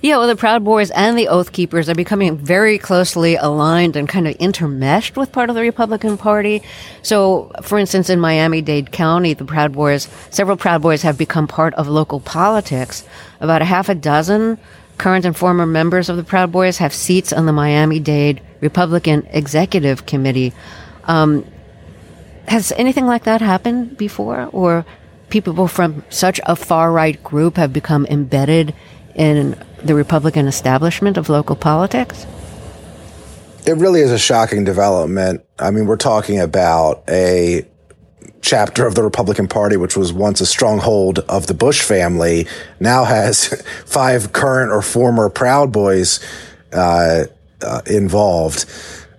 Yeah, 0.00 0.16
well, 0.18 0.28
the 0.28 0.36
Proud 0.36 0.64
Boys 0.64 0.90
and 0.92 1.18
the 1.18 1.28
Oath 1.28 1.52
Keepers 1.52 1.88
are 1.88 1.94
becoming 1.94 2.36
very 2.36 2.78
closely 2.78 3.36
aligned 3.36 3.96
and 3.96 4.08
kind 4.08 4.26
of 4.26 4.36
intermeshed 4.38 5.16
with 5.16 5.32
part 5.32 5.50
of 5.50 5.56
the 5.56 5.62
Republican 5.62 6.16
Party. 6.16 6.62
So, 7.02 7.52
for 7.62 7.78
instance, 7.78 8.08
in 8.08 8.20
Miami 8.20 8.62
Dade 8.62 8.92
County, 8.92 9.34
the 9.34 9.44
Proud 9.44 9.72
Boys, 9.72 10.08
several 10.30 10.56
Proud 10.56 10.82
Boys 10.82 11.02
have 11.02 11.18
become 11.18 11.46
part 11.46 11.74
of 11.74 11.88
local 11.88 12.20
politics. 12.20 13.04
About 13.40 13.62
a 13.62 13.66
half 13.66 13.88
a 13.88 13.94
dozen 13.94 14.58
current 14.98 15.24
and 15.24 15.36
former 15.36 15.66
members 15.66 16.08
of 16.08 16.16
the 16.16 16.24
Proud 16.24 16.52
Boys 16.52 16.78
have 16.78 16.94
seats 16.94 17.32
on 17.32 17.46
the 17.46 17.52
Miami 17.52 18.00
Dade 18.00 18.40
Republican 18.60 19.26
Executive 19.30 20.06
Committee. 20.06 20.52
Um, 21.04 21.44
has 22.48 22.72
anything 22.76 23.06
like 23.06 23.24
that 23.24 23.40
happened 23.40 23.96
before? 23.96 24.48
Or 24.52 24.86
people 25.28 25.68
from 25.68 26.04
such 26.10 26.40
a 26.46 26.56
far 26.56 26.92
right 26.92 27.22
group 27.22 27.56
have 27.56 27.72
become 27.72 28.06
embedded 28.06 28.74
in 29.14 29.58
the 29.82 29.94
Republican 29.94 30.46
establishment 30.46 31.16
of 31.16 31.28
local 31.28 31.56
politics? 31.56 32.26
It 33.66 33.76
really 33.76 34.00
is 34.00 34.12
a 34.12 34.18
shocking 34.18 34.64
development. 34.64 35.44
I 35.58 35.70
mean, 35.70 35.86
we're 35.86 35.96
talking 35.96 36.38
about 36.38 37.02
a 37.08 37.66
chapter 38.40 38.86
of 38.86 38.94
the 38.94 39.02
Republican 39.02 39.48
Party, 39.48 39.76
which 39.76 39.96
was 39.96 40.12
once 40.12 40.40
a 40.40 40.46
stronghold 40.46 41.18
of 41.20 41.48
the 41.48 41.54
Bush 41.54 41.82
family, 41.82 42.46
now 42.78 43.04
has 43.04 43.60
five 43.86 44.32
current 44.32 44.70
or 44.70 44.82
former 44.82 45.28
Proud 45.28 45.72
Boys 45.72 46.20
uh, 46.72 47.24
uh, 47.62 47.80
involved. 47.86 48.66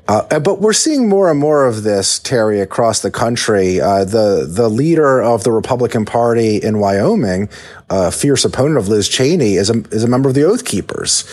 Uh, 0.07 0.39
but 0.39 0.61
we're 0.61 0.73
seeing 0.73 1.09
more 1.09 1.29
and 1.29 1.39
more 1.39 1.65
of 1.65 1.83
this, 1.83 2.17
Terry, 2.19 2.61
across 2.61 3.01
the 3.01 3.11
country. 3.11 3.81
Uh, 3.81 4.05
the 4.05 4.47
the 4.49 4.69
leader 4.69 5.21
of 5.21 5.43
the 5.43 5.51
Republican 5.51 6.05
Party 6.05 6.57
in 6.57 6.79
Wyoming, 6.79 7.49
a 7.89 8.11
fierce 8.11 8.45
opponent 8.45 8.77
of 8.77 8.87
Liz 8.87 9.09
Cheney, 9.09 9.55
is 9.55 9.69
a 9.69 9.81
is 9.91 10.03
a 10.03 10.07
member 10.07 10.29
of 10.29 10.35
the 10.35 10.43
Oath 10.43 10.63
Keepers. 10.63 11.25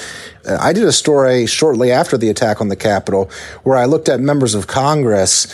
Uh, 0.44 0.58
I 0.60 0.72
did 0.72 0.84
a 0.84 0.92
story 0.92 1.46
shortly 1.46 1.92
after 1.92 2.18
the 2.18 2.28
attack 2.28 2.60
on 2.60 2.68
the 2.68 2.76
Capitol 2.76 3.30
where 3.62 3.76
I 3.76 3.84
looked 3.84 4.08
at 4.08 4.20
members 4.20 4.54
of 4.54 4.66
Congress. 4.66 5.46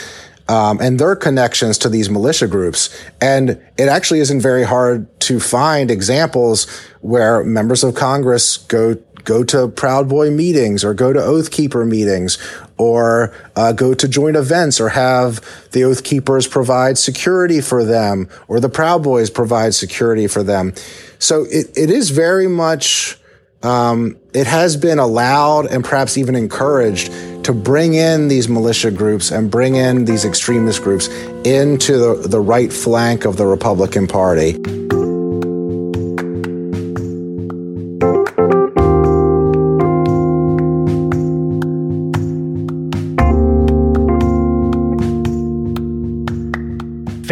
Um, 0.49 0.81
and 0.81 0.99
their 0.99 1.15
connections 1.15 1.79
to 1.79 1.89
these 1.89 2.11
militia 2.11 2.49
groups. 2.49 2.91
And 3.21 3.51
it 3.79 3.89
actually 3.89 4.19
isn't 4.19 4.41
very 4.41 4.65
hard 4.65 5.07
to 5.21 5.39
find 5.39 5.93
examples 5.93 6.67
where 7.03 7.45
members 7.45 7.85
of 7.85 7.95
Congress 7.95 8.57
go 8.57 8.97
go 9.25 9.45
to 9.45 9.69
Proud 9.69 10.09
Boy 10.09 10.31
meetings 10.31 10.85
or 10.85 10.95
go 10.95 11.13
to 11.13 11.23
Oath 11.23 11.51
Keeper 11.51 11.85
meetings 11.85 12.39
or 12.81 13.35
uh, 13.57 13.73
go 13.73 13.93
to 13.93 14.09
joint 14.09 14.37
events 14.37 14.81
or 14.81 14.89
have 14.89 15.45
the 15.73 15.85
Oath 15.85 16.03
Keepers 16.03 16.49
provide 16.49 16.97
security 16.97 17.61
for 17.61 17.85
them 17.85 18.27
or 18.49 18.59
the 18.59 18.71
Proud 18.71 19.03
Boys 19.03 19.29
provide 19.29 19.75
security 19.75 20.27
for 20.27 20.43
them. 20.43 20.73
So 21.19 21.45
it, 21.45 21.77
it 21.77 21.91
is 21.91 22.09
very 22.09 22.49
much, 22.49 23.19
um, 23.63 24.17
it 24.33 24.47
has 24.47 24.79
been 24.79 24.99
allowed 24.99 25.67
and 25.67 25.85
perhaps 25.85 26.17
even 26.17 26.35
encouraged 26.35 27.13
to 27.45 27.53
bring 27.53 27.93
in 27.93 28.29
these 28.29 28.49
militia 28.49 28.91
groups 28.91 29.31
and 29.31 29.51
bring 29.51 29.75
in 29.75 30.07
these 30.07 30.25
extremist 30.25 30.83
groups 30.83 31.09
into 31.45 31.99
the, 31.99 32.29
the 32.29 32.41
right 32.41 32.73
flank 32.73 33.27
of 33.27 33.37
the 33.37 33.45
Republican 33.45 34.07
Party. 34.07 34.57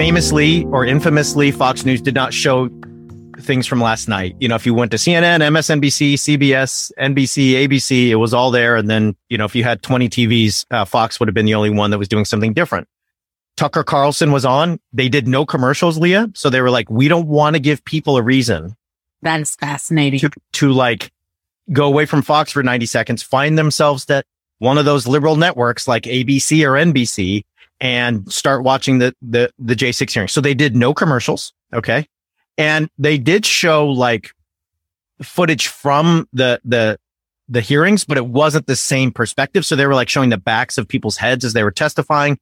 Famously 0.09 0.65
or 0.73 0.87
infamously, 0.87 1.51
Fox 1.51 1.85
News 1.85 2.01
did 2.01 2.15
not 2.15 2.33
show 2.33 2.71
things 3.41 3.67
from 3.67 3.79
last 3.79 4.09
night. 4.09 4.35
You 4.41 4.49
know, 4.49 4.55
if 4.55 4.65
you 4.65 4.73
went 4.73 4.91
to 4.93 4.97
CNN, 4.97 5.41
MSNBC, 5.41 6.15
CBS, 6.15 6.91
NBC, 6.99 7.69
ABC, 7.69 8.09
it 8.09 8.15
was 8.15 8.33
all 8.33 8.51
there. 8.51 8.77
And 8.77 8.89
then, 8.89 9.15
you 9.29 9.37
know, 9.37 9.45
if 9.45 9.55
you 9.55 9.65
had 9.65 9.83
20 9.83 10.09
TVs, 10.09 10.65
uh, 10.71 10.87
Fox 10.87 11.21
would 11.21 11.29
have 11.29 11.35
been 11.35 11.45
the 11.45 11.53
only 11.53 11.69
one 11.69 11.91
that 11.91 11.99
was 11.99 12.09
doing 12.09 12.25
something 12.25 12.55
different. 12.55 12.89
Tucker 13.59 13.85
Carlson 13.85 14.33
was 14.33 14.47
on. 14.47 14.81
They 14.95 15.11
did 15.11 15.29
no 15.29 15.45
commercials, 15.45 15.99
Leah. 15.99 16.31
So 16.35 16.49
they 16.49 16.63
were 16.63 16.71
like, 16.71 16.89
we 16.89 17.09
don't 17.09 17.29
want 17.29 17.57
to 17.57 17.61
give 17.61 17.85
people 17.85 18.17
a 18.17 18.23
reason. 18.23 18.77
That 19.21 19.43
is 19.43 19.57
fascinating. 19.57 20.21
To, 20.21 20.31
to 20.55 20.73
like 20.73 21.13
go 21.71 21.85
away 21.85 22.07
from 22.07 22.23
Fox 22.23 22.51
for 22.51 22.63
90 22.63 22.87
seconds, 22.87 23.23
find 23.23 23.59
themselves 23.59 24.07
that 24.07 24.25
one 24.57 24.79
of 24.79 24.87
those 24.87 25.07
liberal 25.07 25.37
networks 25.37 25.87
like 25.87 26.05
ABC 26.05 26.67
or 26.67 26.73
NBC 26.83 27.43
and 27.81 28.31
start 28.33 28.65
watching 28.65 28.99
the, 28.99 29.15
the, 29.23 29.51
the 29.59 29.75
J6 29.75 30.11
hearing. 30.11 30.29
So 30.29 30.41
they 30.41 30.55
did 30.55 30.75
no 30.75 30.95
commercials. 30.95 31.53
Okay. 31.73 32.07
And 32.57 32.89
they 32.99 33.19
did 33.19 33.47
show 33.47 33.89
like 33.89 34.33
footage 35.23 35.69
from 35.69 36.29
the, 36.33 36.61
the, 36.65 36.99
the 37.49 37.61
hearings, 37.61 38.05
but 38.05 38.17
it 38.17 38.27
wasn't 38.27 38.67
the 38.67 38.77
same 38.77 39.13
perspective. 39.13 39.65
So 39.65 39.77
they 39.77 39.87
were 39.87 39.95
like 39.95 40.09
showing 40.09 40.31
the 40.31 40.39
backs 40.39 40.77
of 40.77 40.89
people's 40.89 41.17
heads 41.17 41.45
as 41.45 41.53
they 41.53 41.63
were 41.63 41.71
testifying. 41.71 42.39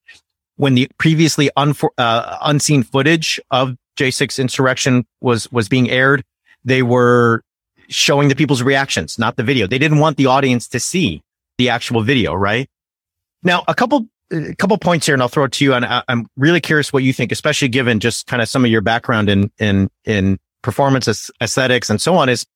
When 0.56 0.74
the 0.74 0.88
previously 0.98 1.50
unfor- 1.56 1.90
uh, 1.98 2.38
unseen 2.42 2.82
footage 2.82 3.38
of 3.50 3.76
J6 3.98 4.38
insurrection 4.38 5.06
was, 5.20 5.52
was 5.52 5.68
being 5.68 5.90
aired, 5.90 6.24
they 6.64 6.82
were 6.82 7.42
showing 7.88 8.28
the 8.28 8.34
people's 8.34 8.62
reactions, 8.62 9.18
not 9.18 9.36
the 9.36 9.42
video. 9.42 9.66
They 9.66 9.78
didn't 9.78 9.98
want 9.98 10.16
the 10.16 10.26
audience 10.26 10.66
to 10.68 10.80
see 10.80 11.22
the 11.58 11.68
actual 11.68 12.02
video, 12.02 12.34
right? 12.34 12.68
Now, 13.42 13.64
a 13.68 13.74
couple 13.74 14.08
a 14.32 14.54
couple 14.56 14.76
points 14.78 15.06
here 15.06 15.14
and 15.14 15.22
I'll 15.22 15.28
throw 15.28 15.44
it 15.44 15.52
to 15.52 15.64
you. 15.64 15.74
And 15.74 15.84
I, 15.84 16.02
am 16.08 16.26
really 16.36 16.60
curious 16.60 16.92
what 16.92 17.02
you 17.02 17.12
think, 17.12 17.32
especially 17.32 17.68
given 17.68 18.00
just 18.00 18.26
kind 18.26 18.42
of 18.42 18.48
some 18.48 18.64
of 18.64 18.70
your 18.70 18.80
background 18.80 19.28
in, 19.28 19.50
in, 19.58 19.90
in 20.04 20.38
performance 20.62 21.30
aesthetics 21.40 21.90
and 21.90 22.00
so 22.00 22.16
on 22.16 22.28
is, 22.28 22.46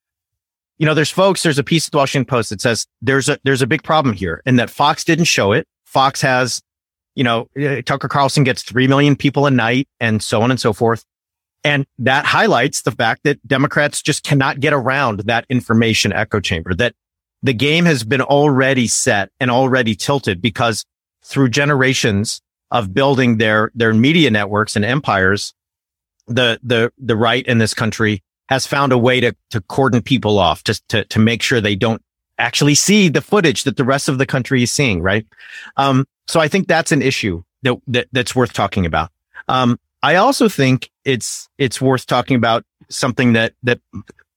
you 0.79 0.87
know, 0.87 0.95
there's 0.95 1.11
folks, 1.11 1.43
there's 1.43 1.59
a 1.59 1.65
piece 1.65 1.87
of 1.87 1.93
the 1.93 1.99
Washington 1.99 2.27
Post 2.27 2.51
that 2.51 2.61
says 2.61 2.87
there's 3.03 3.29
a, 3.29 3.39
there's 3.45 3.63
a 3.63 3.67
big 3.67 3.83
problem 3.83 4.15
here 4.15 4.43
and 4.47 4.59
that 4.59 4.71
Fox 4.71 5.05
didn't 5.05 5.27
show 5.27 5.53
it. 5.53 5.67
Fox 5.85 6.21
has, 6.23 6.63
you 7.15 7.25
know, 7.25 7.49
uh, 7.61 7.83
Tucker 7.83 8.09
Carlson 8.09 8.45
gets 8.45 8.63
3 8.63 8.89
million 8.89 9.15
people 9.15 9.47
a 9.47 9.51
night 9.51 9.89
and 10.01 10.23
so 10.23 10.43
on 10.43 10.51
and 10.51 10.61
so 10.61 10.73
forth. 10.73 11.05
And 11.63 11.85
that 11.99 12.25
highlights 12.25 12.83
the 12.83 12.93
fact 12.93 13.25
that 13.25 13.47
Democrats 13.47 14.01
just 14.01 14.25
cannot 14.25 14.61
get 14.61 14.73
around 14.73 15.21
that 15.21 15.45
information 15.51 16.13
echo 16.13 16.41
chamber, 16.41 16.75
that 16.75 16.95
the 17.43 17.53
game 17.53 17.85
has 17.85 18.05
been 18.05 18.23
already 18.23 18.87
set 18.87 19.31
and 19.41 19.51
already 19.51 19.95
tilted 19.95 20.41
because 20.41 20.85
through 21.23 21.49
generations 21.49 22.43
of 22.71 22.95
building 22.95 23.39
their, 23.39 23.71
their 23.75 23.93
media 23.93 24.31
networks 24.31 24.77
and 24.77 24.85
empires, 24.85 25.55
the, 26.27 26.59
the, 26.63 26.93
the 26.99 27.17
right 27.17 27.47
in 27.47 27.59
this 27.59 27.75
country 27.75 28.23
has 28.49 28.67
found 28.67 28.93
a 28.93 28.99
way 28.99 29.21
to, 29.21 29.35
to 29.51 29.61
cordon 29.63 30.03
people 30.03 30.39
off, 30.39 30.65
just 30.65 30.89
to, 30.89 31.05
to 31.07 31.19
make 31.19 31.43
sure 31.43 31.61
they 31.61 31.77
don't 31.77 32.03
actually 32.39 32.75
see 32.75 33.09
the 33.09 33.21
footage 33.21 33.65
that 33.65 33.77
the 33.77 33.85
rest 33.85 34.09
of 34.09 34.19
the 34.19 34.27
country 34.27 34.63
is 34.63 34.73
seeing. 34.73 35.03
Right. 35.03 35.27
Um, 35.77 36.07
so 36.27 36.41
I 36.41 36.49
think 36.49 36.69
that's 36.69 36.93
an 36.93 37.03
issue 37.03 37.43
that, 37.63 37.81
that 37.89 38.09
that's 38.13 38.35
worth 38.35 38.53
talking 38.53 38.87
about. 38.87 39.11
Um, 39.49 39.79
I 40.03 40.17
also 40.17 40.49
think 40.49 40.91
it's, 41.05 41.49
it's 41.59 41.81
worth 41.81 42.07
talking 42.07 42.37
about 42.37 42.65
something 42.89 43.35
that, 43.35 43.53
that 43.65 43.81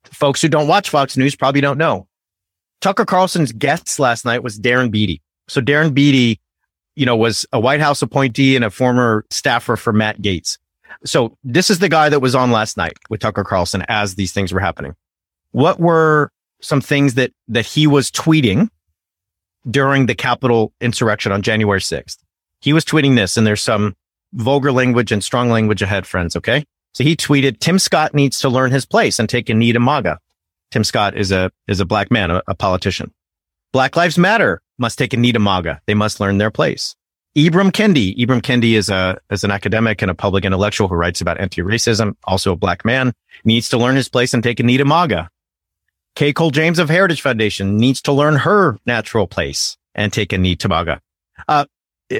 folks 0.03 0.41
who 0.41 0.49
don't 0.49 0.67
watch 0.67 0.89
Fox 0.89 1.15
News 1.15 1.35
probably 1.35 1.61
don't 1.61 1.77
know. 1.77 2.07
Tucker 2.81 3.05
Carlson's 3.05 3.51
guest 3.53 3.97
last 3.99 4.25
night 4.25 4.43
was 4.43 4.59
Darren 4.59 4.91
Beattie. 4.91 5.21
So 5.47 5.61
Darren 5.61 5.93
Beattie 5.93 6.41
you 6.95 7.05
know, 7.05 7.15
was 7.15 7.45
a 7.51 7.59
White 7.59 7.79
House 7.79 8.01
appointee 8.01 8.55
and 8.55 8.63
a 8.65 8.69
former 8.69 9.25
staffer 9.29 9.75
for 9.75 9.93
Matt 9.93 10.21
Gaetz. 10.21 10.57
So 11.05 11.37
this 11.43 11.69
is 11.69 11.79
the 11.79 11.89
guy 11.89 12.09
that 12.09 12.19
was 12.19 12.35
on 12.35 12.51
last 12.51 12.77
night 12.77 12.97
with 13.09 13.19
Tucker 13.19 13.43
Carlson 13.43 13.83
as 13.87 14.15
these 14.15 14.31
things 14.31 14.53
were 14.53 14.59
happening. 14.59 14.95
what 15.51 15.79
were 15.79 16.31
some 16.61 16.81
things 16.81 17.15
that, 17.15 17.31
that 17.49 17.65
he 17.65 17.85
was 17.85 18.09
tweeting 18.09 18.69
during 19.69 20.05
the 20.05 20.15
Capitol 20.15 20.73
insurrection 20.81 21.31
on 21.31 21.41
January 21.41 21.79
6th. 21.79 22.17
He 22.61 22.73
was 22.73 22.85
tweeting 22.85 23.15
this 23.15 23.37
and 23.37 23.45
there's 23.45 23.61
some 23.61 23.95
vulgar 24.33 24.71
language 24.71 25.11
and 25.11 25.23
strong 25.23 25.49
language 25.49 25.81
ahead, 25.81 26.07
friends. 26.07 26.35
Okay. 26.35 26.65
So 26.93 27.03
he 27.03 27.15
tweeted, 27.15 27.59
Tim 27.59 27.79
Scott 27.79 28.13
needs 28.13 28.39
to 28.41 28.49
learn 28.49 28.71
his 28.71 28.85
place 28.85 29.19
and 29.19 29.27
take 29.27 29.49
a 29.49 29.53
knee 29.53 29.73
to 29.73 29.79
MAGA. 29.79 30.19
Tim 30.71 30.83
Scott 30.83 31.17
is 31.17 31.31
a, 31.31 31.51
is 31.67 31.79
a 31.79 31.85
black 31.85 32.11
man, 32.11 32.31
a, 32.31 32.41
a 32.47 32.55
politician. 32.55 33.11
Black 33.73 33.95
Lives 33.95 34.19
Matter 34.19 34.61
must 34.77 34.99
take 34.99 35.13
a 35.13 35.17
knee 35.17 35.31
to 35.31 35.39
MAGA. 35.39 35.81
They 35.87 35.95
must 35.95 36.19
learn 36.19 36.37
their 36.37 36.51
place. 36.51 36.95
Ibram 37.35 37.71
Kendi. 37.71 38.15
Ibram 38.15 38.39
Kendi 38.39 38.73
is 38.73 38.87
a, 38.87 39.17
is 39.31 39.43
an 39.43 39.49
academic 39.49 40.03
and 40.03 40.11
a 40.11 40.13
public 40.13 40.45
intellectual 40.45 40.87
who 40.87 40.93
writes 40.93 41.21
about 41.21 41.39
anti-racism, 41.41 42.15
also 42.25 42.51
a 42.51 42.55
black 42.55 42.85
man, 42.85 43.13
needs 43.43 43.69
to 43.69 43.79
learn 43.79 43.95
his 43.95 44.07
place 44.07 44.31
and 44.31 44.43
take 44.43 44.59
a 44.59 44.63
knee 44.63 44.77
to 44.77 44.85
MAGA. 44.85 45.27
Kay 46.15 46.33
Cole 46.33 46.51
James 46.51 46.77
of 46.77 46.87
Heritage 46.87 47.21
Foundation 47.21 47.77
needs 47.77 47.99
to 48.03 48.11
learn 48.11 48.35
her 48.35 48.77
natural 48.85 49.25
place 49.25 49.75
and 49.95 50.13
take 50.13 50.31
a 50.31 50.37
knee 50.37 50.55
to 50.57 50.69
MAGA. 50.69 51.01
Uh, 51.47 51.65
uh, 52.11 52.15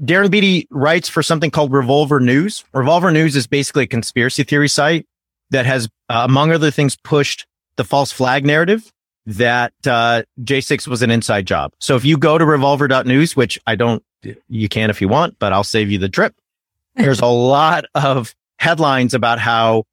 Darren 0.00 0.30
Beattie 0.30 0.68
writes 0.70 1.08
for 1.08 1.24
something 1.24 1.50
called 1.50 1.72
Revolver 1.72 2.20
News. 2.20 2.64
Revolver 2.72 3.10
News 3.10 3.34
is 3.34 3.48
basically 3.48 3.82
a 3.82 3.88
conspiracy 3.88 4.44
theory 4.44 4.68
site 4.68 5.08
that 5.50 5.66
has, 5.66 5.88
uh, 6.08 6.22
among 6.24 6.52
other 6.52 6.70
things, 6.70 6.94
pushed 6.94 7.46
the 7.74 7.82
false 7.82 8.12
flag 8.12 8.46
narrative 8.46 8.92
that 9.28 9.74
uh, 9.86 10.22
J6 10.40 10.88
was 10.88 11.02
an 11.02 11.10
inside 11.10 11.46
job. 11.46 11.72
So 11.80 11.96
if 11.96 12.04
you 12.04 12.16
go 12.16 12.38
to 12.38 12.46
revolver.news, 12.46 13.36
which 13.36 13.60
I 13.66 13.76
don't, 13.76 14.02
you 14.48 14.68
can 14.70 14.88
if 14.88 15.02
you 15.02 15.08
want, 15.08 15.38
but 15.38 15.52
I'll 15.52 15.64
save 15.64 15.90
you 15.90 15.98
the 15.98 16.08
trip. 16.08 16.34
There's 16.96 17.20
a 17.20 17.26
lot 17.26 17.84
of 17.94 18.34
headlines 18.58 19.12
about 19.12 19.38
how 19.38 19.84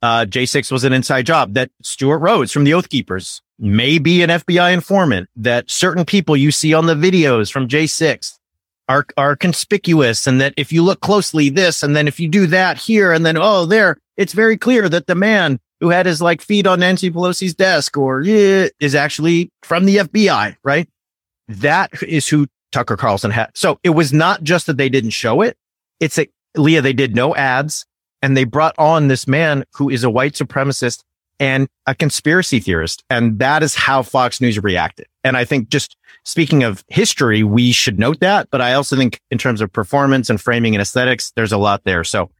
uh, 0.00 0.26
J6 0.26 0.70
was 0.70 0.84
an 0.84 0.92
inside 0.92 1.26
job, 1.26 1.54
that 1.54 1.70
Stewart 1.82 2.20
Rhodes 2.20 2.52
from 2.52 2.64
the 2.64 2.72
Oath 2.72 2.88
Keepers 2.88 3.42
may 3.58 3.98
be 3.98 4.22
an 4.22 4.30
FBI 4.30 4.72
informant, 4.72 5.28
that 5.34 5.70
certain 5.70 6.04
people 6.04 6.36
you 6.36 6.52
see 6.52 6.72
on 6.72 6.86
the 6.86 6.94
videos 6.94 7.50
from 7.50 7.66
J6 7.66 8.38
are, 8.88 9.06
are 9.16 9.34
conspicuous. 9.34 10.26
And 10.26 10.40
that 10.40 10.54
if 10.56 10.72
you 10.72 10.82
look 10.82 11.00
closely, 11.00 11.48
this, 11.48 11.82
and 11.82 11.96
then 11.96 12.06
if 12.06 12.20
you 12.20 12.28
do 12.28 12.46
that 12.46 12.78
here, 12.78 13.12
and 13.12 13.26
then, 13.26 13.36
oh, 13.36 13.66
there, 13.66 13.96
it's 14.16 14.34
very 14.34 14.56
clear 14.56 14.88
that 14.88 15.08
the 15.08 15.14
man 15.16 15.58
who 15.84 15.90
had 15.90 16.06
his 16.06 16.22
like 16.22 16.40
feet 16.40 16.66
on 16.66 16.80
Nancy 16.80 17.10
Pelosi's 17.10 17.54
desk 17.54 17.98
or 17.98 18.22
yeah, 18.22 18.68
is 18.80 18.94
actually 18.94 19.50
from 19.62 19.84
the 19.84 19.98
FBI, 19.98 20.56
right? 20.64 20.88
That 21.46 22.02
is 22.02 22.26
who 22.26 22.46
Tucker 22.72 22.96
Carlson 22.96 23.30
had. 23.30 23.50
So 23.54 23.78
it 23.84 23.90
was 23.90 24.10
not 24.10 24.42
just 24.42 24.66
that 24.66 24.78
they 24.78 24.88
didn't 24.88 25.10
show 25.10 25.42
it. 25.42 25.58
It's 26.00 26.18
a, 26.18 26.26
Leah, 26.56 26.80
they 26.80 26.94
did 26.94 27.14
no 27.14 27.36
ads 27.36 27.84
and 28.22 28.34
they 28.34 28.44
brought 28.44 28.74
on 28.78 29.08
this 29.08 29.28
man 29.28 29.64
who 29.74 29.90
is 29.90 30.04
a 30.04 30.08
white 30.08 30.32
supremacist 30.32 31.02
and 31.38 31.68
a 31.86 31.94
conspiracy 31.94 32.60
theorist. 32.60 33.04
And 33.10 33.38
that 33.40 33.62
is 33.62 33.74
how 33.74 34.00
Fox 34.00 34.40
News 34.40 34.58
reacted. 34.62 35.06
And 35.22 35.36
I 35.36 35.44
think 35.44 35.68
just 35.68 35.98
speaking 36.24 36.62
of 36.62 36.82
history, 36.88 37.42
we 37.42 37.72
should 37.72 37.98
note 37.98 38.20
that. 38.20 38.48
But 38.50 38.62
I 38.62 38.72
also 38.72 38.96
think 38.96 39.20
in 39.30 39.36
terms 39.36 39.60
of 39.60 39.70
performance 39.70 40.30
and 40.30 40.40
framing 40.40 40.74
and 40.74 40.80
aesthetics, 40.80 41.30
there's 41.36 41.52
a 41.52 41.58
lot 41.58 41.82
there. 41.84 42.04
So 42.04 42.30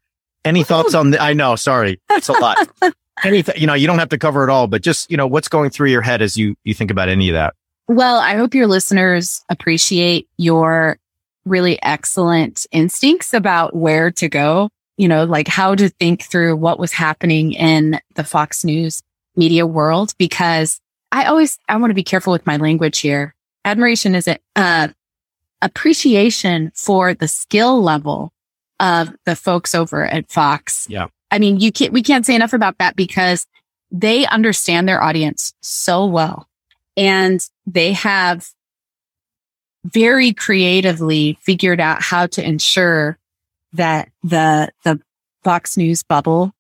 any 0.47 0.65
thoughts 0.65 0.95
on 0.95 1.11
the, 1.11 1.21
I 1.21 1.35
know, 1.35 1.57
sorry, 1.57 2.01
it's 2.11 2.31
a 2.31 2.33
lot. 2.33 2.71
Anything, 3.23 3.55
you 3.57 3.67
know, 3.67 3.75
you 3.75 3.87
don't 3.87 3.99
have 3.99 4.09
to 4.09 4.19
cover 4.19 4.43
it 4.45 4.51
all, 4.51 4.67
but 4.67 4.83
just, 4.83 5.11
you 5.11 5.17
know, 5.17 5.27
what's 5.27 5.49
going 5.49 5.71
through 5.71 5.91
your 5.91 6.03
head 6.03 6.21
as 6.21 6.37
you, 6.37 6.57
you 6.65 6.75
think 6.75 6.91
about 6.91 7.09
any 7.09 7.29
of 7.29 7.35
that? 7.35 7.55
Well, 7.87 8.19
I 8.19 8.35
hope 8.35 8.55
your 8.55 8.67
listeners 8.67 9.45
appreciate 9.49 10.29
your 10.37 10.99
really 11.45 11.81
excellent 11.83 12.67
instincts 12.73 13.33
about 13.33 13.77
where 13.77 14.11
to 14.11 14.29
go 14.29 14.71
you 14.97 15.09
know, 15.09 15.25
like 15.25 15.49
how 15.49 15.75
to 15.75 15.89
think 15.89 16.23
through 16.23 16.57
what 16.57 16.79
was 16.79 16.93
happening 16.93 17.53
in 17.53 18.01
the 18.15 18.25
Fox 18.25 18.65
News 18.65 19.03
media 19.37 19.67
world 19.67 20.15
because 20.19 20.81
I 21.11 21.25
always, 21.25 21.59
I 21.69 21.77
want 21.77 21.91
to 21.91 21.95
be 21.95 22.05
careful 22.05 22.33
with 22.33 22.47
my 22.47 22.57
language 22.57 23.01
here. 23.01 23.35
Admiration 23.65 24.15
is 24.15 24.29
a, 24.29 24.39
uh, 24.57 24.89
appreciation 25.63 26.71
for 26.75 27.15
the 27.15 27.29
skill 27.29 27.83
level 27.83 28.33
of 28.81 29.15
the 29.25 29.35
folks 29.35 29.75
over 29.75 30.05
at 30.05 30.31
Fox. 30.31 30.87
Yeah. 30.91 31.07
I 31.31 31.39
mean, 31.39 31.61
you 31.61 31.73
can't, 31.73 31.93
we 31.93 32.03
can't 32.03 32.25
say 32.25 32.35
enough 32.35 32.53
about 32.53 32.79
that 32.79 32.97
because 32.97 33.47
they 33.91 34.27
understand 34.27 34.89
their 34.89 35.03
audience 35.03 35.55
so 35.61 36.07
well 36.07 36.49
and 36.97 37.41
they 37.67 37.93
have 37.93 38.49
very 39.85 40.33
creatively 40.33 41.39
figured 41.43 41.81
out 41.81 42.03
how 42.03 42.27
to 42.27 42.47
ensure 42.47 43.19
that 43.73 44.11
the, 44.23 44.71
the 44.85 45.01
Fox 45.43 45.77
News 45.77 46.03
bubble 46.03 46.53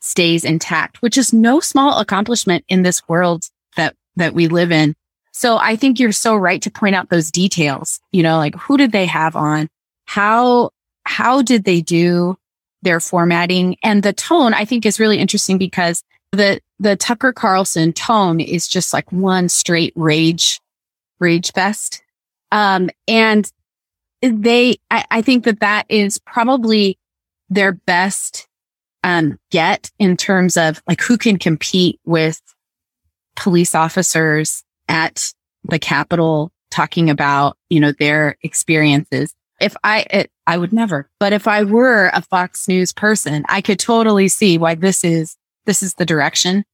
stays 0.00 0.44
intact, 0.44 1.02
which 1.02 1.18
is 1.18 1.32
no 1.32 1.60
small 1.60 1.98
accomplishment 1.98 2.64
in 2.68 2.82
this 2.82 3.06
world 3.08 3.44
that, 3.76 3.94
that 4.16 4.34
we 4.34 4.48
live 4.48 4.72
in. 4.72 4.94
So 5.32 5.58
I 5.58 5.76
think 5.76 5.98
you're 5.98 6.12
so 6.12 6.34
right 6.34 6.62
to 6.62 6.70
point 6.70 6.94
out 6.94 7.10
those 7.10 7.30
details, 7.30 8.00
you 8.10 8.22
know, 8.22 8.38
like 8.38 8.54
who 8.54 8.78
did 8.78 8.92
they 8.92 9.06
have 9.06 9.36
on? 9.36 9.68
How, 10.06 10.70
how 11.04 11.42
did 11.42 11.64
they 11.64 11.82
do 11.82 12.38
their 12.82 13.00
formatting 13.00 13.76
and 13.82 14.02
the 14.02 14.12
tone 14.12 14.54
I 14.54 14.64
think 14.64 14.86
is 14.86 15.00
really 15.00 15.18
interesting 15.18 15.58
because 15.58 16.02
the, 16.32 16.60
the 16.78 16.96
Tucker 16.96 17.32
Carlson 17.32 17.92
tone 17.92 18.40
is 18.40 18.68
just 18.68 18.92
like 18.92 19.10
one 19.10 19.48
straight 19.48 19.92
rage, 19.96 20.60
rage 21.18 21.52
fest. 21.52 22.02
Um, 22.52 22.90
and 23.08 23.50
they, 24.22 24.76
I, 24.90 25.04
I 25.10 25.22
think 25.22 25.44
that 25.44 25.60
that 25.60 25.86
is 25.88 26.18
probably 26.18 26.98
their 27.48 27.72
best 27.72 28.46
um, 29.04 29.38
get 29.50 29.90
in 29.98 30.16
terms 30.16 30.56
of 30.56 30.82
like 30.88 31.00
who 31.00 31.16
can 31.16 31.38
compete 31.38 32.00
with 32.04 32.40
police 33.36 33.74
officers 33.74 34.64
at 34.88 35.32
the 35.64 35.78
Capitol 35.78 36.50
talking 36.70 37.08
about, 37.08 37.56
you 37.70 37.80
know, 37.80 37.92
their 37.92 38.36
experiences. 38.42 39.32
If 39.60 39.76
I, 39.82 40.06
it, 40.10 40.30
I 40.46 40.58
would 40.58 40.72
never, 40.72 41.08
but 41.18 41.32
if 41.32 41.48
I 41.48 41.64
were 41.64 42.10
a 42.12 42.22
Fox 42.22 42.68
News 42.68 42.92
person, 42.92 43.44
I 43.48 43.60
could 43.60 43.78
totally 43.78 44.28
see 44.28 44.58
why 44.58 44.74
this 44.74 45.02
is, 45.02 45.36
this 45.64 45.82
is 45.82 45.94
the 45.94 46.06
direction 46.06 46.64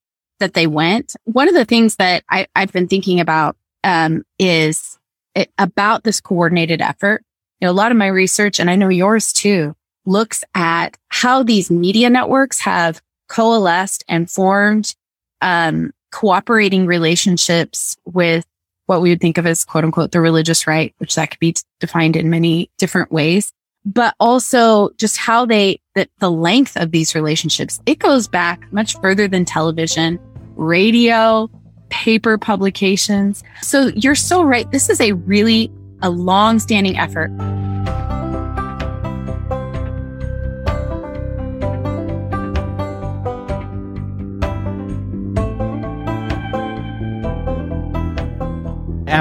that 0.40 0.54
they 0.54 0.66
went. 0.66 1.14
One 1.24 1.48
of 1.48 1.54
the 1.54 1.64
things 1.64 1.96
that 1.96 2.24
I, 2.28 2.46
I've 2.56 2.72
been 2.72 2.88
thinking 2.88 3.20
about, 3.20 3.56
um, 3.84 4.24
is 4.38 4.98
it, 5.34 5.50
about 5.58 6.04
this 6.04 6.20
coordinated 6.20 6.80
effort 6.80 7.24
you 7.62 7.66
know, 7.66 7.72
a 7.72 7.74
lot 7.74 7.92
of 7.92 7.96
my 7.96 8.08
research, 8.08 8.58
and 8.58 8.68
I 8.68 8.74
know 8.74 8.88
yours 8.88 9.32
too, 9.32 9.76
looks 10.04 10.42
at 10.52 10.98
how 11.10 11.44
these 11.44 11.70
media 11.70 12.10
networks 12.10 12.58
have 12.62 13.00
coalesced 13.28 14.02
and 14.08 14.28
formed 14.28 14.96
um, 15.40 15.92
cooperating 16.10 16.86
relationships 16.86 17.96
with 18.04 18.44
what 18.86 19.00
we 19.00 19.10
would 19.10 19.20
think 19.20 19.38
of 19.38 19.46
as 19.46 19.64
quote 19.64 19.84
unquote 19.84 20.12
the 20.12 20.20
religious 20.20 20.66
right, 20.66 20.94
which 20.98 21.14
that 21.14 21.30
could 21.30 21.40
be 21.40 21.54
defined 21.80 22.16
in 22.16 22.30
many 22.30 22.70
different 22.78 23.10
ways, 23.12 23.52
but 23.84 24.14
also 24.20 24.90
just 24.98 25.16
how 25.16 25.46
they, 25.46 25.80
that 25.94 26.08
the 26.18 26.30
length 26.30 26.76
of 26.76 26.90
these 26.90 27.14
relationships, 27.14 27.80
it 27.86 27.98
goes 27.98 28.28
back 28.28 28.70
much 28.72 28.98
further 29.00 29.28
than 29.28 29.44
television, 29.44 30.18
radio, 30.56 31.50
paper 31.90 32.38
publications. 32.38 33.42
So 33.60 33.88
you're 33.94 34.14
so 34.14 34.42
right. 34.42 34.70
This 34.70 34.88
is 34.88 35.00
a 35.00 35.12
really 35.12 35.70
a 36.00 36.10
long 36.10 36.58
standing 36.58 36.98
effort. 36.98 37.30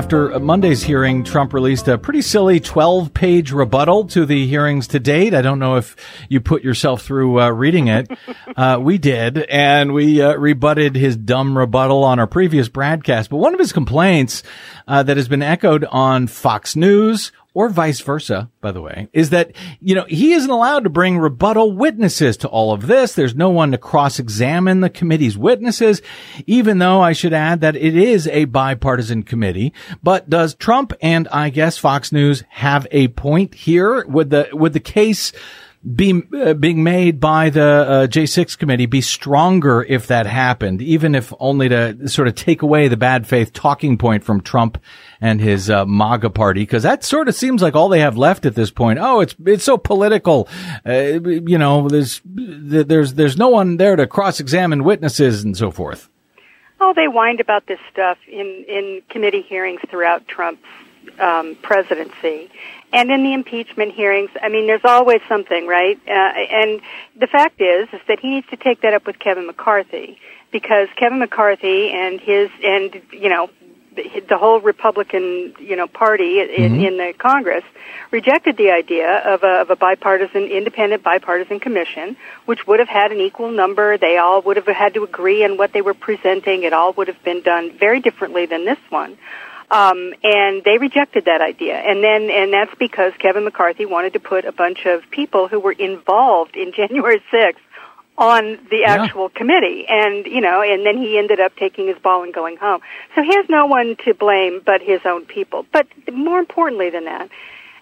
After 0.02 0.40
Monday's 0.40 0.82
hearing, 0.82 1.24
Trump 1.24 1.54
released 1.54 1.88
a 1.88 1.96
pretty 1.96 2.24
silly 2.24 2.60
12 2.60 3.14
page 3.14 3.52
rebuttal 3.52 4.06
to 4.08 4.26
the 4.26 4.48
hearings 4.48 4.88
to 4.88 5.00
date. 5.00 5.36
I 5.36 5.44
don't 5.44 5.60
know 5.60 5.76
if 5.76 5.96
you 6.28 6.42
put 6.42 6.64
yourself 6.64 7.04
through 7.04 7.40
uh, 7.40 7.50
reading 7.50 7.88
it. 7.88 8.10
Uh, 8.58 8.78
we 8.78 8.98
did, 8.98 9.38
and 9.38 9.94
we 9.94 10.22
uh, 10.22 10.36
rebutted 10.36 10.96
his 10.96 11.16
dumb 11.16 11.58
rebuttal 11.58 12.04
on 12.04 12.20
our 12.20 12.28
previous 12.28 12.68
broadcast. 12.68 13.30
But 13.30 13.38
one 13.38 13.54
of 13.54 13.62
his 13.62 13.72
complaints 13.72 14.44
uh, 14.90 15.04
that 15.04 15.16
has 15.16 15.30
been 15.30 15.42
echoed 15.42 15.86
on 15.86 16.28
Fox 16.28 16.76
News, 16.76 17.32
or 17.54 17.68
vice 17.68 18.00
versa, 18.00 18.50
by 18.62 18.72
the 18.72 18.82
way, 18.82 19.10
is 19.12 19.30
that, 19.32 19.52
you 19.82 19.94
know, 19.94 20.06
he 20.06 20.32
isn't 20.34 20.50
allowed 20.50 20.86
to 20.86 20.90
bring 20.90 21.18
rebuttal 21.18 21.74
witnesses 21.74 22.38
to 22.38 22.48
all 22.48 22.72
of 22.72 22.88
this. 22.88 23.14
There's 23.14 23.36
no 23.36 23.50
one 23.50 23.72
to 23.72 23.78
cross-examine 23.78 24.80
the 24.80 24.90
committee's 24.90 25.38
witnesses, 25.38 26.02
even 26.48 26.78
though 26.78 27.02
I 27.02 27.12
should 27.12 27.34
add 27.34 27.60
that 27.62 27.76
it 27.76 27.96
is 27.96 28.28
a 28.28 28.46
bipartisan 28.46 29.24
committee. 29.24 29.74
But 30.02 30.30
does 30.30 30.56
Trump 30.56 30.94
and 31.02 31.28
I 31.28 31.50
guess 31.50 31.78
Fox 31.78 32.12
News 32.12 32.44
have 32.50 32.88
a 32.92 33.10
point 33.10 33.54
here? 33.54 34.06
Would 34.06 34.30
the, 34.30 34.48
would 34.54 34.72
the 34.72 34.80
case 34.80 35.34
be 35.84 36.22
uh, 36.34 36.54
being 36.54 36.84
made 36.84 37.20
by 37.20 37.50
the 37.50 37.63
uh, 37.63 38.08
J6 38.08 38.58
committee 38.58 38.86
be 38.86 39.02
stronger 39.02 39.84
if 39.84 40.08
that 40.08 40.28
happened, 40.28 40.82
even 40.82 41.15
if 41.15 41.34
only 41.39 41.70
to 41.70 42.08
sort 42.08 42.28
of 42.28 42.36
take 42.36 42.62
away 42.62 42.88
the 42.88 42.98
bad 42.98 43.26
faith 43.26 43.52
talking 43.52 43.98
point 43.98 44.24
from 44.24 44.41
Trump 44.41 44.78
and 45.20 45.41
his 45.41 45.70
uh, 45.72 45.86
MAGA 45.86 46.30
party, 46.30 46.62
because 46.62 46.84
that 46.84 47.04
sort 47.04 47.28
of 47.28 47.36
seems 47.36 47.63
like 47.63 47.76
all 47.76 47.89
they 47.89 48.00
have 48.00 48.15
left 48.15 48.46
at 48.46 48.54
this 48.54 48.70
point. 48.70 49.00
Oh, 49.02 49.22
it's 49.22 49.36
it's 49.46 49.63
so 49.63 49.78
political, 49.78 50.48
uh, 50.86 50.91
you 50.91 51.58
know. 51.58 51.88
There's 51.89 52.22
there's 52.26 53.15
there's 53.15 53.38
no 53.38 53.50
one 53.50 53.78
there 53.78 53.96
to 53.96 54.06
cross 54.06 54.39
examine 54.39 54.84
witnesses 54.84 55.44
and 55.44 55.58
so 55.58 55.72
forth. 55.72 56.10
oh, 56.80 56.94
they 56.96 57.06
whined 57.06 57.39
about 57.39 57.65
this 57.67 57.80
stuff 57.91 58.17
in 58.28 58.65
in 58.67 59.02
committee 59.10 59.41
hearings 59.41 59.82
throughout 59.89 60.28
Trump's 60.28 60.62
um, 61.20 61.56
presidency, 61.62 62.50
and 62.93 63.10
in 63.10 63.23
the 63.23 63.34
impeachment 63.34 63.93
hearings. 63.93 64.30
I 64.41 64.49
mean, 64.49 64.67
there's 64.67 64.86
always 64.86 65.21
something, 65.30 65.67
right? 65.67 65.99
Uh, 66.08 66.12
and 66.12 66.82
the 67.15 67.27
fact 67.27 67.62
is, 67.62 67.88
is 67.93 68.01
that 68.08 68.19
he 68.19 68.30
needs 68.30 68.47
to 68.49 68.58
take 68.58 68.82
that 68.82 68.93
up 68.93 69.06
with 69.06 69.19
Kevin 69.19 69.47
McCarthy 69.47 70.17
because 70.51 70.89
Kevin 70.97 71.19
McCarthy 71.19 71.89
and 71.91 72.19
his 72.19 72.49
and 72.63 73.01
you 73.12 73.30
know 73.30 73.49
the 73.95 74.38
whole 74.38 74.62
Republican, 74.62 75.54
you 75.60 75.75
know, 75.75 75.88
party 75.88 76.39
in, 76.39 76.47
mm-hmm. 76.47 76.86
in 76.86 76.97
the 76.97 77.13
Congress 77.17 77.63
rejected 78.10 78.56
the 78.56 78.71
idea 78.71 79.17
of 79.17 79.43
a, 79.43 79.62
of 79.62 79.69
a 79.69 79.75
bipartisan, 79.75 80.43
independent 80.43 81.04
bipartisan 81.04 81.60
commission, 81.60 82.15
which 82.45 82.65
would 82.65 82.80
have 82.80 82.88
had 82.88 83.12
an 83.12 83.19
equal 83.19 83.51
number. 83.51 83.97
They 83.97 84.17
all 84.17 84.41
would 84.43 84.56
have 84.56 84.65
had 84.67 84.93
to 84.93 85.04
agree 85.04 85.43
on 85.43 85.58
what 85.58 85.73
they 85.73 85.82
were 85.82 85.93
presenting. 85.93 86.63
It 86.63 86.71
all 86.71 86.93
would 86.93 87.10
have 87.10 87.21
been 87.23 87.41
done 87.41 87.77
very 87.77 87.99
differently 87.99 88.45
than 88.45 88.63
this 88.63 88.80
one. 88.89 89.17
Um, 89.72 90.14
and 90.22 90.66
they 90.66 90.78
rejected 90.78 91.26
that 91.26 91.40
idea. 91.40 91.76
And 91.76 92.04
then, 92.04 92.30
and 92.30 92.52
that's 92.52 92.76
because 92.78 93.14
Kevin 93.20 93.46
McCarthy 93.46 93.86
wanted 93.86 94.14
to 94.14 94.20
put 94.20 94.44
a 94.44 94.52
bunch 94.52 94.86
of 94.86 95.10
people 95.10 95.48
who 95.48 95.62
were 95.62 95.72
involved 95.72 96.58
in 96.58 96.74
January 96.76 97.24
6th 97.32 97.56
on 98.18 98.60
the 98.70 98.84
actual 98.86 99.32
yeah. 99.34 99.40
committee 99.40 99.86
and 99.88 100.26
you 100.26 100.42
know 100.42 100.62
and 100.62 100.86
then 100.86 100.98
he 100.98 101.18
ended 101.18 101.40
up 101.40 101.56
taking 101.56 101.88
his 101.88 101.98
ball 102.00 102.24
and 102.24 102.34
going 102.34 102.58
home 102.58 102.82
so 103.16 103.24
he 103.24 103.34
has 103.34 103.46
no 103.50 103.66
one 103.66 103.96
to 104.04 104.14
blame 104.14 104.62
but 104.64 104.82
his 104.82 105.00
own 105.06 105.26
people 105.26 105.66
but 105.72 105.88
more 106.12 106.38
importantly 106.38 106.90
than 106.90 107.06
that 107.06 107.30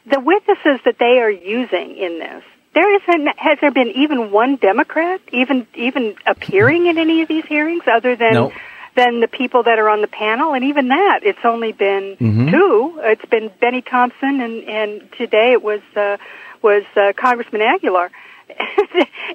the 0.05 0.19
witnesses 0.19 0.79
that 0.85 0.97
they 0.99 1.19
are 1.19 1.31
using 1.31 1.97
in 1.97 2.19
this 2.19 2.43
there 2.75 2.95
isn't 2.95 3.27
has 3.39 3.57
there 3.59 3.71
been 3.71 3.91
even 3.95 4.31
one 4.31 4.55
democrat 4.55 5.19
even 5.33 5.65
even 5.73 6.15
appearing 6.27 6.85
in 6.85 6.99
any 6.99 7.23
of 7.23 7.27
these 7.27 7.45
hearings 7.45 7.83
other 7.91 8.15
than 8.15 8.33
nope. 8.33 8.53
Than 8.99 9.21
the 9.21 9.29
people 9.29 9.63
that 9.63 9.79
are 9.79 9.87
on 9.87 10.01
the 10.01 10.07
panel 10.07 10.53
and 10.53 10.65
even 10.65 10.89
that 10.89 11.21
it's 11.23 11.45
only 11.45 11.71
been 11.71 12.17
mm-hmm. 12.19 12.49
two 12.51 12.99
it's 13.01 13.25
been 13.25 13.49
Bennie 13.61 13.81
Thompson 13.81 14.41
and 14.41 14.63
and 14.67 15.11
today 15.13 15.53
it 15.53 15.63
was 15.63 15.79
uh 15.95 16.17
was 16.61 16.83
uh, 16.97 17.13
congressman 17.15 17.61
aguilar 17.61 18.11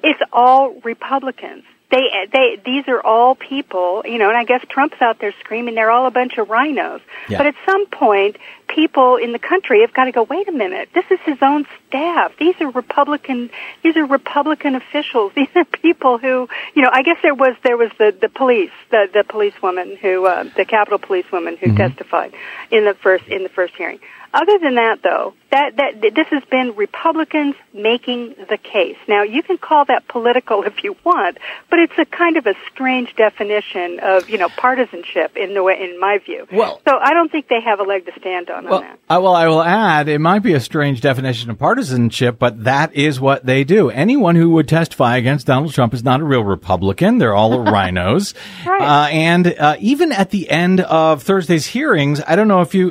it's 0.03 0.21
all 0.31 0.73
Republicans. 0.83 1.63
They, 1.91 2.27
they, 2.31 2.61
these 2.65 2.87
are 2.87 2.99
all 2.99 3.35
people, 3.35 4.01
you 4.05 4.17
know, 4.17 4.29
and 4.29 4.37
I 4.37 4.43
guess 4.43 4.65
Trump's 4.69 5.01
out 5.01 5.19
there 5.19 5.33
screaming 5.39 5.75
they're 5.75 5.91
all 5.91 6.07
a 6.07 6.11
bunch 6.11 6.37
of 6.37 6.49
rhinos. 6.49 7.01
Yeah. 7.29 7.37
But 7.37 7.47
at 7.47 7.55
some 7.65 7.85
point, 7.87 8.37
people 8.67 9.17
in 9.17 9.31
the 9.31 9.39
country 9.39 9.81
have 9.81 9.93
got 9.93 10.05
to 10.05 10.11
go, 10.11 10.23
wait 10.23 10.47
a 10.47 10.51
minute, 10.51 10.89
this 10.93 11.05
is 11.11 11.19
his 11.25 11.37
own 11.41 11.65
staff. 11.87 12.33
These 12.39 12.55
are 12.59 12.71
Republican, 12.71 13.51
these 13.83 13.95
are 13.97 14.05
Republican 14.05 14.75
officials. 14.75 15.31
These 15.35 15.49
are 15.55 15.65
people 15.65 16.17
who, 16.17 16.47
you 16.73 16.81
know, 16.81 16.89
I 16.91 17.03
guess 17.03 17.17
there 17.21 17.35
was, 17.35 17.55
there 17.63 17.77
was 17.77 17.91
the, 17.99 18.15
the 18.19 18.29
police, 18.29 18.71
the, 18.89 19.07
the 19.13 19.23
policewoman 19.23 19.97
who, 19.97 20.25
uh, 20.25 20.45
the 20.55 20.65
Capitol 20.65 20.97
policewoman 20.97 21.57
who 21.57 21.67
mm-hmm. 21.67 21.77
testified 21.77 22.33
in 22.71 22.85
the 22.85 22.93
first, 22.93 23.25
in 23.27 23.43
the 23.43 23.49
first 23.49 23.75
hearing. 23.75 23.99
Other 24.35 24.59
than 24.59 24.75
that, 24.75 25.01
though, 25.01 25.33
that, 25.51 25.77
that 25.77 26.13
this 26.13 26.27
has 26.27 26.43
been 26.51 26.75
Republicans 26.75 27.55
making 27.73 28.35
the 28.49 28.57
case. 28.57 28.97
Now, 29.07 29.23
you 29.23 29.41
can 29.41 29.57
call 29.57 29.85
that 29.85 30.07
political 30.09 30.63
if 30.69 30.83
you 30.83 30.97
want, 31.05 31.37
but 31.69 31.79
it's 31.79 31.97
a 31.97 32.05
kind 32.05 32.35
of 32.35 32.45
a 32.45 32.53
strange 32.69 33.15
definition 33.15 33.99
of 34.01 34.29
you 34.29 34.37
know 34.37 34.49
partisanship 34.49 35.37
in 35.37 35.53
the 35.53 35.63
way, 35.63 35.81
in 35.81 35.97
my 35.99 36.17
view. 36.17 36.47
Well, 36.51 36.81
so 36.85 36.97
I 36.97 37.13
don't 37.13 37.31
think 37.31 37.47
they 37.47 37.61
have 37.61 37.79
a 37.79 37.83
leg 37.83 38.05
to 38.07 38.11
stand 38.19 38.49
on 38.49 38.65
well, 38.65 38.75
on 38.75 38.81
that. 38.81 38.99
Uh, 39.09 39.21
well, 39.21 39.35
I 39.35 39.47
will 39.47 39.61
add, 39.61 40.09
it 40.09 40.19
might 40.19 40.39
be 40.39 40.53
a 40.53 40.59
strange 40.59 40.99
definition 40.99 41.49
of 41.49 41.57
partisanship, 41.57 42.37
but 42.37 42.65
that 42.65 42.93
is 42.93 43.21
what 43.21 43.45
they 43.45 43.63
do. 43.63 43.89
Anyone 43.89 44.35
who 44.35 44.49
would 44.51 44.67
testify 44.67 45.15
against 45.15 45.47
Donald 45.47 45.73
Trump 45.73 45.93
is 45.93 46.03
not 46.03 46.19
a 46.19 46.25
real 46.25 46.43
Republican. 46.43 47.19
They're 47.19 47.35
all 47.35 47.57
rhinos. 47.63 48.33
right. 48.65 48.81
Uh, 48.81 49.07
and 49.09 49.47
uh, 49.47 49.77
even 49.79 50.11
at 50.11 50.31
the 50.31 50.49
end 50.49 50.81
of 50.81 51.23
Thursday's 51.23 51.65
hearings, 51.65 52.21
I 52.27 52.35
don't 52.35 52.49
know 52.49 52.59
if 52.59 52.75
you, 52.75 52.89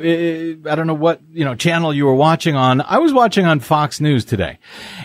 uh, 0.65 0.71
I 0.71 0.75
don't 0.75 0.87
know 0.87 0.95
what 0.95 1.21
you 1.35 1.43
know 1.43 1.53
channel 1.53 1.93
you 1.93 2.05
were 2.05 2.15
watching 2.15 2.55
on. 2.55 2.79
I 2.79 2.97
was 2.99 3.11
watching 3.11 3.45
on 3.45 3.59
Fox 3.59 3.99
News 3.99 4.23
today, 4.23 4.57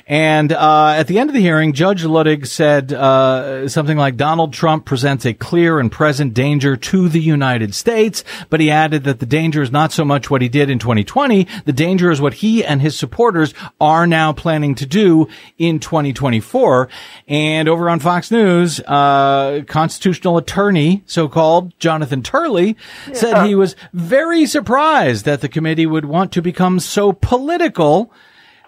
and 0.06 0.52
uh, 0.52 0.94
at 0.96 1.08
the 1.08 1.18
end 1.18 1.28
of 1.28 1.34
the 1.34 1.40
hearing, 1.40 1.72
Judge 1.72 2.04
Luttig 2.04 2.46
said 2.46 2.92
uh, 2.92 3.68
something 3.68 3.98
like 3.98 4.16
Donald 4.16 4.52
Trump 4.52 4.84
presents 4.84 5.26
a 5.26 5.34
clear 5.34 5.80
and 5.80 5.90
present 5.90 6.32
danger 6.32 6.76
to 6.76 7.08
the 7.08 7.20
United 7.20 7.74
States, 7.74 8.22
but 8.48 8.60
he 8.60 8.70
added 8.70 9.02
that 9.04 9.18
the 9.18 9.26
danger 9.26 9.60
is 9.60 9.72
not 9.72 9.90
so 9.90 10.04
much 10.04 10.30
what 10.30 10.40
he 10.40 10.48
did 10.48 10.70
in 10.70 10.78
2020. 10.78 11.48
The 11.64 11.72
danger 11.72 12.12
is 12.12 12.20
what 12.20 12.34
he 12.34 12.64
and 12.64 12.80
his 12.80 12.96
supporters 12.96 13.52
are 13.80 14.06
now 14.06 14.32
planning 14.32 14.76
to 14.76 14.86
do 14.86 15.28
in 15.58 15.80
2024. 15.80 16.88
And 17.26 17.68
over 17.68 17.90
on 17.90 17.98
Fox 17.98 18.30
News, 18.30 18.78
uh, 18.86 19.62
constitutional 19.66 20.36
attorney, 20.36 21.02
so-called 21.06 21.76
Jonathan 21.80 22.22
Turley, 22.22 22.76
yeah. 23.08 23.14
said 23.14 23.46
he 23.46 23.56
was 23.56 23.74
very 23.92 24.46
surprised 24.46 25.24
that 25.24 25.40
the 25.40 25.48
committee 25.48 25.86
would 25.86 26.04
want 26.04 26.19
to 26.28 26.42
become 26.42 26.80
so 26.80 27.12
political 27.12 28.12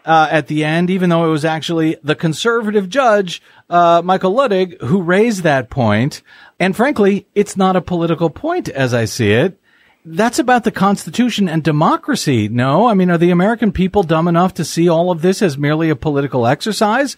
uh, 0.04 0.28
at 0.30 0.48
the 0.48 0.64
end, 0.64 0.90
even 0.90 1.10
though 1.10 1.26
it 1.26 1.30
was 1.30 1.44
actually 1.44 1.96
the 2.02 2.14
conservative 2.14 2.88
judge, 2.88 3.42
uh, 3.70 4.02
Michael 4.04 4.34
Luttig, 4.34 4.80
who 4.82 5.02
raised 5.02 5.42
that 5.42 5.70
point. 5.70 6.22
And 6.58 6.74
frankly, 6.74 7.26
it's 7.34 7.56
not 7.56 7.76
a 7.76 7.80
political 7.80 8.30
point 8.30 8.68
as 8.68 8.94
I 8.94 9.04
see 9.04 9.32
it. 9.32 9.58
That's 10.04 10.40
about 10.40 10.64
the 10.64 10.72
Constitution 10.72 11.48
and 11.48 11.62
democracy. 11.62 12.48
No, 12.48 12.88
I 12.88 12.94
mean, 12.94 13.10
are 13.10 13.18
the 13.18 13.30
American 13.30 13.70
people 13.70 14.02
dumb 14.02 14.26
enough 14.26 14.54
to 14.54 14.64
see 14.64 14.88
all 14.88 15.12
of 15.12 15.22
this 15.22 15.42
as 15.42 15.56
merely 15.56 15.90
a 15.90 15.96
political 15.96 16.46
exercise? 16.46 17.16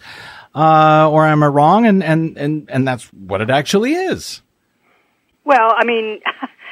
Uh, 0.53 1.09
or 1.11 1.25
am 1.25 1.41
I 1.41 1.47
wrong? 1.47 1.87
And, 1.87 2.03
and, 2.03 2.37
and, 2.37 2.69
and 2.69 2.87
that's 2.87 3.05
what 3.05 3.41
it 3.41 3.49
actually 3.49 3.93
is. 3.93 4.43
Well, 5.43 5.73
I 5.75 5.83
mean, 5.83 6.19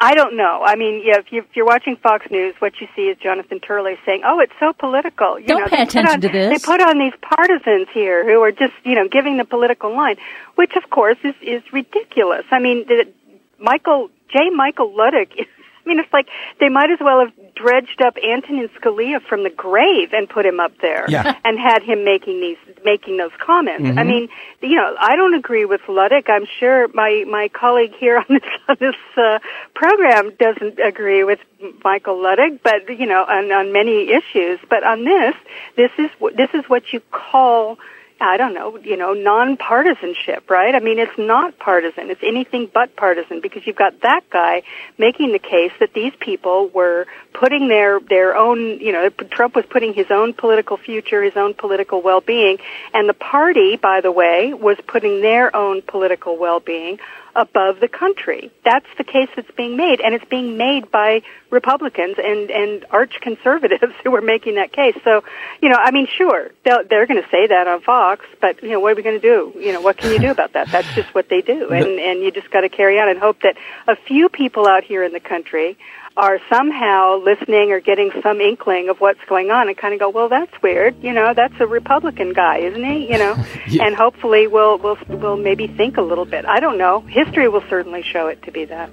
I 0.00 0.14
don't 0.14 0.36
know. 0.36 0.62
I 0.64 0.76
mean, 0.76 1.02
yeah, 1.04 1.18
if, 1.18 1.32
you, 1.32 1.40
if 1.40 1.56
you're 1.56 1.66
watching 1.66 1.96
Fox 1.96 2.26
News, 2.30 2.54
what 2.58 2.80
you 2.80 2.88
see 2.94 3.02
is 3.02 3.16
Jonathan 3.18 3.60
Turley 3.60 3.96
saying, 4.04 4.22
"Oh, 4.24 4.40
it's 4.40 4.52
so 4.60 4.72
political." 4.72 5.38
You 5.38 5.46
don't 5.46 5.60
know, 5.60 5.66
pay 5.68 5.82
attention 5.82 6.06
on, 6.06 6.20
to 6.20 6.28
this. 6.28 6.62
They 6.62 6.64
put 6.64 6.80
on 6.80 6.98
these 6.98 7.14
partisans 7.20 7.88
here 7.92 8.24
who 8.24 8.40
are 8.42 8.52
just, 8.52 8.74
you 8.84 8.94
know, 8.94 9.08
giving 9.08 9.36
the 9.36 9.44
political 9.44 9.94
line, 9.94 10.16
which 10.56 10.72
of 10.76 10.88
course 10.90 11.18
is 11.24 11.34
is 11.40 11.62
ridiculous. 11.72 12.44
I 12.50 12.58
mean, 12.58 12.86
the, 12.86 13.06
Michael 13.58 14.10
J. 14.30 14.50
Michael 14.50 14.90
Luttig 14.90 15.46
I 15.84 15.88
mean, 15.88 15.98
it's 15.98 16.12
like 16.12 16.28
they 16.60 16.68
might 16.68 16.90
as 16.90 16.98
well 17.00 17.20
have 17.20 17.54
dredged 17.54 18.00
up 18.02 18.16
Antonin 18.16 18.68
Scalia 18.80 19.20
from 19.22 19.42
the 19.42 19.50
grave 19.50 20.12
and 20.12 20.28
put 20.28 20.46
him 20.46 20.58
up 20.60 20.72
there 20.80 21.04
yeah. 21.08 21.36
and 21.44 21.58
had 21.58 21.82
him 21.82 22.04
making 22.04 22.40
these 22.40 22.56
making 22.84 23.16
those 23.16 23.32
comments. 23.38 23.84
Mm-hmm. 23.84 23.98
I 23.98 24.04
mean, 24.04 24.28
you 24.60 24.76
know, 24.76 24.94
I 24.98 25.16
don't 25.16 25.34
agree 25.34 25.64
with 25.64 25.80
Luttig. 25.82 26.28
I'm 26.28 26.46
sure 26.58 26.88
my 26.94 27.24
my 27.28 27.48
colleague 27.48 27.94
here 27.98 28.18
on 28.18 28.24
this 28.28 28.42
on 28.68 28.76
this 28.80 28.96
uh, 29.16 29.38
program 29.74 30.32
doesn't 30.38 30.78
agree 30.78 31.24
with 31.24 31.40
Michael 31.82 32.16
Luttig, 32.16 32.60
but 32.62 32.88
you 32.88 33.06
know, 33.06 33.24
on 33.24 33.52
on 33.52 33.72
many 33.72 34.10
issues. 34.10 34.58
But 34.68 34.84
on 34.84 35.04
this, 35.04 35.34
this 35.76 35.90
is 35.98 36.10
this 36.36 36.50
is 36.54 36.64
what 36.68 36.92
you 36.92 37.00
call 37.10 37.78
I 38.20 38.36
don't 38.36 38.54
know, 38.54 38.78
you 38.78 38.96
know, 38.96 39.12
nonpartisanship, 39.12 40.48
right? 40.48 40.74
I 40.74 40.80
mean, 40.80 40.98
it's 41.00 41.18
not 41.18 41.58
partisan. 41.58 42.10
It's 42.10 42.22
anything 42.22 42.70
but 42.72 42.94
partisan 42.94 43.40
because 43.40 43.66
you've 43.66 43.76
got 43.76 44.00
that 44.02 44.22
guy 44.30 44.62
making 44.98 45.32
the 45.32 45.40
case 45.40 45.72
that 45.80 45.92
these 45.94 46.12
people 46.20 46.68
were 46.68 47.06
putting 47.32 47.68
their 47.68 47.98
their 47.98 48.36
own, 48.36 48.78
you 48.78 48.92
know, 48.92 49.08
Trump 49.10 49.56
was 49.56 49.64
putting 49.68 49.94
his 49.94 50.06
own 50.10 50.32
political 50.32 50.76
future, 50.76 51.22
his 51.22 51.36
own 51.36 51.54
political 51.54 52.02
well-being, 52.02 52.58
and 52.92 53.08
the 53.08 53.14
party, 53.14 53.76
by 53.76 54.00
the 54.00 54.12
way, 54.12 54.54
was 54.54 54.76
putting 54.86 55.20
their 55.20 55.54
own 55.54 55.82
political 55.82 56.38
well-being 56.38 57.00
above 57.36 57.80
the 57.80 57.88
country. 57.88 58.50
That's 58.64 58.86
the 58.96 59.04
case 59.04 59.28
that's 59.34 59.50
being 59.52 59.76
made, 59.76 60.00
and 60.00 60.14
it's 60.14 60.24
being 60.24 60.56
made 60.56 60.90
by 60.90 61.22
Republicans 61.50 62.16
and 62.18 62.50
and 62.50 62.84
arch 62.90 63.20
conservatives 63.20 63.94
who 64.04 64.14
are 64.14 64.20
making 64.20 64.56
that 64.56 64.72
case. 64.72 64.96
So, 65.04 65.24
you 65.60 65.68
know, 65.68 65.76
I 65.78 65.90
mean, 65.90 66.06
sure, 66.06 66.50
they're, 66.64 66.84
they're 66.84 67.06
going 67.06 67.22
to 67.22 67.28
say 67.30 67.46
that 67.46 67.66
on 67.66 67.80
Fox, 67.80 68.24
but 68.40 68.62
you 68.62 68.70
know, 68.70 68.80
what 68.80 68.92
are 68.92 68.96
we 68.96 69.02
going 69.02 69.20
to 69.20 69.26
do? 69.26 69.52
You 69.58 69.72
know, 69.72 69.80
what 69.80 69.96
can 69.96 70.12
you 70.12 70.18
do 70.18 70.30
about 70.30 70.52
that? 70.52 70.68
That's 70.70 70.92
just 70.94 71.14
what 71.14 71.28
they 71.28 71.40
do, 71.40 71.68
and 71.70 71.86
and 71.86 72.20
you 72.20 72.30
just 72.30 72.50
got 72.50 72.62
to 72.62 72.68
carry 72.68 72.98
on 72.98 73.08
and 73.08 73.18
hope 73.18 73.40
that 73.42 73.56
a 73.86 73.96
few 73.96 74.28
people 74.28 74.66
out 74.66 74.84
here 74.84 75.02
in 75.02 75.12
the 75.12 75.20
country 75.20 75.76
are 76.16 76.38
somehow 76.48 77.18
listening 77.18 77.72
or 77.72 77.80
getting 77.80 78.12
some 78.22 78.40
inkling 78.40 78.88
of 78.88 79.00
what's 79.00 79.18
going 79.28 79.50
on 79.50 79.68
and 79.68 79.76
kind 79.76 79.94
of 79.94 80.00
go, 80.00 80.08
well, 80.08 80.28
that's 80.28 80.52
weird. 80.62 80.94
You 81.02 81.12
know, 81.12 81.34
that's 81.34 81.54
a 81.58 81.66
Republican 81.66 82.32
guy, 82.32 82.58
isn't 82.58 82.84
he? 82.84 83.10
You 83.10 83.18
know, 83.18 83.44
yeah. 83.68 83.84
and 83.84 83.96
hopefully 83.96 84.46
we'll, 84.46 84.78
we'll, 84.78 84.98
we'll 85.08 85.36
maybe 85.36 85.66
think 85.66 85.96
a 85.96 86.02
little 86.02 86.24
bit. 86.24 86.44
I 86.44 86.60
don't 86.60 86.78
know. 86.78 87.00
History 87.00 87.48
will 87.48 87.64
certainly 87.68 88.02
show 88.02 88.28
it 88.28 88.42
to 88.44 88.52
be 88.52 88.64
that. 88.66 88.90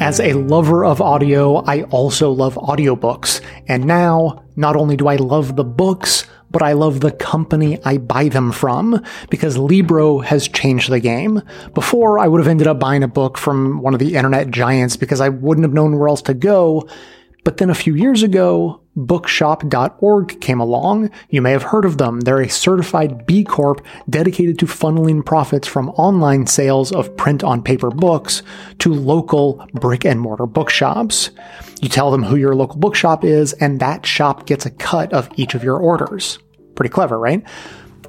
As 0.00 0.20
a 0.20 0.32
lover 0.34 0.84
of 0.84 1.00
audio, 1.00 1.56
I 1.56 1.82
also 1.84 2.30
love 2.30 2.54
audiobooks. 2.56 3.40
And 3.68 3.84
now, 3.84 4.44
not 4.56 4.76
only 4.76 4.96
do 4.96 5.06
I 5.06 5.16
love 5.16 5.56
the 5.56 5.64
books, 5.64 6.26
but 6.54 6.62
I 6.62 6.72
love 6.74 7.00
the 7.00 7.10
company 7.10 7.80
I 7.84 7.98
buy 7.98 8.28
them 8.28 8.52
from 8.52 9.02
because 9.28 9.58
Libro 9.58 10.20
has 10.20 10.46
changed 10.46 10.88
the 10.88 11.00
game. 11.00 11.42
Before, 11.74 12.20
I 12.20 12.28
would 12.28 12.40
have 12.40 12.46
ended 12.46 12.68
up 12.68 12.78
buying 12.78 13.02
a 13.02 13.08
book 13.08 13.36
from 13.36 13.82
one 13.82 13.92
of 13.92 13.98
the 13.98 14.14
internet 14.14 14.52
giants 14.52 14.96
because 14.96 15.20
I 15.20 15.30
wouldn't 15.30 15.64
have 15.64 15.74
known 15.74 15.98
where 15.98 16.06
else 16.06 16.22
to 16.22 16.32
go. 16.32 16.88
But 17.42 17.56
then 17.56 17.70
a 17.70 17.74
few 17.74 17.96
years 17.96 18.22
ago, 18.22 18.80
bookshop.org 18.94 20.40
came 20.40 20.60
along. 20.60 21.10
You 21.28 21.42
may 21.42 21.50
have 21.50 21.64
heard 21.64 21.84
of 21.84 21.98
them. 21.98 22.20
They're 22.20 22.40
a 22.40 22.48
certified 22.48 23.26
B 23.26 23.42
Corp 23.42 23.84
dedicated 24.08 24.56
to 24.60 24.66
funneling 24.66 25.26
profits 25.26 25.66
from 25.66 25.90
online 25.90 26.46
sales 26.46 26.92
of 26.92 27.16
print 27.16 27.42
on 27.42 27.62
paper 27.62 27.90
books 27.90 28.44
to 28.78 28.94
local 28.94 29.66
brick 29.74 30.06
and 30.06 30.20
mortar 30.20 30.46
bookshops. 30.46 31.30
You 31.82 31.88
tell 31.88 32.12
them 32.12 32.22
who 32.22 32.36
your 32.36 32.54
local 32.54 32.76
bookshop 32.76 33.24
is, 33.24 33.52
and 33.54 33.80
that 33.80 34.06
shop 34.06 34.46
gets 34.46 34.64
a 34.64 34.70
cut 34.70 35.12
of 35.12 35.28
each 35.36 35.54
of 35.54 35.64
your 35.64 35.78
orders. 35.78 36.38
Pretty 36.74 36.92
clever, 36.92 37.18
right? 37.18 37.42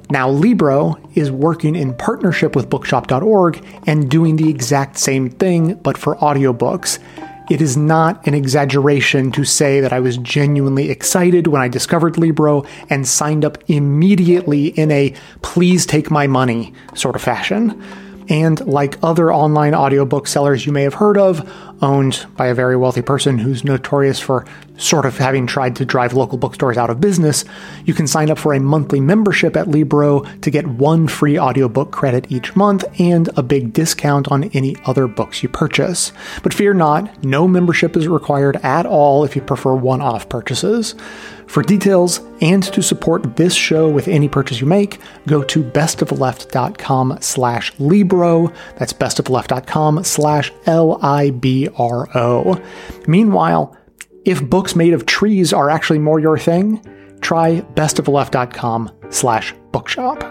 Now, 0.08 0.30
Libro 0.30 0.96
is 1.14 1.30
working 1.30 1.74
in 1.74 1.94
partnership 1.94 2.54
with 2.54 2.70
bookshop.org 2.70 3.64
and 3.86 4.08
doing 4.08 4.36
the 4.36 4.48
exact 4.48 4.98
same 4.98 5.30
thing, 5.30 5.74
but 5.74 5.98
for 5.98 6.16
audiobooks. 6.16 6.98
It 7.48 7.60
is 7.60 7.76
not 7.76 8.26
an 8.26 8.34
exaggeration 8.34 9.30
to 9.32 9.44
say 9.44 9.80
that 9.80 9.92
I 9.92 10.00
was 10.00 10.16
genuinely 10.18 10.90
excited 10.90 11.46
when 11.46 11.62
I 11.62 11.68
discovered 11.68 12.18
Libro 12.18 12.64
and 12.90 13.06
signed 13.06 13.44
up 13.44 13.58
immediately 13.68 14.68
in 14.68 14.90
a 14.90 15.14
please 15.42 15.86
take 15.86 16.10
my 16.10 16.26
money 16.26 16.72
sort 16.94 17.14
of 17.14 17.22
fashion. 17.22 17.80
And 18.28 18.64
like 18.66 18.98
other 19.04 19.32
online 19.32 19.76
audiobook 19.76 20.26
sellers 20.26 20.66
you 20.66 20.72
may 20.72 20.82
have 20.82 20.94
heard 20.94 21.16
of, 21.16 21.48
owned 21.80 22.26
by 22.36 22.48
a 22.48 22.54
very 22.54 22.76
wealthy 22.76 23.02
person 23.02 23.38
who's 23.38 23.62
notorious 23.62 24.18
for 24.18 24.44
sort 24.76 25.06
of 25.06 25.18
having 25.18 25.46
tried 25.46 25.76
to 25.76 25.84
drive 25.84 26.12
local 26.14 26.38
bookstores 26.38 26.76
out 26.76 26.90
of 26.90 27.00
business, 27.00 27.44
you 27.84 27.94
can 27.94 28.06
sign 28.06 28.30
up 28.30 28.38
for 28.38 28.52
a 28.54 28.60
monthly 28.60 29.00
membership 29.00 29.56
at 29.56 29.68
Libro 29.68 30.20
to 30.40 30.50
get 30.50 30.66
one 30.66 31.08
free 31.08 31.38
audiobook 31.38 31.90
credit 31.90 32.30
each 32.30 32.54
month 32.56 32.84
and 33.00 33.28
a 33.36 33.42
big 33.42 33.72
discount 33.72 34.28
on 34.28 34.44
any 34.54 34.76
other 34.84 35.06
books 35.06 35.42
you 35.42 35.48
purchase. 35.48 36.12
But 36.42 36.54
fear 36.54 36.74
not, 36.74 37.24
no 37.24 37.48
membership 37.48 37.96
is 37.96 38.08
required 38.08 38.56
at 38.62 38.86
all 38.86 39.24
if 39.24 39.34
you 39.36 39.42
prefer 39.42 39.74
one 39.74 40.00
off 40.00 40.28
purchases. 40.28 40.94
For 41.46 41.62
details 41.62 42.20
and 42.40 42.62
to 42.64 42.82
support 42.82 43.36
this 43.36 43.54
show 43.54 43.88
with 43.88 44.08
any 44.08 44.28
purchase 44.28 44.60
you 44.60 44.66
make, 44.66 44.98
go 45.26 45.44
to 45.44 45.62
bestofleft.com 45.62 47.18
slash 47.20 47.72
Libro. 47.78 48.52
That's 48.76 48.92
bestofleft.com 48.92 50.02
slash 50.04 50.52
L-I-B-R-O. 50.66 52.60
Meanwhile, 53.06 53.76
if 54.26 54.42
books 54.42 54.76
made 54.76 54.92
of 54.92 55.06
trees 55.06 55.52
are 55.52 55.70
actually 55.70 56.00
more 56.00 56.20
your 56.20 56.36
thing, 56.36 56.84
try 57.20 57.60
bestofleft.com 57.74 58.90
slash 59.08 59.54
bookshop. 59.72 60.22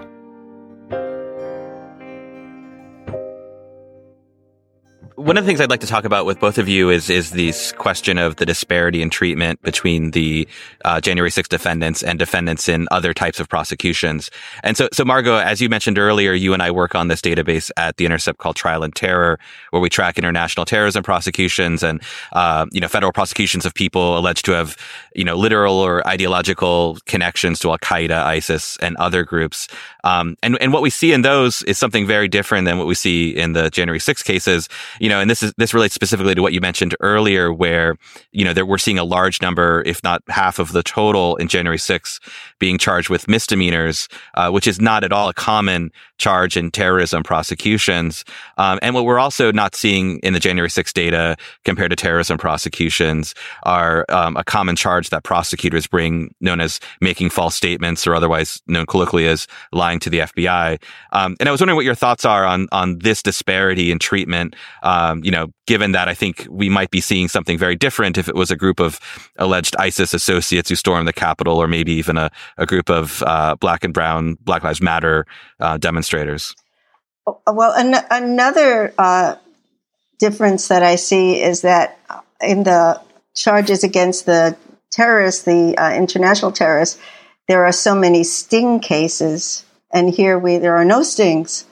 One 5.16 5.38
of 5.38 5.45
the 5.45 5.47
things 5.47 5.61
I'd 5.61 5.70
like 5.70 5.80
to 5.80 5.88
talk 5.88 6.03
about 6.03 6.26
with 6.26 6.39
both 6.41 6.57
of 6.57 6.68
you 6.68 6.89
is 6.89 7.09
is 7.09 7.32
this 7.32 7.72
question 7.74 8.18
of 8.18 8.36
the 8.36 8.45
disparity 8.45 9.01
in 9.01 9.09
treatment 9.09 9.61
between 9.61 10.11
the 10.11 10.45
uh, 10.84 10.99
January 10.99 11.32
6 11.32 11.47
defendants 11.47 12.03
and 12.03 12.20
defendants 12.20 12.68
in 12.68 12.88
other 12.91 13.13
types 13.13 13.39
of 13.39 13.47
prosecutions. 13.47 14.30
And 14.61 14.76
so, 14.76 14.89
so 14.91 15.05
Margot, 15.05 15.38
as 15.38 15.61
you 15.61 15.70
mentioned 15.70 15.97
earlier, 15.97 16.34
you 16.34 16.53
and 16.53 16.61
I 16.61 16.70
work 16.72 16.95
on 16.95 17.07
this 17.07 17.22
database 17.22 17.72
at 17.78 17.95
the 17.95 18.05
Intercept 18.05 18.39
called 18.39 18.57
Trial 18.57 18.84
and 18.84 18.93
Terror, 18.93 19.39
where 19.72 19.82
we 19.82 19.89
track 19.89 20.18
international 20.18 20.66
terrorism 20.66 21.01
prosecutions 21.01 21.82
and 21.82 22.01
uh, 22.34 22.66
you 22.74 22.82
know 22.82 22.89
federal 22.89 23.13
prosecutions 23.13 23.66
of 23.66 23.74
people 23.74 24.18
alleged 24.18 24.43
to 24.45 24.51
have 24.51 24.76
you 25.16 25.24
know 25.24 25.36
literal 25.36 25.76
or 25.76 26.05
ideological 26.05 26.97
connections 27.05 27.59
to 27.59 27.72
Al 27.72 27.78
Qaeda, 27.78 28.22
ISIS, 28.26 28.78
and 28.82 28.97
other 28.97 29.24
groups. 29.24 29.70
Um, 30.03 30.36
and 30.43 30.57
and 30.59 30.74
what 30.74 30.82
we 30.82 30.89
see 30.89 31.13
in 31.13 31.22
those 31.22 31.63
is 31.63 31.78
something 31.78 32.05
very 32.05 32.28
different 32.28 32.66
than 32.66 32.78
what 32.78 32.88
we 32.88 32.95
see 32.95 33.30
in 33.30 33.53
the 33.53 33.70
January 33.70 33.99
6 33.99 34.22
cases 34.22 34.68
know, 35.10 35.20
and 35.20 35.30
this 35.30 35.43
is 35.43 35.53
this 35.58 35.74
relates 35.74 35.93
specifically 35.93 36.36
to 36.36 36.41
what 36.41 36.53
you 36.53 36.62
mentioned 36.62 36.95
earlier, 36.99 37.51
where 37.51 37.95
you 38.32 38.45
know 38.45 38.53
there 38.53 38.66
we're 38.66 38.78
seeing 38.78 38.97
a 38.97 39.03
large 39.03 39.41
number, 39.41 39.84
if 39.86 40.03
not 40.03 40.22
half 40.28 40.60
of 40.60 40.72
the 40.72 40.84
total 40.84 41.36
in 41.38 41.47
January 41.47 41.78
6 41.78 42.20
being 42.60 42.78
charged 42.78 43.10
with 43.10 43.28
misdemeanors, 43.28 44.08
uh, 44.36 44.49
which 44.49 44.68
is 44.68 44.80
not 44.80 45.03
at 45.03 45.12
all 45.12 45.30
a 45.30 45.34
common 45.34 45.91
charge 46.18 46.56
in 46.56 46.72
terrorism 46.72 47.24
prosecutions. 47.24 48.24
Um, 48.58 48.80
and 48.82 48.95
what 48.95 49.06
we're 49.06 49.20
also 49.20 49.51
not 49.51 49.76
seeing 49.76 50.20
in 50.20 50.34
the 50.34 50.39
January 50.39 50.70
6 50.70 50.93
data 50.93 51.36
compared 51.66 51.89
to 51.89 51.95
terrorism 51.95 52.38
prosecutions 52.38 53.36
are 53.64 54.06
um, 54.10 54.38
a 54.38 54.43
common 54.43 54.76
charge 54.76 55.10
that 55.10 55.24
prosecutors 55.24 55.88
bring, 55.88 56.34
known 56.39 56.62
as 56.62 56.80
making 57.01 57.30
false 57.30 57.56
statements, 57.56 58.08
or 58.08 58.16
otherwise 58.16 58.62
known 58.68 58.86
colloquially 58.86 59.28
as 59.28 59.47
lying 59.72 59.99
to 59.99 60.10
the 60.10 60.20
FBI. 60.20 60.82
Um, 61.12 61.36
and 61.39 61.49
I 61.49 61.51
was 61.51 61.62
wondering 61.62 61.76
what 61.76 61.86
your 61.86 61.95
thoughts 61.95 62.26
are 62.26 62.45
on 62.45 62.68
on 62.72 62.99
this 62.99 63.22
disparity 63.22 63.91
in 63.91 63.99
treatment. 63.99 64.56
Uh, 64.84 64.95
um, 64.96 65.22
you 65.26 65.32
know, 65.32 65.48
given 65.68 65.91
that 65.91 66.08
I 66.08 66.14
think 66.14 66.48
we 66.50 66.70
might 66.70 66.89
be 66.89 67.02
seeing 67.02 67.28
something 67.28 67.58
very 67.58 67.76
different 67.76 68.18
if 68.18 68.30
it 68.30 68.36
was 68.36 68.50
a 68.50 68.56
group 68.56 68.80
of 68.80 68.98
alleged 69.38 69.76
ISIS 69.78 70.14
associates 70.14 70.70
who 70.70 70.76
stormed 70.76 71.06
the 71.06 71.14
Capitol, 71.14 71.58
or 71.58 71.68
maybe 71.68 71.91
even 71.93 72.18
a, 72.18 72.32
a 72.58 72.66
group 72.66 72.89
of 72.89 73.22
uh, 73.24 73.56
black 73.56 73.84
and 73.84 73.93
brown 73.93 74.38
Black 74.39 74.64
Lives 74.64 74.82
Matter 74.82 75.26
uh, 75.60 75.78
demonstrators. 75.78 76.56
Well, 77.26 77.74
an- 77.74 78.06
another 78.10 78.93
uh, 78.98 79.36
difference 80.18 80.70
that 80.70 80.82
I 80.84 80.96
see 80.96 81.41
is 81.41 81.62
that 81.62 82.00
in 82.39 82.64
the 82.64 83.02
charges 83.36 83.84
against 83.84 84.26
the 84.26 84.56
terrorists, 84.91 85.43
the 85.43 85.78
uh, 85.78 85.93
international 85.93 86.54
terrorists, 86.54 87.02
there 87.50 87.66
are 87.66 87.74
so 87.74 87.96
many 87.96 88.24
sting 88.24 88.80
cases, 88.80 89.66
and 89.91 90.10
here 90.10 90.39
we 90.39 90.58
there 90.58 90.78
are 90.78 90.86
no 90.86 91.04
stings. 91.04 91.66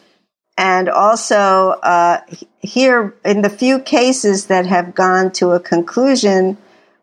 And 0.57 0.87
also, 0.87 1.71
uh, 1.81 2.21
here 2.59 3.15
in 3.25 3.41
the 3.41 3.49
few 3.49 3.79
cases 3.79 4.47
that 4.47 4.65
have 4.67 4.93
gone 4.93 5.31
to 5.33 5.51
a 5.51 5.59
conclusion, 5.59 6.57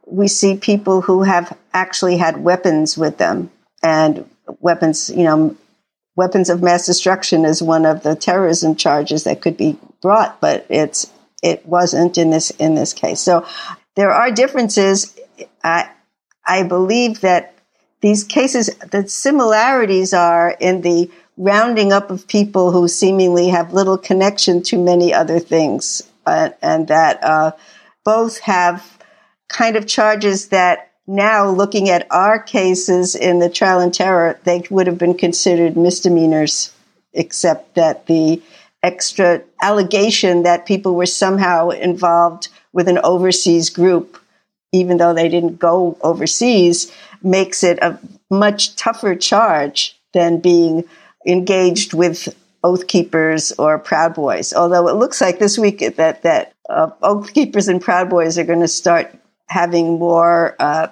we 0.07 0.29
see 0.29 0.57
people 0.57 1.01
who 1.01 1.23
have 1.23 1.57
actually 1.73 2.17
had 2.17 2.43
weapons 2.43 2.97
with 2.97 3.19
them 3.19 3.51
and 3.83 4.29
weapons, 4.61 5.11
you 5.11 5.25
know, 5.25 5.57
weapons 6.17 6.51
of 6.51 6.63
mass 6.63 6.87
destruction 6.87 7.45
is 7.45 7.63
one 7.63 7.87
of 7.87 8.03
the 8.03 8.15
terrorism 8.15 8.77
charges 8.77 9.25
that 9.25 9.41
could 9.41 9.57
be 9.57 9.79
brought, 10.03 10.41
but 10.41 10.67
it's, 10.69 11.11
it 11.43 11.65
wasn't 11.67 12.19
in 12.19 12.31
this, 12.31 12.51
in 12.53 12.75
this 12.75 12.93
case. 12.93 13.21
So 13.21 13.47
there 13.97 14.11
are 14.11 14.31
differences. 14.31 15.17
I, 15.65 15.91
I 16.47 16.65
believe 16.65 17.21
that 17.21 17.55
these 18.01 18.25
cases, 18.25 18.71
the 18.91 19.09
similarities 19.09 20.13
are 20.15 20.57
in 20.61 20.83
the 20.83 21.11
rounding 21.41 21.91
up 21.91 22.11
of 22.11 22.29
people 22.29 22.71
who 22.71 22.87
seemingly 22.87 23.49
have 23.49 23.73
little 23.73 23.97
connection 23.97 24.63
to 24.63 24.77
many 24.77 25.15
other 25.15 25.39
things, 25.39 26.03
uh, 26.27 26.51
and 26.61 26.89
that 26.89 27.19
uh, 27.25 27.51
both 28.05 28.39
have 28.41 28.99
kind 29.49 29.75
of 29.75 29.87
charges 29.87 30.49
that 30.49 30.93
now, 31.07 31.49
looking 31.49 31.89
at 31.89 32.07
our 32.11 32.39
cases 32.39 33.17
in 33.17 33.39
the 33.39 33.49
trial 33.49 33.81
and 33.81 33.93
terror, 33.93 34.39
they 34.45 34.63
would 34.71 34.87
have 34.87 34.99
been 34.99 35.17
considered 35.17 35.79
misdemeanors, 35.79 36.73
except 37.15 37.75
that 37.75 38.07
the 38.07 38.43
extra 38.83 39.43
allegation 39.63 40.43
that 40.43 40.67
people 40.67 40.95
were 40.95 41.07
somehow 41.07 41.71
involved 41.71 42.49
with 42.75 42.87
an 42.87 42.99
overseas 42.99 43.71
group, 43.71 44.19
even 44.73 44.99
though 44.99 45.15
they 45.15 45.29
didn't 45.29 45.59
go 45.59 45.97
overseas, 46.03 46.93
makes 47.23 47.65
it 47.65 47.79
a 47.81 47.99
much 48.31 48.77
tougher 48.77 49.17
charge 49.17 49.99
than 50.13 50.39
being 50.39 50.85
engaged 51.27 51.93
with 51.95 52.35
oath 52.63 52.87
keepers 52.87 53.53
or 53.53 53.79
proud 53.79 54.15
boys. 54.15 54.53
Although 54.53 54.89
it 54.89 54.97
looks 54.97 55.21
like 55.21 55.39
this 55.39 55.59
week 55.59 55.79
that 55.97 56.23
that 56.23 56.53
uh, 56.69 56.91
oath 57.03 57.33
keepers 57.33 57.69
and 57.69 57.81
proud 57.81 58.11
boys 58.11 58.39
are 58.39 58.45
going 58.45 58.61
to 58.61 58.69
start 58.69 59.15
having 59.49 59.99
more 59.99 60.57
uh, 60.59 60.89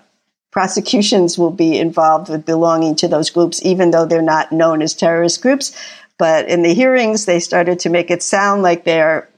prosecutions 0.51 1.39
will 1.39 1.51
be 1.51 1.79
involved 1.79 2.29
with 2.29 2.45
belonging 2.45 2.97
to 2.97 3.09
those 3.09 3.31
groups, 3.31 3.65
even 3.65 3.91
though 3.91 4.07
they're 4.07 4.23
not 4.23 4.51
known 4.51 4.83
as 4.83 4.95
terrorist 4.95 5.43
groups. 5.43 5.77
But 6.19 6.49
in 6.49 6.63
the 6.63 6.75
hearings, 6.75 7.27
they 7.27 7.39
started 7.39 7.79
to 7.81 7.91
make 7.91 8.11
it 8.11 8.23
sound 8.23 8.63
like 8.63 8.85
they're 8.85 9.29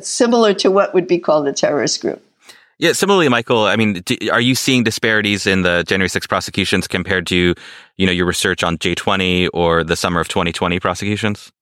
similar 0.00 0.52
to 0.54 0.70
what 0.70 0.94
would 0.94 1.06
be 1.06 1.18
called 1.18 1.46
a 1.46 1.52
terrorist 1.52 2.00
group. 2.00 2.24
Yeah, 2.82 2.94
similarly, 2.94 3.28
Michael, 3.28 3.66
I 3.66 3.76
mean, 3.76 4.02
do, 4.04 4.16
are 4.32 4.40
you 4.40 4.56
seeing 4.56 4.82
disparities 4.82 5.46
in 5.46 5.62
the 5.62 5.84
January 5.86 6.08
6 6.08 6.26
prosecutions 6.26 6.88
compared 6.88 7.28
to, 7.28 7.54
you 7.96 8.06
know, 8.06 8.10
your 8.10 8.26
research 8.26 8.64
on 8.64 8.76
J20 8.76 9.50
or 9.54 9.84
the 9.84 9.94
summer 9.94 10.18
of 10.20 10.26
2020 10.26 10.80
prosecutions? 10.80 11.52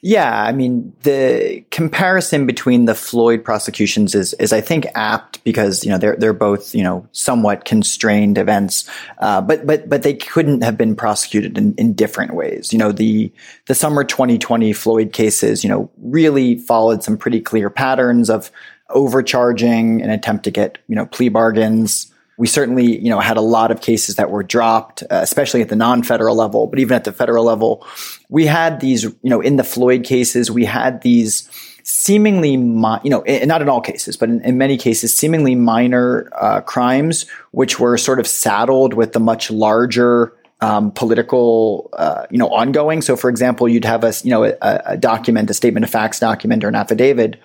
Yeah, 0.00 0.42
I 0.42 0.52
mean, 0.52 0.94
the 1.02 1.64
comparison 1.70 2.46
between 2.46 2.86
the 2.86 2.94
Floyd 2.94 3.44
prosecutions 3.44 4.14
is, 4.14 4.32
is 4.34 4.54
I 4.54 4.62
think 4.62 4.86
apt 4.94 5.44
because, 5.44 5.84
you 5.84 5.90
know, 5.90 5.98
they're, 5.98 6.16
they're 6.16 6.32
both, 6.32 6.74
you 6.74 6.82
know, 6.82 7.06
somewhat 7.12 7.66
constrained 7.66 8.38
events. 8.38 8.88
Uh, 9.18 9.42
but, 9.42 9.66
but, 9.66 9.88
but 9.88 10.02
they 10.02 10.14
couldn't 10.14 10.62
have 10.62 10.78
been 10.78 10.96
prosecuted 10.96 11.58
in, 11.58 11.74
in 11.74 11.92
different 11.92 12.34
ways. 12.34 12.72
You 12.72 12.78
know, 12.78 12.90
the, 12.90 13.30
the 13.66 13.74
summer 13.74 14.02
2020 14.02 14.72
Floyd 14.72 15.12
cases, 15.12 15.62
you 15.62 15.68
know, 15.68 15.90
really 15.98 16.56
followed 16.56 17.02
some 17.02 17.18
pretty 17.18 17.40
clear 17.40 17.68
patterns 17.68 18.30
of, 18.30 18.50
overcharging 18.90 20.02
an 20.02 20.10
attempt 20.10 20.44
to 20.44 20.50
get, 20.50 20.78
you 20.88 20.94
know, 20.94 21.06
plea 21.06 21.28
bargains. 21.28 22.12
We 22.36 22.46
certainly, 22.48 22.98
you 22.98 23.10
know, 23.10 23.20
had 23.20 23.36
a 23.36 23.40
lot 23.40 23.70
of 23.70 23.80
cases 23.80 24.16
that 24.16 24.30
were 24.30 24.42
dropped, 24.42 25.02
uh, 25.04 25.20
especially 25.22 25.62
at 25.62 25.68
the 25.68 25.76
non-federal 25.76 26.34
level, 26.34 26.66
but 26.66 26.78
even 26.80 26.96
at 26.96 27.04
the 27.04 27.12
federal 27.12 27.44
level, 27.44 27.86
we 28.28 28.46
had 28.46 28.80
these, 28.80 29.04
you 29.04 29.18
know, 29.22 29.40
in 29.40 29.56
the 29.56 29.64
Floyd 29.64 30.04
cases, 30.04 30.50
we 30.50 30.64
had 30.64 31.02
these 31.02 31.48
seemingly, 31.84 32.56
mi- 32.56 32.98
you 33.04 33.10
know, 33.10 33.22
in, 33.22 33.46
not 33.46 33.62
in 33.62 33.68
all 33.68 33.80
cases, 33.80 34.16
but 34.16 34.28
in, 34.28 34.40
in 34.40 34.58
many 34.58 34.76
cases, 34.76 35.14
seemingly 35.14 35.54
minor 35.54 36.28
uh, 36.36 36.60
crimes, 36.62 37.26
which 37.52 37.78
were 37.78 37.96
sort 37.96 38.18
of 38.18 38.26
saddled 38.26 38.94
with 38.94 39.12
the 39.12 39.20
much 39.20 39.50
larger 39.50 40.34
um, 40.64 40.92
political, 40.92 41.90
uh, 41.92 42.26
you 42.30 42.38
know, 42.38 42.48
ongoing. 42.48 43.02
So, 43.02 43.16
for 43.16 43.28
example, 43.28 43.68
you'd 43.68 43.84
have 43.84 44.02
a, 44.02 44.14
you 44.22 44.30
know, 44.30 44.44
a, 44.44 44.56
a, 44.62 44.96
document, 44.96 45.50
a 45.50 45.54
statement 45.54 45.84
of 45.84 45.90
facts 45.90 46.18
document, 46.18 46.64
or 46.64 46.68
an 46.68 46.74
affidavit, 46.74 47.38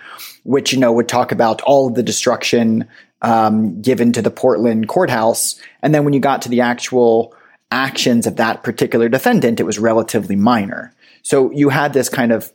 which 0.43 0.71
you 0.71 0.79
know 0.79 0.93
would 0.93 1.09
talk 1.09 1.33
about 1.33 1.61
all 1.63 1.87
of 1.87 1.95
the 1.95 2.03
destruction 2.03 2.87
um, 3.21 3.81
given 3.81 4.13
to 4.13 4.21
the 4.21 4.31
Portland 4.31 4.87
courthouse, 4.87 5.61
and 5.81 5.93
then 5.93 6.05
when 6.05 6.13
you 6.13 6.21
got 6.21 6.43
to 6.43 6.49
the 6.49 6.61
actual 6.61 7.35
actions 7.71 8.25
of 8.25 8.37
that 8.37 8.63
particular 8.63 9.09
defendant, 9.09 9.59
it 9.59 9.63
was 9.63 9.77
relatively 9.77 10.37
minor. 10.37 10.93
So 11.21 11.51
you 11.51 11.69
had 11.69 11.91
this 11.91 12.07
kind 12.07 12.31
of 12.31 12.51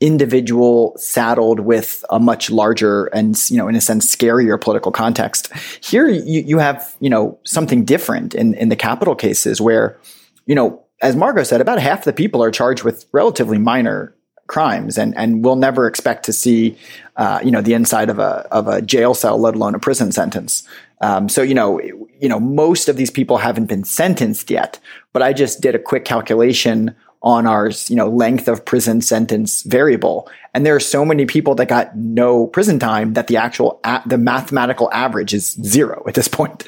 individual 0.00 0.94
saddled 0.98 1.60
with 1.60 2.04
a 2.10 2.20
much 2.20 2.50
larger 2.50 3.06
and 3.06 3.38
you 3.48 3.56
know 3.56 3.66
in 3.66 3.74
a 3.74 3.80
sense 3.80 4.14
scarier 4.14 4.60
political 4.60 4.92
context. 4.92 5.50
Here 5.82 6.08
you, 6.08 6.42
you 6.42 6.58
have 6.58 6.94
you 7.00 7.08
know 7.08 7.38
something 7.44 7.84
different 7.84 8.34
in 8.34 8.54
in 8.54 8.68
the 8.68 8.76
Capitol 8.76 9.14
cases 9.14 9.60
where 9.60 9.98
you 10.44 10.54
know 10.54 10.82
as 11.02 11.16
margot 11.16 11.44
said 11.44 11.60
about 11.60 11.78
half 11.78 12.04
the 12.04 12.12
people 12.12 12.42
are 12.42 12.50
charged 12.50 12.82
with 12.82 13.06
relatively 13.12 13.58
minor 13.58 14.14
crimes 14.48 14.98
and 14.98 15.16
and 15.16 15.42
we'll 15.44 15.56
never 15.56 15.86
expect 15.86 16.24
to 16.24 16.32
see 16.32 16.76
uh, 17.16 17.40
you 17.42 17.50
know 17.50 17.62
the 17.62 17.72
inside 17.72 18.10
of 18.10 18.18
a 18.18 18.46
of 18.50 18.68
a 18.68 18.82
jail 18.82 19.14
cell 19.14 19.38
let 19.38 19.54
alone 19.54 19.74
a 19.74 19.78
prison 19.78 20.12
sentence. 20.12 20.62
Um, 21.00 21.28
so 21.30 21.40
you 21.40 21.54
know 21.54 21.80
you 22.20 22.28
know 22.28 22.40
most 22.40 22.88
of 22.88 22.96
these 22.96 23.10
people 23.10 23.38
haven't 23.38 23.66
been 23.66 23.84
sentenced 23.84 24.50
yet 24.50 24.78
but 25.12 25.22
i 25.22 25.32
just 25.32 25.60
did 25.60 25.74
a 25.74 25.78
quick 25.78 26.04
calculation 26.04 26.94
on 27.26 27.44
our, 27.44 27.72
you 27.88 27.96
know, 27.96 28.08
length 28.08 28.46
of 28.46 28.64
prison 28.64 29.00
sentence 29.00 29.64
variable. 29.64 30.30
And 30.54 30.64
there 30.64 30.76
are 30.76 30.80
so 30.80 31.04
many 31.04 31.26
people 31.26 31.56
that 31.56 31.66
got 31.66 31.96
no 31.96 32.46
prison 32.46 32.78
time 32.78 33.14
that 33.14 33.26
the 33.26 33.36
actual, 33.36 33.80
a- 33.82 34.00
the 34.06 34.16
mathematical 34.16 34.88
average 34.92 35.34
is 35.34 35.54
zero 35.60 36.04
at 36.06 36.14
this 36.14 36.28
point. 36.28 36.62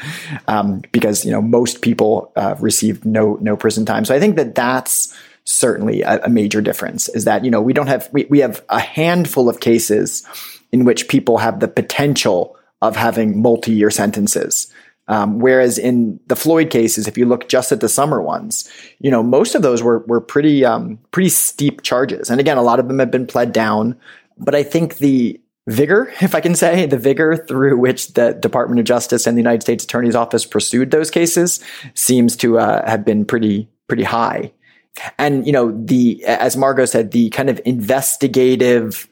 Um, 0.48 0.82
because, 0.90 1.24
you 1.24 1.30
know, 1.30 1.40
most 1.40 1.80
people, 1.80 2.32
uh, 2.34 2.56
received 2.58 3.04
no, 3.04 3.38
no 3.40 3.56
prison 3.56 3.84
time. 3.86 4.04
So 4.04 4.16
I 4.16 4.18
think 4.18 4.34
that 4.34 4.56
that's, 4.56 5.16
certainly 5.44 6.02
a, 6.02 6.24
a, 6.24 6.28
major 6.28 6.60
difference 6.60 7.08
is 7.08 7.24
that 7.24 7.42
you 7.42 7.50
know 7.50 7.62
we 7.62 7.72
don't 7.72 7.86
have 7.86 8.06
we, 8.12 8.26
we 8.26 8.40
have 8.40 8.62
a 8.68 8.78
handful 8.78 9.48
of 9.48 9.60
cases 9.60 10.22
in 10.72 10.84
which 10.84 11.08
people 11.08 11.38
have 11.38 11.60
the 11.60 11.68
potential 11.68 12.54
of 12.82 12.96
having 12.96 13.40
multi-year 13.40 13.90
sentences 13.90 14.70
um, 15.08 15.38
whereas 15.38 15.78
in 15.78 16.20
the 16.26 16.36
Floyd 16.36 16.70
cases, 16.70 17.08
if 17.08 17.16
you 17.16 17.24
look 17.24 17.48
just 17.48 17.72
at 17.72 17.80
the 17.80 17.88
summer 17.88 18.22
ones, 18.22 18.70
you 19.00 19.10
know, 19.10 19.22
most 19.22 19.54
of 19.54 19.62
those 19.62 19.82
were, 19.82 20.00
were 20.00 20.20
pretty, 20.20 20.64
um, 20.64 20.98
pretty 21.10 21.30
steep 21.30 21.82
charges. 21.82 22.30
And 22.30 22.40
again, 22.40 22.58
a 22.58 22.62
lot 22.62 22.78
of 22.78 22.88
them 22.88 22.98
have 22.98 23.10
been 23.10 23.26
pled 23.26 23.52
down, 23.52 23.98
but 24.36 24.54
I 24.54 24.62
think 24.62 24.98
the 24.98 25.40
vigor, 25.66 26.12
if 26.20 26.34
I 26.34 26.40
can 26.40 26.54
say, 26.54 26.86
the 26.86 26.98
vigor 26.98 27.36
through 27.36 27.78
which 27.78 28.14
the 28.14 28.34
Department 28.34 28.80
of 28.80 28.86
Justice 28.86 29.26
and 29.26 29.36
the 29.36 29.40
United 29.40 29.62
States 29.62 29.84
Attorney's 29.84 30.14
Office 30.14 30.44
pursued 30.44 30.90
those 30.90 31.10
cases 31.10 31.60
seems 31.94 32.36
to 32.36 32.58
uh, 32.58 32.88
have 32.88 33.04
been 33.04 33.24
pretty, 33.24 33.68
pretty 33.88 34.04
high. 34.04 34.52
And, 35.16 35.46
you 35.46 35.52
know, 35.52 35.70
the, 35.70 36.22
as 36.24 36.56
Margot 36.56 36.84
said, 36.84 37.12
the 37.12 37.30
kind 37.30 37.48
of 37.48 37.60
investigative 37.64 39.08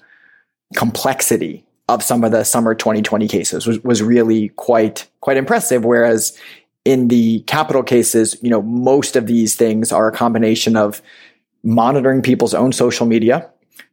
complexity 0.75 1.66
of 1.89 2.03
some 2.03 2.25
of 2.25 2.33
the 2.33 2.45
summer 2.45 2.75
2020 2.75 3.29
cases 3.29 3.67
was, 3.67 3.83
was 3.85 4.03
really 4.03 4.49
quite, 4.51 5.09
quite 5.21 5.37
impressive. 5.37 5.85
Whereas 5.85 6.37
in 6.85 7.09
the 7.09 7.41
Capitol 7.41 7.83
cases, 7.83 8.37
you 8.43 8.51
know, 8.51 8.63
most 8.63 9.17
of 9.17 9.27
these 9.27 9.55
things 9.55 9.93
are 9.93 10.09
a 10.09 10.13
combination 10.13 10.77
of 10.77 11.01
monitoring 11.63 12.23
people's 12.23 12.55
own 12.55 12.73
social 12.73 13.07
media, 13.07 13.51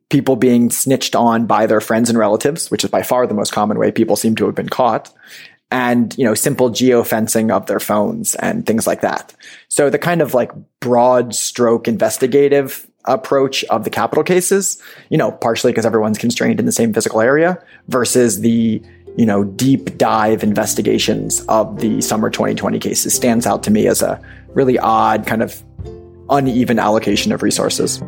people 0.10 0.36
being 0.36 0.70
snitched 0.70 1.16
on 1.16 1.46
by 1.46 1.66
their 1.66 1.82
friends 1.82 2.10
and 2.10 2.18
relatives, 2.18 2.70
which 2.70 2.84
is 2.84 2.90
by 2.90 3.02
far 3.02 3.26
the 3.26 3.34
most 3.34 3.52
common 3.52 3.78
way 3.78 3.92
people 3.92 4.16
seem 4.16 4.36
to 4.36 4.46
have 4.46 4.56
been 4.56 4.70
caught, 4.70 5.12
and 5.72 6.16
you 6.20 6.24
know 6.24 6.36
simple 6.36 6.70
geofencing 6.70 7.52
of 7.52 7.66
their 7.66 7.80
phones 7.80 8.36
and 8.36 8.66
things 8.68 8.86
like 8.86 9.02
that. 9.02 9.34
So 9.70 9.90
the 9.90 9.98
kind 9.98 10.22
of 10.22 10.36
like 10.36 10.52
broad 10.80 11.34
stroke 11.34 11.88
investigative 11.88 12.88
approach 13.06 13.64
of 13.66 13.84
the 13.84 13.90
Capitol 13.90 14.24
cases, 14.24 14.82
you 15.10 15.18
know, 15.18 15.32
partially 15.32 15.72
because 15.72 15.86
everyone's 15.86 16.18
constrained 16.18 16.60
in 16.60 16.66
the 16.66 16.72
same 16.72 16.94
physical 16.94 17.22
area 17.22 17.62
versus 17.88 18.42
the, 18.42 18.82
you 19.18 19.26
know, 19.26 19.44
deep 19.44 19.98
dive 19.98 20.44
investigations 20.44 21.42
of 21.48 21.80
the 21.80 22.02
summer 22.02 22.30
2020 22.30 22.80
cases 22.80 23.14
stands 23.14 23.46
out 23.46 23.64
to 23.64 23.72
me 23.72 23.88
as 23.88 24.02
a 24.02 24.22
really 24.50 24.80
odd 24.80 25.28
kind 25.28 25.44
of 25.44 25.64
uneven 26.30 26.80
allocation 26.80 27.32
of 27.32 27.44
resources. 27.44 28.02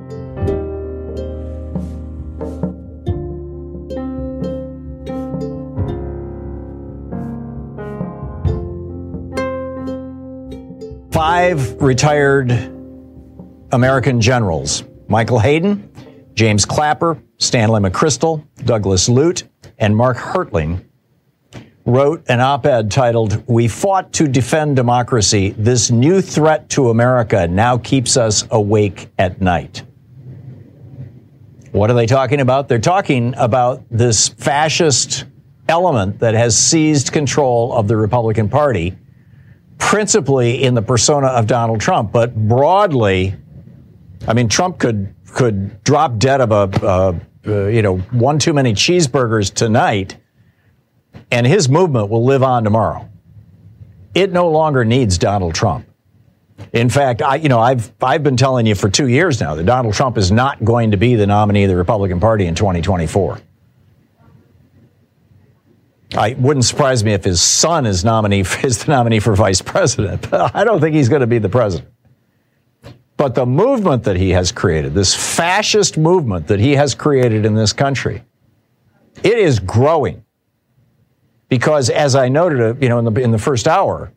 Five 11.12 11.82
retired 11.82 12.75
American 13.72 14.22
generals 14.22 14.84
Michael 15.08 15.40
Hayden, 15.40 15.92
James 16.34 16.66
Clapper, 16.66 17.22
Stanley 17.38 17.82
McChrystal, 17.82 18.46
Douglas 18.66 19.08
Lute, 19.08 19.44
and 19.78 19.96
Mark 19.96 20.18
Hertling 20.18 20.84
wrote 21.86 22.24
an 22.28 22.40
op 22.40 22.66
ed 22.66 22.90
titled, 22.90 23.44
We 23.48 23.68
Fought 23.68 24.12
to 24.14 24.28
Defend 24.28 24.76
Democracy. 24.76 25.52
This 25.52 25.92
new 25.92 26.22
threat 26.22 26.70
to 26.70 26.90
America 26.90 27.48
now 27.48 27.78
keeps 27.78 28.18
us 28.18 28.48
awake 28.50 29.10
at 29.20 29.42
night. 29.42 29.84
What 31.72 31.92
are 31.92 31.94
they 31.94 32.08
talking 32.08 32.42
about? 32.42 32.68
They're 32.68 32.80
talking 32.80 33.36
about 33.38 33.84
this 33.92 34.30
fascist 34.30 35.26
element 35.68 36.20
that 36.20 36.34
has 36.34 36.58
seized 36.58 37.12
control 37.12 37.74
of 37.74 37.88
the 37.88 37.98
Republican 37.98 38.50
Party, 38.50 38.98
principally 39.78 40.64
in 40.64 40.74
the 40.74 40.82
persona 40.82 41.28
of 41.28 41.48
Donald 41.48 41.82
Trump, 41.82 42.12
but 42.12 42.36
broadly 42.36 43.36
I 44.28 44.34
mean, 44.34 44.50
Trump 44.50 44.80
could 44.80 45.14
could 45.28 45.84
drop 45.84 46.18
dead 46.18 46.42
of 46.42 46.52
a 46.52 47.22
uh, 47.46 47.68
you 47.68 47.82
know 47.82 47.98
one 47.98 48.40
too 48.40 48.54
many 48.54 48.74
cheeseburgers 48.74 49.54
tonight, 49.54 50.18
and 51.32 51.46
his 51.46 51.70
movement 51.70 52.10
will 52.10 52.26
live 52.26 52.44
on 52.44 52.64
tomorrow. 52.64 53.10
It 54.14 54.32
no 54.32 54.50
longer 54.50 54.86
needs 54.86 55.18
Donald 55.18 55.54
Trump. 55.54 55.86
In 56.72 56.90
fact, 56.90 57.22
I 57.22 57.36
you 57.36 57.50
know 57.50 57.60
I've 57.60 57.92
I've 58.02 58.24
been 58.24 58.38
telling 58.38 58.66
you 58.66 58.76
for 58.76 58.90
two 58.90 59.08
years 59.08 59.42
now 59.42 59.56
that 59.56 59.66
Donald 59.66 59.94
Trump 59.94 60.18
is 60.18 60.32
not 60.32 60.64
going 60.64 60.92
to 60.92 60.98
be 60.98 61.16
the 61.16 61.28
nominee 61.28 61.64
of 61.64 61.70
the 61.70 61.76
Republican 61.76 62.20
Party 62.20 62.46
in 62.46 62.56
2024. 62.56 63.40
I 66.14 66.34
wouldn't 66.34 66.64
surprise 66.64 67.04
me 67.04 67.14
if 67.14 67.24
his 67.24 67.42
son 67.42 67.86
is 67.86 68.06
nominee 68.06 68.40
is 68.64 68.86
the 68.86 68.92
nominee 68.92 69.20
for 69.20 69.36
vice 69.36 69.62
president, 69.62 70.30
but 70.30 70.56
I 70.56 70.64
don't 70.64 70.80
think 70.80 70.96
he's 70.96 71.10
going 71.10 71.22
to 71.22 71.28
be 71.28 71.40
the 71.40 71.50
president. 71.50 71.92
But 73.18 73.36
the 73.36 73.46
movement 73.46 74.04
that 74.04 74.18
he 74.18 74.32
has 74.32 74.52
created, 74.52 74.94
this 74.94 75.16
fascist 75.16 75.98
movement 75.98 76.48
that 76.48 76.60
he 76.60 76.74
has 76.74 76.94
created 76.94 77.46
in 77.46 77.56
this 77.56 77.72
country, 77.72 78.24
it 79.24 79.38
is 79.38 79.60
growing. 79.60 80.24
Because 81.48 81.90
as 81.90 82.16
I 82.16 82.28
noted, 82.28 82.60
uh, 82.60 82.74
you 82.82 82.90
know, 82.90 83.00
in 83.00 83.14
the, 83.14 83.22
in 83.22 83.32
the 83.32 83.38
first 83.38 83.68
hour, 83.68 84.12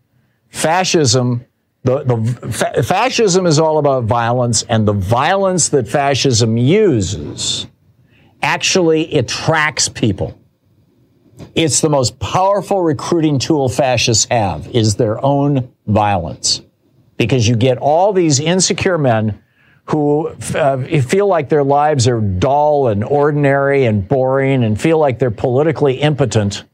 fascism, 0.49 1.45
the, 1.85 2.03
the 2.03 2.51
fa- 2.51 2.83
fascism 2.83 3.47
is 3.47 3.61
all 3.61 3.79
about 3.79 4.05
violence, 4.05 4.65
and 4.65 4.89
the 4.89 4.93
violence 4.93 5.69
that 5.69 5.87
fascism 5.87 6.57
uses 6.57 7.69
actually 8.43 9.15
attracts 9.17 9.89
people. 9.89 10.37
It's 11.55 11.81
the 11.81 11.91
most 11.91 12.19
powerful 12.19 12.83
recruiting 12.83 13.39
tool 13.39 13.69
fascists 13.69 14.27
have 14.31 14.67
is 14.75 14.97
their 14.97 15.25
own 15.25 15.73
violence 15.87 16.63
because 17.19 17.47
you 17.47 17.57
get 17.57 17.77
all 17.79 18.13
these 18.15 18.41
insecure 18.41 18.97
men 18.97 19.43
who 19.87 20.29
uh, 20.55 20.79
feel 21.01 21.27
like 21.27 21.49
their 21.49 21.65
lives 21.65 22.07
are 22.09 22.21
dull 22.21 22.89
and 22.89 23.03
ordinary 23.03 23.85
and 23.85 24.07
boring 24.07 24.63
and 24.65 24.81
feel 24.81 24.99
like 24.99 25.19
they're 25.19 25.31
politically 25.31 25.95
impotent 25.95 26.65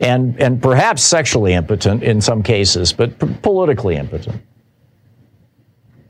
and, 0.00 0.40
and 0.40 0.62
perhaps 0.62 1.02
sexually 1.02 1.52
impotent 1.52 2.02
in 2.02 2.20
some 2.20 2.42
cases, 2.42 2.92
but 2.92 3.18
p- 3.18 3.28
politically 3.42 3.96
impotent. 3.96 4.42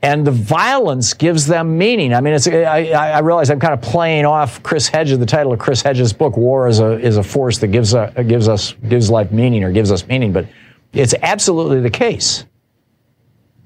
And 0.01 0.25
the 0.25 0.31
violence 0.31 1.13
gives 1.13 1.45
them 1.45 1.77
meaning. 1.77 2.13
I 2.13 2.21
mean, 2.21 2.33
it's, 2.35 2.47
I, 2.47 2.91
I 2.91 3.19
realize 3.19 3.49
I'm 3.49 3.59
kind 3.59 3.73
of 3.73 3.81
playing 3.81 4.25
off 4.25 4.61
Chris 4.63 4.87
Hedges, 4.87 5.19
the 5.19 5.25
title 5.25 5.51
of 5.51 5.59
Chris 5.59 5.81
Hedges' 5.81 6.13
book, 6.13 6.37
War 6.37 6.67
is 6.67 6.79
a, 6.79 6.99
is 6.99 7.17
a 7.17 7.23
Force 7.23 7.57
That 7.59 7.67
Gives, 7.67 7.93
a, 7.93 8.23
gives 8.27 8.47
Us, 8.47 8.73
Gives 8.87 9.09
Life 9.09 9.31
Meaning 9.31 9.63
or 9.63 9.71
Gives 9.71 9.91
Us 9.91 10.07
Meaning, 10.07 10.31
but 10.31 10.45
it's 10.93 11.15
absolutely 11.21 11.81
the 11.81 11.89
case. 11.89 12.45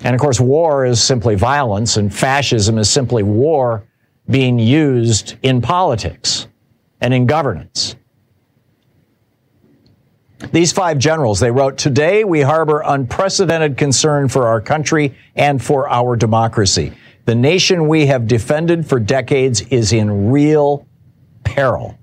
And 0.04 0.16
of 0.16 0.22
course, 0.22 0.40
war 0.40 0.86
is 0.86 1.02
simply 1.02 1.36
violence, 1.36 1.98
and 1.98 2.14
fascism 2.14 2.78
is 2.78 2.90
simply 2.90 3.24
war 3.24 3.86
being 4.30 4.60
used 4.60 5.36
in 5.44 5.62
politics 5.62 6.48
and 7.02 7.14
in 7.14 7.26
governance. 7.26 7.96
These 10.52 10.72
five 10.72 10.98
generals, 10.98 11.40
they 11.40 11.52
wrote, 11.52 11.78
Today 11.78 12.24
we 12.24 12.42
harbor 12.42 12.82
unprecedented 12.86 13.78
concern 13.78 14.30
for 14.30 14.48
our 14.48 14.62
country 14.62 15.16
and 15.36 15.62
for 15.62 15.90
our 15.90 16.16
democracy. 16.16 16.94
The 17.26 17.36
nation 17.36 17.88
we 17.88 18.06
have 18.06 18.26
defended 18.26 18.88
for 18.88 19.00
decades 19.00 19.62
is 19.62 19.92
in 19.92 20.32
real 20.32 20.88
peril. 21.44 21.98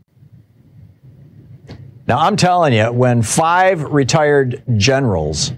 Now, 2.07 2.19
I'm 2.19 2.37
telling 2.37 2.73
you, 2.73 2.93
when 2.93 3.23
five 3.23 3.83
retired 3.83 4.63
generals 4.77 5.53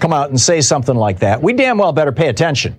come 0.00 0.12
out 0.12 0.30
and 0.30 0.40
say 0.40 0.60
something 0.60 0.94
like 0.96 1.20
that, 1.20 1.42
we 1.42 1.52
damn 1.52 1.78
well 1.78 1.92
better 1.92 2.12
pay 2.12 2.28
attention. 2.28 2.78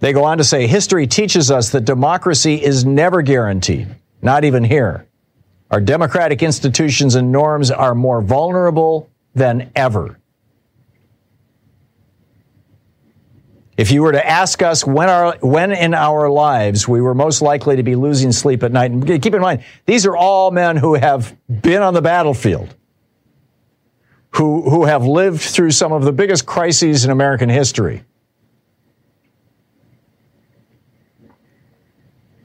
They 0.00 0.12
go 0.12 0.24
on 0.24 0.38
to 0.38 0.44
say 0.44 0.66
history 0.66 1.06
teaches 1.06 1.50
us 1.50 1.70
that 1.70 1.84
democracy 1.84 2.62
is 2.62 2.84
never 2.84 3.20
guaranteed, 3.20 3.88
not 4.22 4.44
even 4.44 4.64
here. 4.64 5.06
Our 5.70 5.80
democratic 5.80 6.42
institutions 6.42 7.14
and 7.14 7.30
norms 7.30 7.70
are 7.70 7.94
more 7.94 8.22
vulnerable 8.22 9.10
than 9.34 9.70
ever. 9.76 10.18
If 13.76 13.90
you 13.90 14.02
were 14.02 14.12
to 14.12 14.26
ask 14.26 14.62
us 14.62 14.84
when, 14.84 15.08
our, 15.08 15.36
when 15.40 15.72
in 15.72 15.94
our 15.94 16.28
lives 16.28 16.86
we 16.86 17.00
were 17.00 17.14
most 17.14 17.40
likely 17.40 17.76
to 17.76 17.82
be 17.82 17.94
losing 17.94 18.32
sleep 18.32 18.62
at 18.62 18.72
night, 18.72 18.90
and 18.90 19.22
keep 19.22 19.32
in 19.32 19.40
mind, 19.40 19.64
these 19.86 20.04
are 20.04 20.16
all 20.16 20.50
men 20.50 20.76
who 20.76 20.94
have 20.94 21.34
been 21.62 21.80
on 21.80 21.94
the 21.94 22.02
battlefield, 22.02 22.74
who, 24.32 24.62
who 24.68 24.84
have 24.84 25.04
lived 25.04 25.40
through 25.40 25.72
some 25.72 25.92
of 25.92 26.04
the 26.04 26.12
biggest 26.12 26.46
crises 26.46 27.04
in 27.04 27.10
American 27.10 27.48
history. 27.48 28.04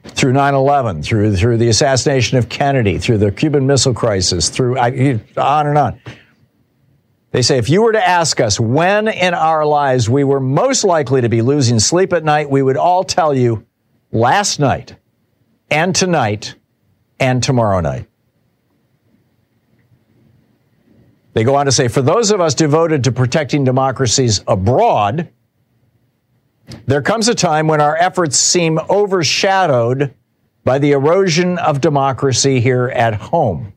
Through 0.03 0.33
9 0.33 0.53
11, 0.53 1.03
through, 1.03 1.35
through 1.35 1.57
the 1.57 1.67
assassination 1.67 2.37
of 2.37 2.47
Kennedy, 2.49 2.97
through 2.97 3.17
the 3.17 3.31
Cuban 3.31 3.67
Missile 3.67 3.93
Crisis, 3.93 4.49
through 4.49 4.77
I, 4.79 5.19
on 5.37 5.67
and 5.67 5.77
on. 5.77 5.99
They 7.31 7.41
say 7.41 7.57
if 7.57 7.69
you 7.69 7.81
were 7.81 7.91
to 7.91 8.07
ask 8.07 8.39
us 8.39 8.57
when 8.57 9.09
in 9.09 9.33
our 9.33 9.65
lives 9.65 10.09
we 10.09 10.23
were 10.23 10.39
most 10.39 10.85
likely 10.85 11.19
to 11.19 11.27
be 11.27 11.41
losing 11.41 11.79
sleep 11.79 12.13
at 12.13 12.23
night, 12.23 12.49
we 12.49 12.61
would 12.61 12.77
all 12.77 13.03
tell 13.03 13.33
you 13.33 13.65
last 14.13 14.57
night 14.57 14.95
and 15.69 15.93
tonight 15.93 16.55
and 17.19 17.43
tomorrow 17.43 17.81
night. 17.81 18.07
They 21.35 21.43
go 21.43 21.55
on 21.55 21.65
to 21.65 21.71
say 21.71 21.89
for 21.89 22.01
those 22.01 22.31
of 22.31 22.39
us 22.39 22.55
devoted 22.55 23.03
to 23.03 23.11
protecting 23.11 23.65
democracies 23.65 24.41
abroad, 24.47 25.29
there 26.85 27.01
comes 27.01 27.27
a 27.27 27.35
time 27.35 27.67
when 27.67 27.81
our 27.81 27.95
efforts 27.97 28.37
seem 28.37 28.79
overshadowed 28.89 30.13
by 30.63 30.79
the 30.79 30.93
erosion 30.93 31.57
of 31.59 31.81
democracy 31.81 32.61
here 32.61 32.87
at 32.87 33.15
home. 33.15 33.73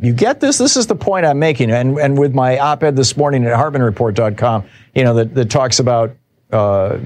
You 0.00 0.12
get 0.12 0.40
this? 0.40 0.58
This 0.58 0.76
is 0.76 0.88
the 0.88 0.96
point 0.96 1.24
I'm 1.24 1.38
making. 1.38 1.70
And, 1.70 1.96
and 1.96 2.18
with 2.18 2.34
my 2.34 2.58
op 2.58 2.82
ed 2.82 2.96
this 2.96 3.16
morning 3.16 3.44
at 3.46 3.56
HartmannReport.com, 3.56 4.64
you 4.96 5.04
know, 5.04 5.14
that, 5.14 5.34
that 5.36 5.50
talks 5.50 5.78
about, 5.78 6.16
uh, 6.50 6.98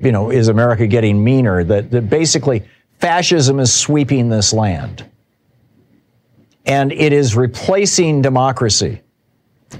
you 0.00 0.10
know, 0.10 0.30
is 0.30 0.48
America 0.48 0.88
getting 0.88 1.22
meaner? 1.22 1.62
That, 1.62 1.92
that 1.92 2.10
basically 2.10 2.64
fascism 2.98 3.60
is 3.60 3.72
sweeping 3.72 4.28
this 4.28 4.52
land. 4.52 5.08
And 6.66 6.92
it 6.92 7.12
is 7.12 7.36
replacing 7.36 8.22
democracy. 8.22 9.00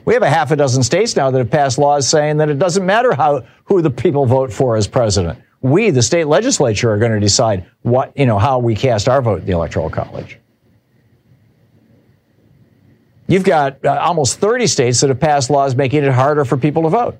We 0.04 0.14
have 0.14 0.22
a 0.22 0.30
half 0.30 0.50
a 0.50 0.56
dozen 0.56 0.82
states 0.82 1.16
now 1.16 1.30
that 1.30 1.38
have 1.38 1.50
passed 1.50 1.78
laws 1.78 2.08
saying 2.08 2.38
that 2.38 2.48
it 2.48 2.58
doesn't 2.58 2.84
matter 2.84 3.14
how, 3.14 3.44
who 3.64 3.82
the 3.82 3.90
people 3.90 4.26
vote 4.26 4.52
for 4.52 4.76
as 4.76 4.86
president. 4.86 5.38
We, 5.60 5.90
the 5.90 6.02
state 6.02 6.26
legislature, 6.26 6.92
are 6.92 6.98
going 6.98 7.12
to 7.12 7.20
decide 7.20 7.66
what, 7.82 8.16
you 8.16 8.26
know, 8.26 8.38
how 8.38 8.58
we 8.58 8.74
cast 8.74 9.08
our 9.08 9.20
vote 9.22 9.40
in 9.40 9.46
the 9.46 9.52
Electoral 9.52 9.90
College. 9.90 10.38
You've 13.26 13.44
got 13.44 13.84
uh, 13.84 13.98
almost 14.00 14.38
30 14.38 14.66
states 14.66 15.00
that 15.00 15.08
have 15.08 15.18
passed 15.18 15.50
laws 15.50 15.74
making 15.74 16.04
it 16.04 16.12
harder 16.12 16.44
for 16.44 16.56
people 16.56 16.82
to 16.82 16.88
vote. 16.88 17.18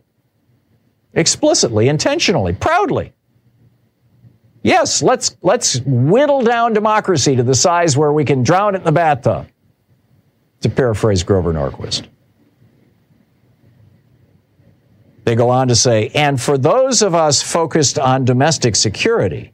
Explicitly, 1.14 1.89
intentionally, 1.89 2.53
proudly. 2.53 3.12
Yes, 4.62 5.03
let's, 5.03 5.37
let's 5.43 5.81
whittle 5.85 6.43
down 6.43 6.73
democracy 6.73 7.37
to 7.37 7.43
the 7.43 7.55
size 7.55 7.97
where 7.97 8.12
we 8.12 8.25
can 8.25 8.43
drown 8.43 8.75
it 8.75 8.79
in 8.79 8.85
the 8.85 8.93
bathtub, 8.93 9.49
to 10.61 10.69
paraphrase 10.69 11.23
Grover 11.23 11.53
Norquist. 11.53 12.07
They 15.25 15.35
go 15.35 15.51
on 15.51 15.69
to 15.69 15.75
say, 15.75 16.09
and 16.15 16.41
for 16.41 16.57
those 16.57 17.03
of 17.03 17.15
us 17.15 17.43
focused 17.43 17.99
on 17.99 18.25
domestic 18.25 18.77
security, 18.77 19.53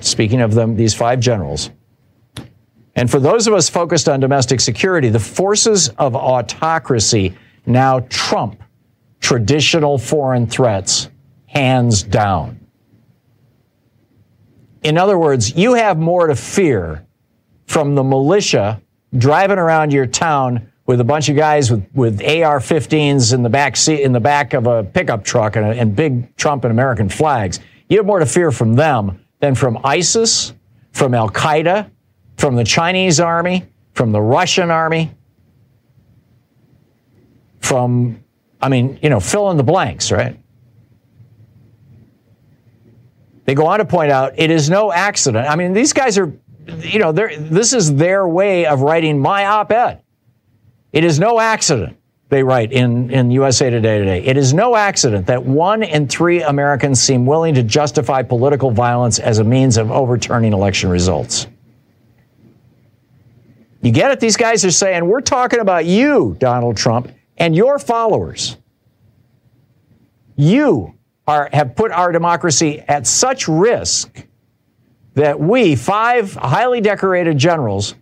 speaking 0.00 0.40
of 0.40 0.54
them, 0.54 0.76
these 0.76 0.94
five 0.94 1.18
generals, 1.18 1.70
and 2.94 3.10
for 3.10 3.20
those 3.20 3.46
of 3.46 3.52
us 3.52 3.68
focused 3.68 4.08
on 4.08 4.20
domestic 4.20 4.60
security, 4.60 5.10
the 5.10 5.20
forces 5.20 5.90
of 5.98 6.16
autocracy 6.16 7.36
now 7.66 8.00
trump 8.08 8.62
traditional 9.20 9.98
foreign 9.98 10.46
threats 10.46 11.10
hands 11.46 12.02
down. 12.02 12.60
In 14.82 14.96
other 14.96 15.18
words, 15.18 15.56
you 15.56 15.74
have 15.74 15.98
more 15.98 16.28
to 16.28 16.36
fear 16.36 17.04
from 17.66 17.96
the 17.96 18.04
militia 18.04 18.80
driving 19.14 19.58
around 19.58 19.92
your 19.92 20.06
town 20.06 20.70
with 20.86 21.00
a 21.00 21.04
bunch 21.04 21.28
of 21.28 21.36
guys 21.36 21.70
with, 21.70 21.86
with 21.94 22.20
AR-15s 22.22 23.34
in 23.34 23.42
the 23.42 23.48
back 23.48 23.76
seat, 23.76 24.02
in 24.02 24.12
the 24.12 24.20
back 24.20 24.54
of 24.54 24.66
a 24.66 24.84
pickup 24.84 25.24
truck 25.24 25.56
and, 25.56 25.66
a, 25.66 25.70
and 25.70 25.96
big 25.96 26.34
Trump 26.36 26.64
and 26.64 26.70
American 26.70 27.08
flags. 27.08 27.60
You 27.88 27.98
have 27.98 28.06
more 28.06 28.20
to 28.20 28.26
fear 28.26 28.52
from 28.52 28.74
them 28.74 29.24
than 29.40 29.54
from 29.54 29.78
ISIS, 29.84 30.54
from 30.92 31.14
Al 31.14 31.28
Qaeda, 31.28 31.90
from 32.36 32.56
the 32.56 32.64
Chinese 32.64 33.20
army, 33.20 33.64
from 33.94 34.12
the 34.12 34.20
Russian 34.20 34.70
army, 34.70 35.12
from, 37.60 38.22
I 38.60 38.68
mean, 38.68 38.98
you 39.02 39.10
know, 39.10 39.20
fill 39.20 39.50
in 39.50 39.56
the 39.56 39.64
blanks, 39.64 40.12
right? 40.12 40.38
They 43.44 43.54
go 43.54 43.66
on 43.66 43.78
to 43.78 43.84
point 43.84 44.10
out 44.10 44.34
it 44.36 44.50
is 44.50 44.68
no 44.68 44.92
accident. 44.92 45.48
I 45.48 45.56
mean, 45.56 45.72
these 45.72 45.92
guys 45.92 46.18
are, 46.18 46.32
Mm-hmm. 46.66 46.88
you 46.88 46.98
know, 46.98 47.12
this 47.12 47.72
is 47.72 47.94
their 47.94 48.26
way 48.26 48.66
of 48.66 48.80
writing 48.80 49.18
my 49.18 49.46
op 49.46 49.70
ed. 49.70 50.02
It 50.92 51.04
is 51.04 51.20
no 51.20 51.38
accident, 51.38 51.96
they 52.28 52.42
write 52.42 52.72
in, 52.72 53.10
in 53.10 53.30
USA 53.30 53.70
Today 53.70 53.98
today. 53.98 54.24
It 54.24 54.36
is 54.36 54.52
no 54.52 54.74
accident 54.74 55.26
that 55.26 55.44
one 55.44 55.82
in 55.82 56.08
three 56.08 56.42
Americans 56.42 57.00
seem 57.00 57.24
willing 57.24 57.54
to 57.54 57.62
justify 57.62 58.22
political 58.22 58.70
violence 58.70 59.18
as 59.20 59.38
a 59.38 59.44
means 59.44 59.76
of 59.76 59.92
overturning 59.92 60.52
election 60.52 60.90
results. 60.90 61.46
You 63.82 63.92
get 63.92 64.10
it? 64.10 64.18
These 64.18 64.36
guys 64.36 64.64
are 64.64 64.70
saying, 64.72 65.06
we're 65.06 65.20
talking 65.20 65.60
about 65.60 65.84
you, 65.84 66.34
Donald 66.40 66.76
Trump, 66.76 67.12
and 67.36 67.54
your 67.54 67.78
followers. 67.78 68.56
You 70.34 70.94
are, 71.28 71.48
have 71.52 71.76
put 71.76 71.92
our 71.92 72.10
democracy 72.10 72.80
at 72.80 73.06
such 73.06 73.46
risk 73.46 74.26
that 75.16 75.40
we, 75.40 75.74
five 75.74 76.34
highly 76.34 76.82
decorated 76.82 77.38
generals, 77.38 77.94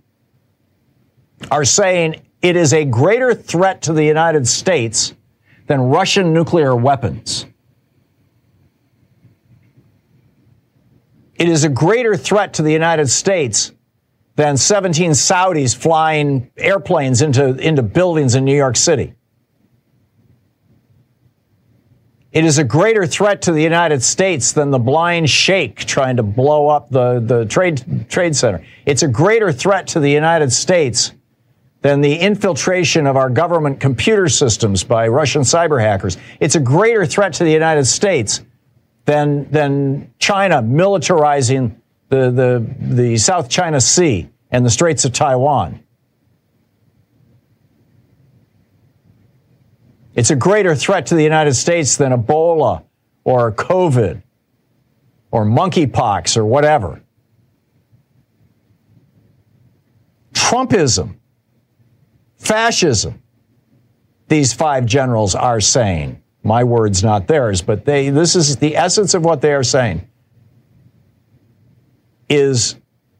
are 1.51 1.65
saying 1.65 2.21
it 2.43 2.57
is 2.57 2.75
a 2.75 2.85
greater 2.85 3.33
threat 3.33 3.83
to 3.83 3.93
the 3.93 4.05
United 4.05 4.47
States 4.49 5.15
than 5.69 5.81
Russian 5.81 6.35
nuclear 6.35 6.75
weapons. 6.75 7.47
It 11.37 11.49
is 11.49 11.63
a 11.63 11.69
greater 11.69 12.17
threat 12.17 12.55
to 12.55 12.63
the 12.63 12.73
United 12.73 13.09
States 13.09 13.71
than 14.35 14.57
17 14.57 15.13
Saudis 15.13 15.75
flying 15.75 16.51
airplanes 16.57 17.23
into, 17.23 17.57
into 17.57 17.83
buildings 17.85 18.35
in 18.35 18.45
New 18.45 18.57
York 18.57 18.77
City. 18.77 19.15
It 22.35 22.45
is 22.45 22.59
a 22.59 22.65
greater 22.65 23.07
threat 23.07 23.43
to 23.43 23.53
the 23.53 23.63
United 23.63 24.03
States 24.03 24.51
than 24.51 24.73
the 24.73 24.79
blind 24.81 25.31
sheikh 25.31 25.77
trying 25.77 26.17
to 26.17 26.25
blow 26.25 26.67
up 26.67 26.91
the, 26.91 27.21
the 27.21 27.45
trade, 27.47 28.11
trade 28.11 28.35
center. 28.35 28.67
It's 28.87 29.05
a 29.05 29.09
greater 29.09 29.53
threat 29.53 29.87
to 29.89 30.01
the 30.01 30.11
United 30.11 30.53
States 30.53 31.13
than 31.83 32.01
the 32.01 32.17
infiltration 32.17 33.07
of 33.07 33.17
our 33.17 33.31
government 33.31 33.79
computer 33.79 34.29
systems 34.29 34.83
by 34.83 35.07
Russian 35.07 35.43
cyber 35.43 35.81
hackers. 35.81 36.17
It's 36.41 36.57
a 36.57 36.61
greater 36.61 37.07
threat 37.07 37.35
to 37.35 37.45
the 37.45 37.53
United 37.53 37.85
States 37.85 38.43
than, 39.05 39.49
than 39.53 40.13
China 40.19 40.61
militarizing 40.61 41.77
the, 42.09 42.33
the, 42.33 42.67
the 42.81 43.17
South 43.17 43.49
China 43.49 43.81
Sea 43.81 44.29
and 44.51 44.67
the 44.67 44.71
Straits 44.71 45.05
of 45.05 45.13
Taiwan. 45.13 45.84
It's 50.15 50.31
a 50.31 50.37
greater 50.37 50.75
threat 50.75 51.07
to 51.07 51.15
the 51.15 51.23
United 51.23 51.55
States 51.55 51.97
than 51.97 52.13
Ebola 52.13 52.85
or 53.25 53.51
COVID 53.53 54.23
or 55.31 55.45
monkeypox 55.45 56.37
or 56.37 56.45
whatever. 56.45 57.01
Trumpism, 60.33 61.17
fascism, 62.37 63.21
these 64.29 64.53
five 64.53 64.87
generals 64.87 65.35
are 65.35 65.61
saying. 65.61 66.21
My 66.47 66.63
words, 66.63 67.03
not 67.03 67.27
theirs, 67.27 67.63
but 67.63 67.87
they, 67.87 68.11
this 68.11 68.37
is 68.37 68.57
the 68.57 68.77
essence 68.77 69.15
of 69.15 69.25
what 69.25 69.41
they 69.41 69.55
are 69.55 69.65
saying 69.65 70.07
is, 72.29 72.77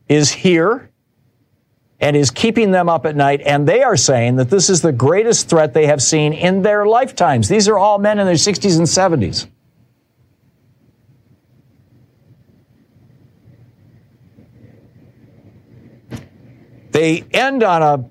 is 0.09 0.31
here 0.31 0.91
and 2.05 2.19
is 2.19 2.31
keeping 2.31 2.71
them 2.71 2.87
up 2.87 3.07
at 3.07 3.17
night. 3.17 3.41
And 3.47 3.67
they 3.67 3.83
are 3.83 3.97
saying 3.97 4.37
that 4.37 4.51
this 4.51 4.69
is 4.69 4.83
the 4.83 4.93
greatest 4.93 5.49
threat 5.49 5.73
they 5.73 5.87
have 5.87 6.03
seen 6.03 6.35
in 6.35 6.61
their 6.61 6.85
lifetimes. 6.85 7.49
These 7.49 7.67
are 7.67 7.79
all 7.79 7.99
men 7.99 8.19
in 8.19 8.27
their 8.27 8.35
60s 8.35 8.77
and 8.77 8.87
70s. 8.87 9.49
They 16.91 17.25
end 17.33 17.63
on 17.63 17.83
a 17.83 18.11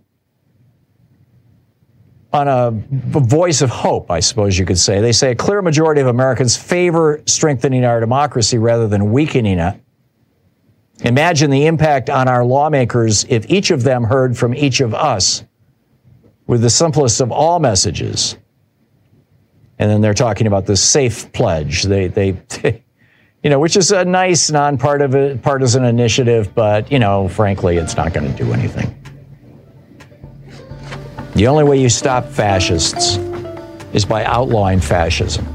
on 2.36 2.48
a 2.48 2.72
voice 2.72 3.62
of 3.62 3.70
hope, 3.70 4.10
I 4.10 4.22
suppose 4.22 4.58
you 4.58 4.66
could 4.66 4.80
say. 4.80 5.02
They 5.02 5.12
say 5.12 5.30
a 5.30 5.36
clear 5.36 5.62
majority 5.62 6.02
of 6.02 6.08
Americans 6.08 6.58
favor 6.58 7.22
strengthening 7.28 7.86
our 7.86 8.00
democracy 8.00 8.58
rather 8.58 8.88
than 8.88 9.12
weakening 9.12 9.60
it. 9.60 9.83
Imagine 11.04 11.52
the 11.52 11.66
impact 11.66 12.10
on 12.10 12.30
our 12.30 12.46
lawmakers 12.46 13.26
if 13.28 13.50
each 13.50 13.72
of 13.72 13.84
them 13.84 14.06
heard 14.06 14.38
from 14.38 14.56
each 14.56 14.80
of 14.80 14.94
us 14.94 15.44
with 16.48 16.62
the 16.62 16.70
simplest 16.70 17.20
of 17.20 17.32
all 17.32 17.60
messages. 17.60 18.38
And 19.80 19.90
then 19.90 20.00
they're 20.00 20.14
talking 20.14 20.48
about 20.48 20.66
the 20.66 20.78
safe 20.78 21.32
pledge. 21.34 21.84
They, 21.84 22.08
they, 22.08 22.38
you 23.44 23.50
know, 23.50 23.60
which 23.60 23.76
is 23.76 23.92
a 23.92 24.06
nice 24.06 24.50
non-partisan 24.50 25.84
initiative, 25.84 26.56
but 26.56 26.90
you 26.90 27.00
know, 27.00 27.28
frankly, 27.28 27.78
it's 27.78 27.98
not 27.98 28.14
going 28.14 28.34
to 28.34 28.44
do 28.44 28.54
anything. 28.54 28.98
The 31.36 31.48
only 31.48 31.66
way 31.66 31.82
you 31.82 31.90
stop 31.90 32.26
fascists 32.30 33.18
is 33.92 34.06
by 34.06 34.24
outlawing 34.24 34.80
fascism. 34.80 35.46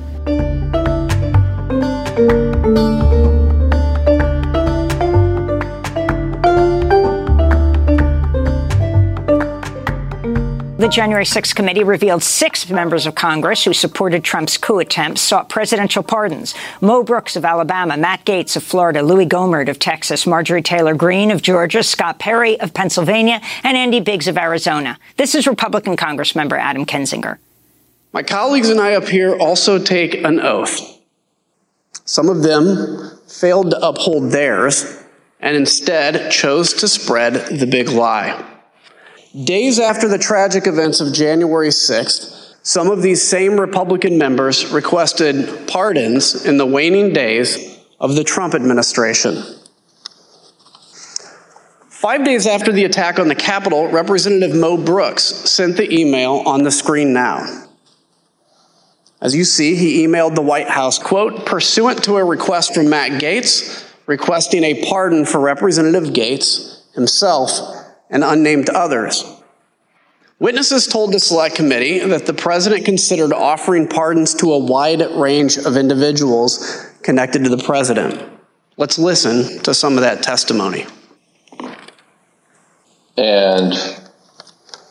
The 10.79 10.89
January 10.89 11.25
6th 11.25 11.57
committee 11.57 11.83
revealed 11.83 12.23
six 12.23 12.71
members 12.71 13.05
of 13.05 13.17
Congress 13.17 13.65
who 13.65 13.73
supported 13.73 14.23
Trump's 14.23 14.57
coup 14.57 14.79
attempts 14.79 15.21
sought 15.21 15.49
presidential 15.49 16.05
pardons. 16.05 16.55
Mo 16.81 17.03
Brooks 17.03 17.35
of 17.35 17.45
Alabama, 17.45 17.97
Matt 17.97 18.25
Gaetz 18.25 18.55
of 18.55 18.63
Florida, 18.63 19.03
Louis 19.03 19.27
Gohmert 19.27 19.69
of 19.69 19.81
Texas, 19.81 20.25
Marjorie 20.25 20.63
Taylor 20.63 20.95
Greene 20.95 21.33
of 21.33 21.43
Georgia, 21.43 21.83
Scott 21.83 22.21
Perry 22.21 22.61
of 22.61 22.75
Pennsylvania, 22.75 23.41
and 23.65 23.77
Andy 23.77 23.99
Biggs 23.99 24.29
of 24.29 24.39
Arizona. 24.39 24.97
This 25.17 25.35
is 25.35 25.49
Republican 25.49 25.97
Congressmember 25.97 26.57
Adam 26.57 26.87
Kinzinger. 26.87 27.39
My 28.13 28.23
colleagues 28.23 28.69
and 28.69 28.81
I 28.81 28.95
up 28.95 29.09
here 29.09 29.37
also 29.37 29.83
take 29.83 30.15
an 30.23 30.39
oath. 30.39 30.81
Some 32.05 32.29
of 32.29 32.45
them 32.45 33.19
failed 33.27 33.73
to 33.73 33.85
uphold 33.85 34.31
theirs 34.31 35.03
and 35.41 35.57
instead 35.57 36.31
chose 36.31 36.73
to 36.75 36.87
spread 36.87 37.59
the 37.59 37.67
big 37.67 37.89
lie. 37.89 38.58
Days 39.33 39.79
after 39.79 40.09
the 40.09 40.17
tragic 40.17 40.67
events 40.67 41.03
of 41.03 41.13
January 41.13 41.69
6th, 41.69 42.55
some 42.63 42.91
of 42.91 43.03
these 43.03 43.23
same 43.23 43.61
Republican 43.61 44.17
members 44.17 44.67
requested 44.71 45.69
pardons 45.69 46.47
in 46.47 46.57
the 46.57 46.65
waning 46.65 47.13
days 47.13 47.79
of 48.01 48.15
the 48.15 48.25
Trump 48.25 48.55
administration. 48.55 49.43
Five 51.91 52.25
days 52.25 52.47
after 52.47 52.73
the 52.73 52.85
attack 52.85 53.19
on 53.19 53.29
the 53.29 53.35
Capitol, 53.35 53.89
Representative 53.89 54.57
Mo 54.57 54.79
Brooks 54.79 55.25
sent 55.25 55.77
the 55.77 55.93
email 55.93 56.43
on 56.47 56.63
the 56.63 56.71
screen 56.71 57.13
now. 57.13 57.67
As 59.21 59.35
you 59.35 59.45
see, 59.45 59.75
he 59.75 60.07
emailed 60.07 60.37
the 60.37 60.43
White 60.43 60.69
House, 60.69 60.99
quote, 60.99 61.45
pursuant 61.45 62.03
to 62.05 62.17
a 62.17 62.25
request 62.25 62.73
from 62.73 62.89
Matt 62.89 63.21
Gaetz, 63.21 63.85
requesting 64.07 64.65
a 64.65 64.89
pardon 64.89 65.27
for 65.27 65.39
Representative 65.41 66.15
Gaetz 66.15 66.95
himself 66.95 67.78
and 68.11 68.25
unnamed 68.25 68.69
others. 68.71 69.25
Witnesses 70.41 70.87
told 70.87 71.13
the 71.13 71.19
Select 71.19 71.57
Committee 71.57 71.99
that 71.99 72.27
the 72.27 72.33
president 72.33 72.85
considered 72.85 73.33
offering 73.33 73.89
pardons 73.89 74.35
to 74.37 74.53
a 74.53 74.59
wide 74.59 75.01
range 75.17 75.59
of 75.59 75.77
individuals 75.77 76.87
connected 77.03 77.43
to 77.43 77.51
the 77.51 77.63
president. 77.65 78.23
Let's 78.77 78.99
listen 78.99 79.61
to 79.65 79.75
some 79.75 79.95
of 79.95 80.03
that 80.03 80.23
testimony. 80.23 80.87
And 83.17 83.75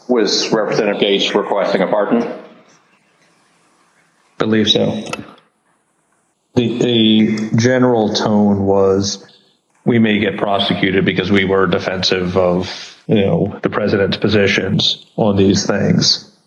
was 0.09 0.51
Representative 0.51 1.01
Gaetz 1.01 1.34
requesting 1.34 1.82
a 1.82 1.88
pardon? 1.88 2.43
Believe 4.38 4.70
so. 4.70 5.09
The, 6.55 6.78
the 6.78 7.49
general 7.55 8.13
tone 8.13 8.65
was 8.65 9.38
we 9.86 9.97
may 9.97 10.20
get 10.20 10.38
prosecuted 10.38 11.05
because 11.05 11.32
we 11.32 11.45
were 11.45 11.68
defensive 11.68 12.36
of 12.36 12.97
you 13.08 13.16
know, 13.16 13.60
the 13.64 13.70
president's 13.70 14.18
positions 14.18 15.05
on 15.16 15.38
these 15.38 15.66
things. 15.66 16.38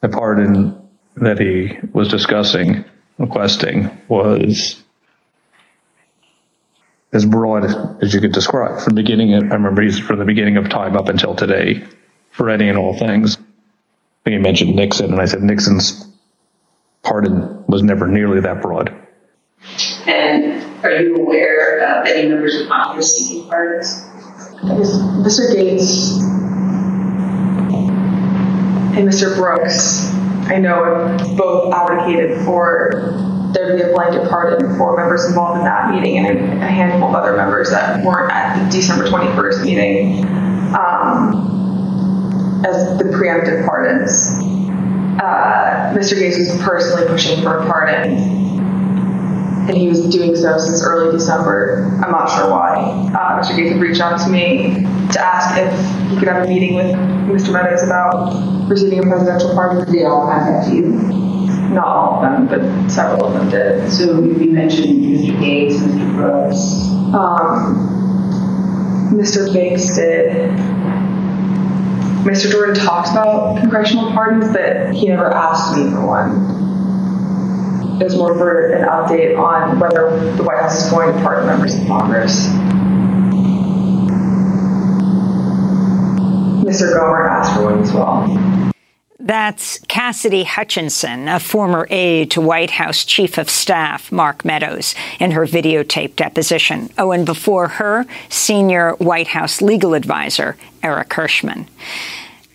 The 0.00 0.08
pardon 0.08 0.88
that 1.16 1.40
he 1.40 1.76
was 1.92 2.08
discussing, 2.08 2.84
requesting, 3.18 3.90
was 4.08 4.82
as 7.12 7.24
broad 7.24 7.64
as 8.02 8.14
you 8.14 8.20
could 8.20 8.32
describe 8.32 8.80
from 8.80 8.94
the 8.94 9.02
beginning. 9.02 9.34
I 9.34 9.38
remember 9.38 9.82
he's 9.82 9.98
from 9.98 10.20
the 10.20 10.24
beginning 10.24 10.56
of 10.56 10.68
time 10.68 10.96
up 10.96 11.08
until 11.08 11.34
today 11.34 11.84
for 12.30 12.48
any 12.48 12.68
and 12.68 12.78
all 12.78 12.96
things. 12.96 13.36
I 13.36 13.40
think 14.24 14.36
he 14.36 14.38
mentioned 14.38 14.76
Nixon, 14.76 15.12
and 15.12 15.20
I 15.20 15.24
said 15.24 15.42
Nixon's 15.42 16.06
pardon 17.02 17.64
was 17.66 17.82
never 17.82 18.06
nearly 18.06 18.40
that 18.42 18.62
broad. 18.62 18.94
And 20.06 20.84
are 20.84 21.00
you 21.00 21.16
aware 21.16 21.80
of 21.80 22.06
any 22.06 22.28
members 22.28 22.60
of 22.60 22.68
Congress 22.68 23.16
seeking 23.16 23.48
pardons? 23.48 24.07
Mr. 24.62 25.54
Gaetz 25.54 26.20
and 28.96 29.08
Mr. 29.08 29.36
Brooks, 29.36 30.12
I 30.50 30.58
know 30.58 31.16
both 31.36 31.72
advocated 31.72 32.44
for 32.44 32.90
there 33.52 33.76
to 33.76 33.76
be 33.76 33.88
a 33.88 33.94
blanket 33.94 34.28
pardon 34.28 34.76
for 34.76 34.96
members 34.96 35.24
involved 35.26 35.58
in 35.60 35.64
that 35.64 35.90
meeting 35.94 36.18
and 36.18 36.62
a 36.62 36.66
handful 36.66 37.08
of 37.08 37.14
other 37.14 37.36
members 37.36 37.70
that 37.70 38.04
weren't 38.04 38.32
at 38.32 38.62
the 38.62 38.70
December 38.70 39.06
21st 39.06 39.64
meeting 39.64 40.24
um, 40.74 42.62
as 42.66 42.98
the 42.98 43.04
preemptive 43.04 43.64
pardons. 43.64 44.28
Uh, 45.22 45.94
Mr. 45.96 46.14
Gaetz 46.14 46.38
was 46.38 46.62
personally 46.62 47.06
pushing 47.06 47.42
for 47.42 47.58
a 47.58 47.66
pardon 47.66 48.47
and 49.68 49.76
he 49.76 49.86
was 49.86 50.00
doing 50.08 50.34
so 50.34 50.56
since 50.56 50.82
early 50.82 51.12
December. 51.12 51.84
I'm 52.02 52.10
not 52.10 52.30
sure 52.30 52.50
why. 52.50 52.74
Uh, 53.14 53.42
Mr. 53.42 53.54
Gaetz 53.54 53.72
had 53.72 53.80
reached 53.80 54.00
out 54.00 54.18
to 54.24 54.30
me 54.30 54.82
to 55.12 55.20
ask 55.20 55.58
if 55.58 56.10
he 56.10 56.16
could 56.18 56.28
have 56.28 56.44
a 56.44 56.48
meeting 56.48 56.74
with 56.74 56.86
Mr. 57.28 57.52
Meadows 57.52 57.82
about 57.82 58.68
receiving 58.68 59.00
a 59.00 59.02
presidential 59.02 59.52
pardon. 59.52 59.84
Did 59.84 59.94
they 59.94 60.04
all 60.04 60.26
contact 60.26 60.72
you? 60.72 60.86
Not 61.68 61.86
all 61.86 62.14
of 62.14 62.22
them, 62.22 62.46
but 62.48 62.88
several 62.90 63.26
of 63.26 63.34
them 63.34 63.50
did. 63.50 63.92
So 63.92 64.22
you 64.22 64.50
mentioned 64.50 65.04
Mr. 65.04 65.36
Gaetz, 65.38 65.74
Mr. 65.74 66.14
Brooks. 66.14 66.88
Um, 67.12 67.94
Mr. 69.12 69.52
Biggs 69.52 69.94
did. 69.96 70.50
Mr. 72.24 72.50
Jordan 72.50 72.74
talked 72.74 73.10
about 73.10 73.60
congressional 73.60 74.12
pardons, 74.12 74.50
but 74.50 74.94
he 74.94 75.08
never 75.08 75.30
asked 75.30 75.76
me 75.76 75.90
for 75.90 76.06
one 76.06 76.67
is 78.00 78.16
more 78.16 78.34
for 78.34 78.72
an 78.72 78.86
update 78.88 79.38
on 79.38 79.78
whether 79.78 80.34
the 80.36 80.42
White 80.42 80.60
House 80.60 80.84
is 80.84 80.90
going 80.90 81.14
to 81.14 81.22
pardon 81.22 81.46
members 81.46 81.74
of 81.74 81.86
Congress. 81.86 82.48
Mr. 86.64 86.92
Gohmert 86.94 87.30
asked 87.30 87.54
for 87.54 87.64
one 87.64 87.80
as 87.80 87.92
well. 87.92 88.72
That's 89.20 89.78
Cassidy 89.88 90.44
Hutchinson, 90.44 91.28
a 91.28 91.40
former 91.40 91.86
aide 91.90 92.30
to 92.30 92.40
White 92.40 92.70
House 92.70 93.04
Chief 93.04 93.36
of 93.36 93.50
Staff 93.50 94.12
Mark 94.12 94.44
Meadows, 94.44 94.94
in 95.18 95.32
her 95.32 95.44
videotaped 95.44 96.16
deposition. 96.16 96.88
Oh, 96.96 97.12
and 97.12 97.26
before 97.26 97.68
her, 97.68 98.06
senior 98.28 98.92
White 98.92 99.28
House 99.28 99.60
legal 99.60 99.94
advisor 99.94 100.56
Eric 100.82 101.12
Herschmann. 101.12 101.68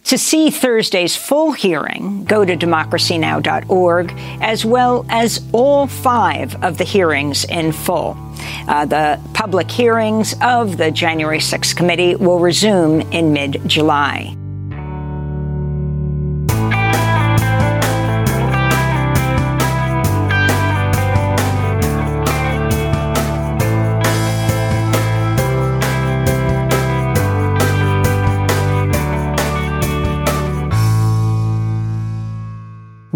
To 0.06 0.18
see 0.18 0.50
Thursday's 0.52 1.16
full 1.16 1.54
hearing, 1.54 2.26
go 2.26 2.44
to 2.44 2.58
democracynow.org, 2.58 4.14
as 4.42 4.66
well 4.66 5.06
as 5.10 5.42
all 5.54 5.88
five 5.88 6.62
of 6.64 6.78
the 6.78 6.84
hearings 6.84 7.46
in 7.46 7.72
full. 7.72 8.18
Uh, 8.68 8.86
the 8.86 9.20
public 9.34 9.72
hearings 9.72 10.36
of 10.42 10.78
the 10.78 10.92
January 10.92 11.40
6th 11.40 11.76
committee 11.76 12.16
will 12.16 12.40
resume 12.40 13.02
in 13.14 13.32
mid 13.32 13.62
July. 13.66 14.36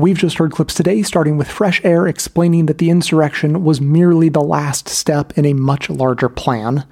We've 0.08 0.18
just 0.18 0.38
heard 0.38 0.54
clips 0.54 0.74
today, 0.74 1.02
starting 1.02 1.36
with 1.36 1.50
Fresh 1.50 1.84
Air 1.84 2.08
explaining 2.08 2.68
that 2.68 2.78
the 2.78 2.90
insurrection 2.90 3.66
was 3.66 3.82
merely 3.82 4.30
the 4.30 4.40
last 4.40 4.88
step 4.88 5.38
in 5.38 5.46
a 5.46 5.52
much 5.52 5.90
larger 5.90 6.30
plan. 6.30 6.86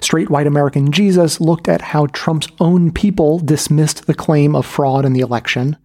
Straight 0.00 0.30
White 0.30 0.46
American 0.46 0.90
Jesus 0.90 1.38
looked 1.38 1.68
at 1.68 1.82
how 1.82 2.06
Trump's 2.06 2.48
own 2.60 2.90
people 2.90 3.38
dismissed 3.40 4.06
the 4.06 4.14
claim 4.14 4.56
of 4.56 4.64
fraud 4.64 5.04
in 5.04 5.12
the 5.12 5.20
election. 5.20 5.76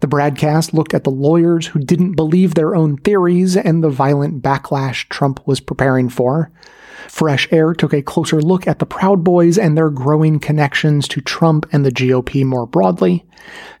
The 0.00 0.08
broadcast 0.08 0.74
looked 0.74 0.94
at 0.94 1.04
the 1.04 1.12
lawyers 1.12 1.68
who 1.68 1.78
didn't 1.78 2.16
believe 2.16 2.56
their 2.56 2.74
own 2.74 2.96
theories 2.96 3.56
and 3.56 3.84
the 3.84 3.88
violent 3.88 4.42
backlash 4.42 5.08
Trump 5.08 5.46
was 5.46 5.60
preparing 5.60 6.08
for. 6.08 6.50
Fresh 7.08 7.48
Air 7.50 7.74
took 7.74 7.92
a 7.92 8.02
closer 8.02 8.40
look 8.40 8.66
at 8.66 8.78
the 8.78 8.86
Proud 8.86 9.24
Boys 9.24 9.58
and 9.58 9.76
their 9.76 9.90
growing 9.90 10.38
connections 10.40 11.06
to 11.08 11.20
Trump 11.20 11.66
and 11.72 11.84
the 11.84 11.92
GOP 11.92 12.44
more 12.44 12.66
broadly. 12.66 13.24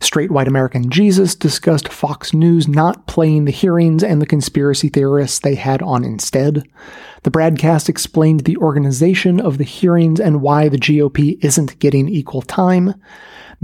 Straight 0.00 0.30
White 0.30 0.48
American 0.48 0.90
Jesus 0.90 1.34
discussed 1.34 1.88
Fox 1.88 2.34
News 2.34 2.66
not 2.66 3.06
playing 3.06 3.44
the 3.44 3.52
hearings 3.52 4.02
and 4.02 4.20
the 4.20 4.26
conspiracy 4.26 4.88
theorists 4.88 5.38
they 5.38 5.54
had 5.54 5.82
on 5.82 6.04
instead. 6.04 6.64
The 7.22 7.30
broadcast 7.30 7.88
explained 7.88 8.40
the 8.40 8.56
organization 8.56 9.40
of 9.40 9.58
the 9.58 9.64
hearings 9.64 10.18
and 10.18 10.42
why 10.42 10.68
the 10.68 10.78
GOP 10.78 11.38
isn't 11.44 11.78
getting 11.78 12.08
equal 12.08 12.42
time. 12.42 12.94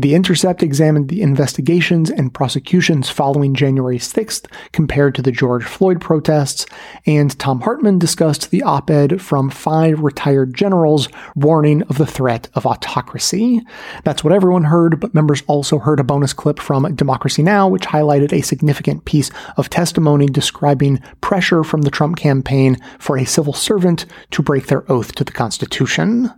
The 0.01 0.15
Intercept 0.15 0.63
examined 0.63 1.09
the 1.09 1.23
investigations 1.23 2.09
and 2.09 2.33
prosecutions 2.33 3.11
following 3.11 3.53
January 3.53 3.99
6th 3.99 4.47
compared 4.71 5.17
to 5.17 5.23
the 5.23 5.33
George 5.33 5.65
Floyd 5.65 6.01
protests, 6.01 6.67
and 7.05 7.37
Thom 7.37 7.63
Hartmann 7.63 7.99
discussed 7.99 8.53
the 8.53 8.63
op 8.63 8.91
ed 8.91 9.21
from 9.21 9.51
five 9.51 9.99
retired 9.99 10.55
generals 10.55 11.09
warning 11.35 11.83
of 11.89 11.99
the 11.99 12.07
threat 12.07 12.49
of 12.55 12.65
autocracy. 12.65 13.61
That's 14.05 14.23
what 14.23 14.33
everyone 14.33 14.63
heard, 14.63 15.01
but 15.01 15.15
members 15.15 15.43
also 15.49 15.81
heard 15.81 15.99
a 15.99 16.05
bonus 16.05 16.33
clip 16.33 16.61
from 16.61 16.95
Democracy 16.95 17.43
Now!, 17.43 17.67
which 17.67 17.89
highlighted 17.89 18.33
a 18.33 18.41
significant 18.43 19.05
piece 19.05 19.33
of 19.57 19.69
testimony 19.69 20.27
describing 20.27 21.03
pressure 21.21 21.65
from 21.65 21.83
the 21.83 21.91
Trump 21.91 22.17
campaign 22.17 22.77
for 23.01 23.19
a 23.19 23.25
civil 23.25 23.53
servant 23.53 24.07
to 24.31 24.45
break 24.45 24.69
their 24.69 24.89
oath 24.89 25.17
to 25.17 25.25
the 25.25 25.33
Constitution. 25.33 26.33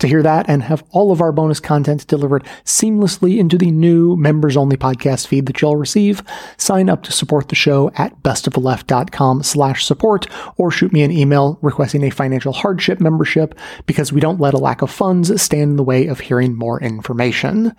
To 0.00 0.08
hear 0.08 0.22
that 0.22 0.48
and 0.48 0.64
have 0.64 0.82
all 0.90 1.12
of 1.12 1.20
our 1.20 1.30
bonus 1.30 1.60
content 1.60 2.06
delivered 2.08 2.44
seamlessly 2.64 3.38
into 3.38 3.56
the 3.56 3.70
new 3.70 4.16
members 4.16 4.56
only 4.56 4.76
podcast 4.76 5.28
feed 5.28 5.46
that 5.46 5.62
you'll 5.62 5.76
receive, 5.76 6.22
sign 6.56 6.90
up 6.90 7.04
to 7.04 7.12
support 7.12 7.48
the 7.48 7.54
show 7.54 7.92
at 7.94 8.20
bestoftheleft.com 8.22 9.44
slash 9.44 9.84
support 9.84 10.26
or 10.56 10.70
shoot 10.70 10.92
me 10.92 11.02
an 11.02 11.12
email 11.12 11.58
requesting 11.62 12.02
a 12.02 12.10
financial 12.10 12.52
hardship 12.52 13.00
membership 13.00 13.56
because 13.86 14.12
we 14.12 14.20
don't 14.20 14.40
let 14.40 14.52
a 14.52 14.58
lack 14.58 14.82
of 14.82 14.90
funds 14.90 15.40
stand 15.40 15.70
in 15.70 15.76
the 15.76 15.84
way 15.84 16.08
of 16.08 16.20
hearing 16.20 16.56
more 16.56 16.80
information. 16.82 17.74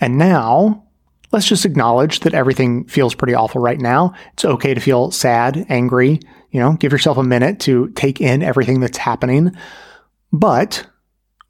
And 0.00 0.18
now, 0.18 0.84
let's 1.32 1.48
just 1.48 1.64
acknowledge 1.64 2.20
that 2.20 2.34
everything 2.34 2.84
feels 2.84 3.14
pretty 3.14 3.34
awful 3.34 3.60
right 3.60 3.80
now. 3.80 4.12
It's 4.34 4.44
okay 4.44 4.74
to 4.74 4.80
feel 4.80 5.10
sad, 5.10 5.64
angry, 5.70 6.20
you 6.50 6.60
know, 6.60 6.74
give 6.74 6.92
yourself 6.92 7.16
a 7.16 7.24
minute 7.24 7.58
to 7.60 7.88
take 7.90 8.20
in 8.20 8.42
everything 8.42 8.80
that's 8.80 8.98
happening. 8.98 9.56
But 10.30 10.86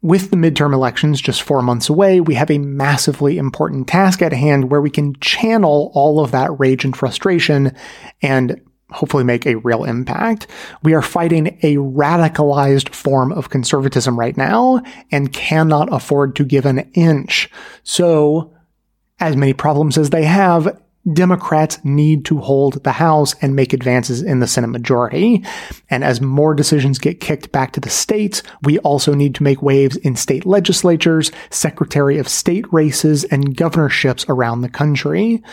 with 0.05 0.29
the 0.29 0.37
midterm 0.37 0.71
elections 0.71 1.19
just 1.19 1.41
four 1.41 1.63
months 1.63 1.89
away, 1.89 2.21
we 2.21 2.35
have 2.35 2.51
a 2.51 2.59
massively 2.59 3.39
important 3.39 3.87
task 3.87 4.21
at 4.21 4.33
hand 4.33 4.69
where 4.69 4.79
we 4.79 4.91
can 4.91 5.15
channel 5.19 5.91
all 5.95 6.19
of 6.19 6.29
that 6.29 6.59
rage 6.59 6.85
and 6.85 6.95
frustration 6.95 7.75
and 8.21 8.61
hopefully 8.91 9.23
make 9.23 9.47
a 9.47 9.55
real 9.55 9.83
impact. 9.83 10.45
We 10.83 10.93
are 10.93 11.01
fighting 11.01 11.57
a 11.63 11.77
radicalized 11.77 12.93
form 12.93 13.31
of 13.31 13.49
conservatism 13.49 14.17
right 14.17 14.37
now 14.37 14.83
and 15.11 15.33
cannot 15.33 15.91
afford 15.91 16.35
to 16.35 16.45
give 16.45 16.67
an 16.67 16.91
inch. 16.93 17.49
So, 17.81 18.53
as 19.19 19.35
many 19.35 19.53
problems 19.53 19.97
as 19.97 20.11
they 20.11 20.25
have, 20.25 20.79
Democrats 21.13 21.79
need 21.83 22.25
to 22.25 22.39
hold 22.39 22.83
the 22.83 22.91
House 22.91 23.35
and 23.41 23.55
make 23.55 23.73
advances 23.73 24.21
in 24.21 24.39
the 24.39 24.47
Senate 24.47 24.67
majority. 24.67 25.43
And 25.89 26.03
as 26.03 26.21
more 26.21 26.55
decisions 26.55 26.97
get 26.97 27.19
kicked 27.19 27.51
back 27.51 27.73
to 27.73 27.79
the 27.79 27.89
states, 27.89 28.41
we 28.63 28.79
also 28.79 29.13
need 29.13 29.35
to 29.35 29.43
make 29.43 29.61
waves 29.61 29.97
in 29.97 30.15
state 30.15 30.45
legislatures, 30.45 31.31
Secretary 31.49 32.17
of 32.17 32.27
State 32.27 32.71
races, 32.73 33.23
and 33.25 33.55
governorships 33.55 34.25
around 34.27 34.61
the 34.61 34.69
country. 34.69 35.43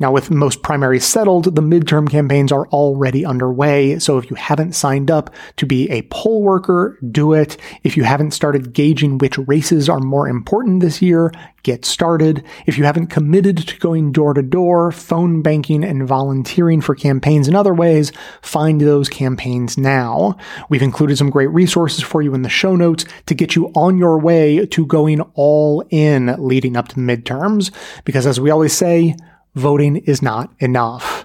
Now, 0.00 0.10
with 0.10 0.28
most 0.28 0.62
primaries 0.62 1.04
settled, 1.04 1.54
the 1.54 1.62
midterm 1.62 2.10
campaigns 2.10 2.50
are 2.50 2.66
already 2.68 3.24
underway. 3.24 4.00
So 4.00 4.18
if 4.18 4.28
you 4.28 4.34
haven't 4.34 4.74
signed 4.74 5.08
up 5.08 5.32
to 5.56 5.66
be 5.66 5.88
a 5.88 6.02
poll 6.10 6.42
worker, 6.42 6.98
do 7.12 7.32
it. 7.32 7.56
If 7.84 7.96
you 7.96 8.02
haven't 8.02 8.32
started 8.32 8.72
gauging 8.72 9.18
which 9.18 9.38
races 9.38 9.88
are 9.88 10.00
more 10.00 10.28
important 10.28 10.80
this 10.80 11.00
year, 11.00 11.32
get 11.62 11.84
started. 11.84 12.42
If 12.66 12.76
you 12.76 12.84
haven't 12.84 13.06
committed 13.06 13.56
to 13.68 13.78
going 13.78 14.10
door 14.10 14.34
to 14.34 14.42
door, 14.42 14.90
phone 14.90 15.42
banking, 15.42 15.84
and 15.84 16.08
volunteering 16.08 16.80
for 16.80 16.96
campaigns 16.96 17.46
in 17.46 17.54
other 17.54 17.72
ways, 17.72 18.10
find 18.42 18.80
those 18.80 19.08
campaigns 19.08 19.78
now. 19.78 20.36
We've 20.68 20.82
included 20.82 21.18
some 21.18 21.30
great 21.30 21.50
resources 21.50 22.02
for 22.02 22.20
you 22.20 22.34
in 22.34 22.42
the 22.42 22.48
show 22.48 22.74
notes 22.74 23.04
to 23.26 23.34
get 23.34 23.54
you 23.54 23.68
on 23.76 23.96
your 23.96 24.18
way 24.18 24.66
to 24.66 24.86
going 24.86 25.20
all 25.34 25.84
in 25.90 26.34
leading 26.38 26.76
up 26.76 26.88
to 26.88 26.96
the 26.96 27.00
midterms. 27.00 27.72
Because 28.04 28.26
as 28.26 28.40
we 28.40 28.50
always 28.50 28.72
say, 28.72 29.14
voting 29.54 29.96
is 29.96 30.22
not 30.22 30.52
enough. 30.58 31.24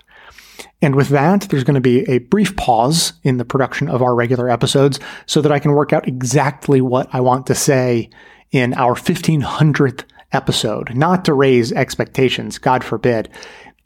And 0.81 0.95
with 0.95 1.09
that, 1.09 1.47
there's 1.49 1.63
going 1.63 1.75
to 1.75 1.81
be 1.81 2.09
a 2.09 2.19
brief 2.19 2.55
pause 2.55 3.13
in 3.23 3.37
the 3.37 3.45
production 3.45 3.89
of 3.89 4.01
our 4.01 4.15
regular 4.15 4.49
episodes 4.49 4.99
so 5.25 5.41
that 5.41 5.51
I 5.51 5.59
can 5.59 5.73
work 5.73 5.91
out 5.91 6.07
exactly 6.07 6.79
what 6.79 7.09
I 7.11 7.19
want 7.21 7.47
to 7.47 7.55
say 7.55 8.09
in 8.51 8.73
our 8.75 8.95
1500th 8.95 10.03
episode. 10.31 10.95
Not 10.95 11.25
to 11.25 11.33
raise 11.33 11.71
expectations, 11.73 12.57
God 12.57 12.83
forbid. 12.83 13.29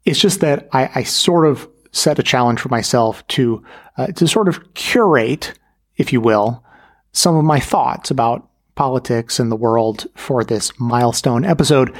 It's 0.05 0.19
just 0.19 0.39
that 0.41 0.67
I, 0.71 0.89
I 0.95 1.03
sort 1.03 1.47
of 1.47 1.67
set 1.91 2.19
a 2.19 2.23
challenge 2.23 2.59
for 2.59 2.69
myself 2.69 3.25
to, 3.29 3.63
uh, 3.97 4.07
to 4.07 4.27
sort 4.27 4.47
of 4.47 4.73
curate, 4.73 5.57
if 5.97 6.11
you 6.11 6.21
will, 6.21 6.63
some 7.11 7.35
of 7.35 7.43
my 7.43 7.59
thoughts 7.59 8.11
about 8.11 8.47
politics 8.75 9.39
and 9.39 9.51
the 9.51 9.55
world 9.55 10.07
for 10.15 10.43
this 10.43 10.71
milestone 10.79 11.45
episode. 11.45 11.95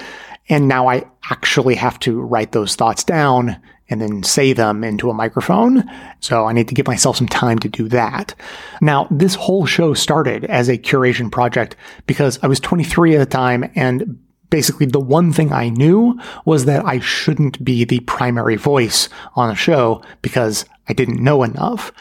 And 0.49 0.67
now 0.67 0.87
I 0.87 1.05
actually 1.29 1.75
have 1.75 1.99
to 1.99 2.21
write 2.21 2.51
those 2.51 2.75
thoughts 2.75 3.03
down 3.03 3.61
and 3.89 4.01
then 4.01 4.23
say 4.23 4.53
them 4.53 4.83
into 4.83 5.09
a 5.09 5.13
microphone. 5.13 5.83
So 6.19 6.45
I 6.45 6.53
need 6.53 6.67
to 6.69 6.75
give 6.75 6.87
myself 6.87 7.17
some 7.17 7.27
time 7.27 7.59
to 7.59 7.69
do 7.69 7.87
that. 7.89 8.33
Now, 8.81 9.07
this 9.11 9.35
whole 9.35 9.65
show 9.65 9.93
started 9.93 10.45
as 10.45 10.69
a 10.69 10.77
curation 10.77 11.31
project 11.31 11.75
because 12.07 12.39
I 12.41 12.47
was 12.47 12.59
23 12.59 13.15
at 13.15 13.19
the 13.19 13.25
time 13.25 13.69
and 13.75 14.19
basically 14.49 14.85
the 14.85 14.99
one 14.99 15.33
thing 15.33 15.51
I 15.51 15.69
knew 15.69 16.19
was 16.45 16.65
that 16.65 16.85
I 16.85 16.99
shouldn't 16.99 17.63
be 17.63 17.85
the 17.85 18.01
primary 18.01 18.55
voice 18.55 19.09
on 19.35 19.49
a 19.49 19.55
show 19.55 20.03
because 20.21 20.65
I 20.87 20.93
didn't 20.93 21.23
know 21.23 21.43
enough. 21.43 21.91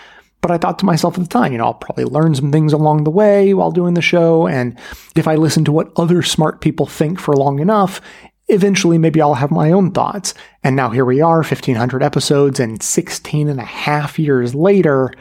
But 0.42 0.50
I 0.50 0.58
thought 0.58 0.78
to 0.80 0.84
myself 0.84 1.16
at 1.16 1.22
the 1.22 1.30
time, 1.30 1.52
you 1.52 1.58
know, 1.58 1.64
I'll 1.64 1.74
probably 1.74 2.04
learn 2.04 2.34
some 2.34 2.50
things 2.50 2.72
along 2.72 3.04
the 3.04 3.10
way 3.10 3.54
while 3.54 3.70
doing 3.70 3.94
the 3.94 4.02
show. 4.02 4.48
And 4.48 4.76
if 5.14 5.28
I 5.28 5.36
listen 5.36 5.64
to 5.64 5.72
what 5.72 5.92
other 5.96 6.20
smart 6.20 6.60
people 6.60 6.84
think 6.84 7.20
for 7.20 7.34
long 7.34 7.60
enough, 7.60 8.00
eventually 8.52 8.98
maybe 8.98 9.20
I'll 9.20 9.34
have 9.34 9.50
my 9.50 9.72
own 9.72 9.90
thoughts. 9.90 10.34
And 10.62 10.76
now 10.76 10.90
here 10.90 11.04
we 11.04 11.20
are, 11.20 11.38
1500 11.38 12.02
episodes 12.02 12.60
and 12.60 12.82
16 12.82 13.48
and 13.48 13.60
a 13.60 13.64
half 13.64 14.18
years 14.18 14.54
later. 14.54 15.12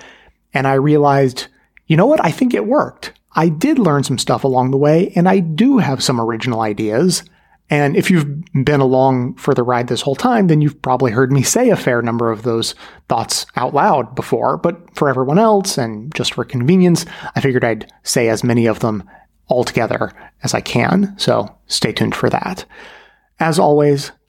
And 0.54 0.68
I 0.68 0.74
realized, 0.74 1.48
you 1.88 1.98
know 1.98 2.06
what? 2.06 2.24
I 2.24 2.32
think 2.32 2.54
it 2.54 2.66
worked. 2.66 3.14
I 3.34 3.50
did 3.50 3.80
learn 3.80 4.04
some 4.04 4.18
stuff 4.18 4.44
along 4.44 4.72
the 4.72 4.78
way 4.78 5.14
and 5.16 5.28
I 5.28 5.40
do 5.40 5.78
have 5.78 6.04
some 6.04 6.20
original 6.20 6.62
ideas. 6.62 7.24
And 7.70 7.96
if 7.96 8.12
you've 8.12 8.44
been 8.66 8.82
along 8.82 9.36
for 9.36 9.54
the 9.54 9.64
ride 9.64 9.88
this 9.88 10.02
whole 10.02 10.16
time, 10.16 10.48
then 10.48 10.60
you've 10.60 10.82
probably 10.82 11.14
heard 11.14 11.32
me 11.32 11.42
say 11.42 11.70
a 11.70 11.78
fair 11.78 12.02
number 12.02 12.30
of 12.30 12.44
those 12.44 12.76
thoughts 13.08 13.46
out 13.56 13.74
loud 13.74 14.14
before. 14.14 14.58
But 14.58 14.94
for 14.94 15.10
everyone 15.10 15.40
else 15.40 15.78
and 15.78 16.14
just 16.14 16.34
for 16.34 16.44
convenience, 16.44 17.06
I 17.34 17.40
figured 17.40 17.64
I'd 17.64 17.90
say 18.04 18.28
as 18.28 18.44
many 18.44 18.66
of 18.66 18.80
them 18.80 19.10
all 19.48 19.64
together 19.64 20.12
as 20.44 20.54
I 20.54 20.60
can. 20.60 21.18
So 21.18 21.56
stay 21.68 21.94
tuned 21.94 22.14
for 22.14 22.30
that. 22.30 22.66
As 23.40 23.58
always, 23.60 24.12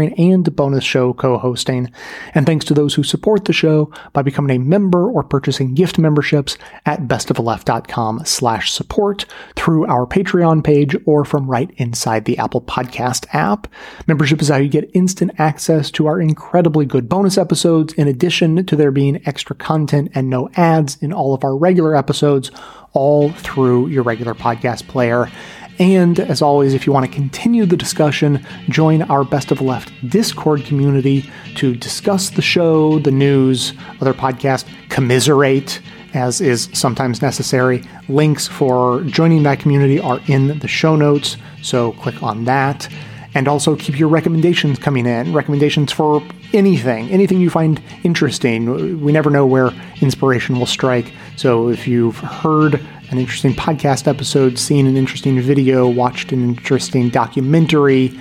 and 0.00 0.54
bonus 0.54 0.84
show 0.84 1.12
co-hosting. 1.12 1.90
And 2.34 2.46
thanks 2.46 2.64
to 2.66 2.74
those 2.74 2.94
who 2.94 3.02
support 3.02 3.44
the 3.44 3.52
show 3.52 3.92
by 4.12 4.22
becoming 4.22 4.56
a 4.56 4.62
member 4.62 5.10
or 5.10 5.22
purchasing 5.22 5.74
gift 5.74 5.98
memberships 5.98 6.56
at 6.84 7.02
bestoftheleft.com 7.02 8.24
slash 8.24 8.72
support 8.72 9.26
through 9.54 9.86
our 9.86 10.06
Patreon 10.06 10.62
page 10.62 10.96
or 11.06 11.24
from 11.24 11.50
right 11.50 11.70
inside 11.76 12.24
the 12.24 12.38
Apple 12.38 12.60
Podcast 12.60 13.26
app. 13.34 13.66
Membership 14.06 14.40
is 14.42 14.48
how 14.48 14.56
you 14.56 14.68
get 14.68 14.90
instant 14.94 15.32
access 15.38 15.90
to 15.92 16.06
our 16.06 16.20
incredibly 16.20 16.86
good 16.86 17.08
bonus 17.08 17.38
episodes 17.38 17.92
in 17.94 18.08
addition 18.08 18.64
to 18.66 18.76
there 18.76 18.90
being 18.90 19.20
extra 19.26 19.56
content 19.56 20.10
and 20.14 20.30
no 20.30 20.48
ads 20.56 20.96
in 21.02 21.12
all 21.12 21.34
of 21.34 21.44
our 21.44 21.56
regular 21.56 21.96
episodes 21.96 22.50
all 22.92 23.30
through 23.30 23.88
your 23.88 24.02
regular 24.02 24.34
podcast 24.34 24.88
player. 24.88 25.30
And 25.78 26.18
as 26.18 26.40
always, 26.40 26.72
if 26.72 26.86
you 26.86 26.92
want 26.92 27.04
to 27.06 27.12
continue 27.12 27.66
the 27.66 27.76
discussion, 27.76 28.44
join 28.68 29.02
our 29.02 29.24
Best 29.24 29.50
of 29.50 29.60
Left 29.60 29.92
Discord 30.08 30.64
community 30.64 31.30
to 31.56 31.74
discuss 31.76 32.30
the 32.30 32.42
show, 32.42 32.98
the 32.98 33.10
news, 33.10 33.74
other 34.00 34.14
podcasts, 34.14 34.66
commiserate, 34.88 35.80
as 36.14 36.40
is 36.40 36.70
sometimes 36.72 37.20
necessary. 37.20 37.84
Links 38.08 38.48
for 38.48 39.02
joining 39.02 39.42
that 39.42 39.60
community 39.60 40.00
are 40.00 40.20
in 40.28 40.58
the 40.60 40.68
show 40.68 40.96
notes, 40.96 41.36
so 41.62 41.92
click 41.92 42.22
on 42.22 42.44
that. 42.44 42.88
And 43.34 43.48
also 43.48 43.76
keep 43.76 43.98
your 43.98 44.08
recommendations 44.08 44.78
coming 44.78 45.04
in. 45.04 45.34
Recommendations 45.34 45.92
for 45.92 46.22
anything, 46.54 47.10
anything 47.10 47.38
you 47.38 47.50
find 47.50 47.82
interesting. 48.02 49.02
We 49.02 49.12
never 49.12 49.28
know 49.28 49.44
where 49.44 49.72
inspiration 50.00 50.58
will 50.58 50.64
strike. 50.64 51.12
So 51.36 51.68
if 51.68 51.86
you've 51.86 52.16
heard 52.16 52.80
an 53.10 53.18
interesting 53.18 53.52
podcast 53.52 54.08
episode, 54.08 54.58
seen 54.58 54.86
an 54.86 54.96
interesting 54.96 55.40
video, 55.40 55.88
watched 55.88 56.32
an 56.32 56.42
interesting 56.42 57.08
documentary, 57.08 58.18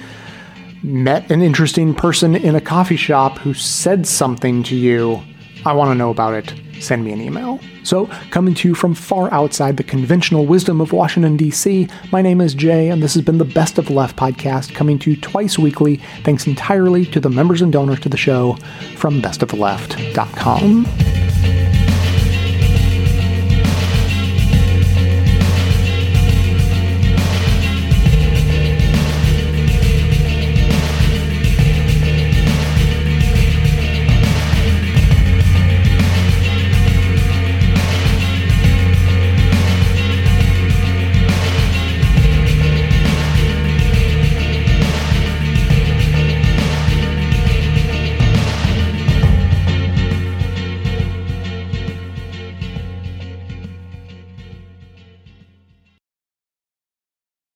met 0.83 1.29
an 1.31 1.41
interesting 1.41 1.93
person 1.93 2.35
in 2.35 2.55
a 2.55 2.61
coffee 2.61 2.95
shop 2.95 3.37
who 3.39 3.53
said 3.53 4.05
something 4.05 4.63
to 4.63 4.75
you, 4.75 5.21
I 5.65 5.73
want 5.73 5.89
to 5.89 5.95
know 5.95 6.11
about 6.11 6.35
it. 6.35 6.53
Send 6.79 7.03
me 7.03 7.11
an 7.11 7.21
email. 7.21 7.59
So, 7.83 8.07
coming 8.29 8.53
to 8.55 8.67
you 8.67 8.75
from 8.75 8.93
far 8.93 9.33
outside 9.33 9.77
the 9.77 9.83
conventional 9.83 10.45
wisdom 10.45 10.81
of 10.81 10.91
Washington, 10.91 11.37
D.C., 11.37 11.87
my 12.11 12.21
name 12.21 12.41
is 12.41 12.53
Jay, 12.53 12.89
and 12.89 13.01
this 13.01 13.13
has 13.13 13.23
been 13.23 13.37
the 13.37 13.45
Best 13.45 13.77
of 13.77 13.89
Left 13.89 14.15
podcast, 14.15 14.75
coming 14.75 14.99
to 14.99 15.11
you 15.11 15.17
twice 15.17 15.57
weekly, 15.57 16.01
thanks 16.23 16.47
entirely 16.47 17.05
to 17.07 17.19
the 17.19 17.29
members 17.29 17.61
and 17.61 17.71
donors 17.71 17.99
to 18.01 18.09
the 18.09 18.17
show 18.17 18.57
from 18.97 19.21
bestoftheleft.com. 19.21 21.24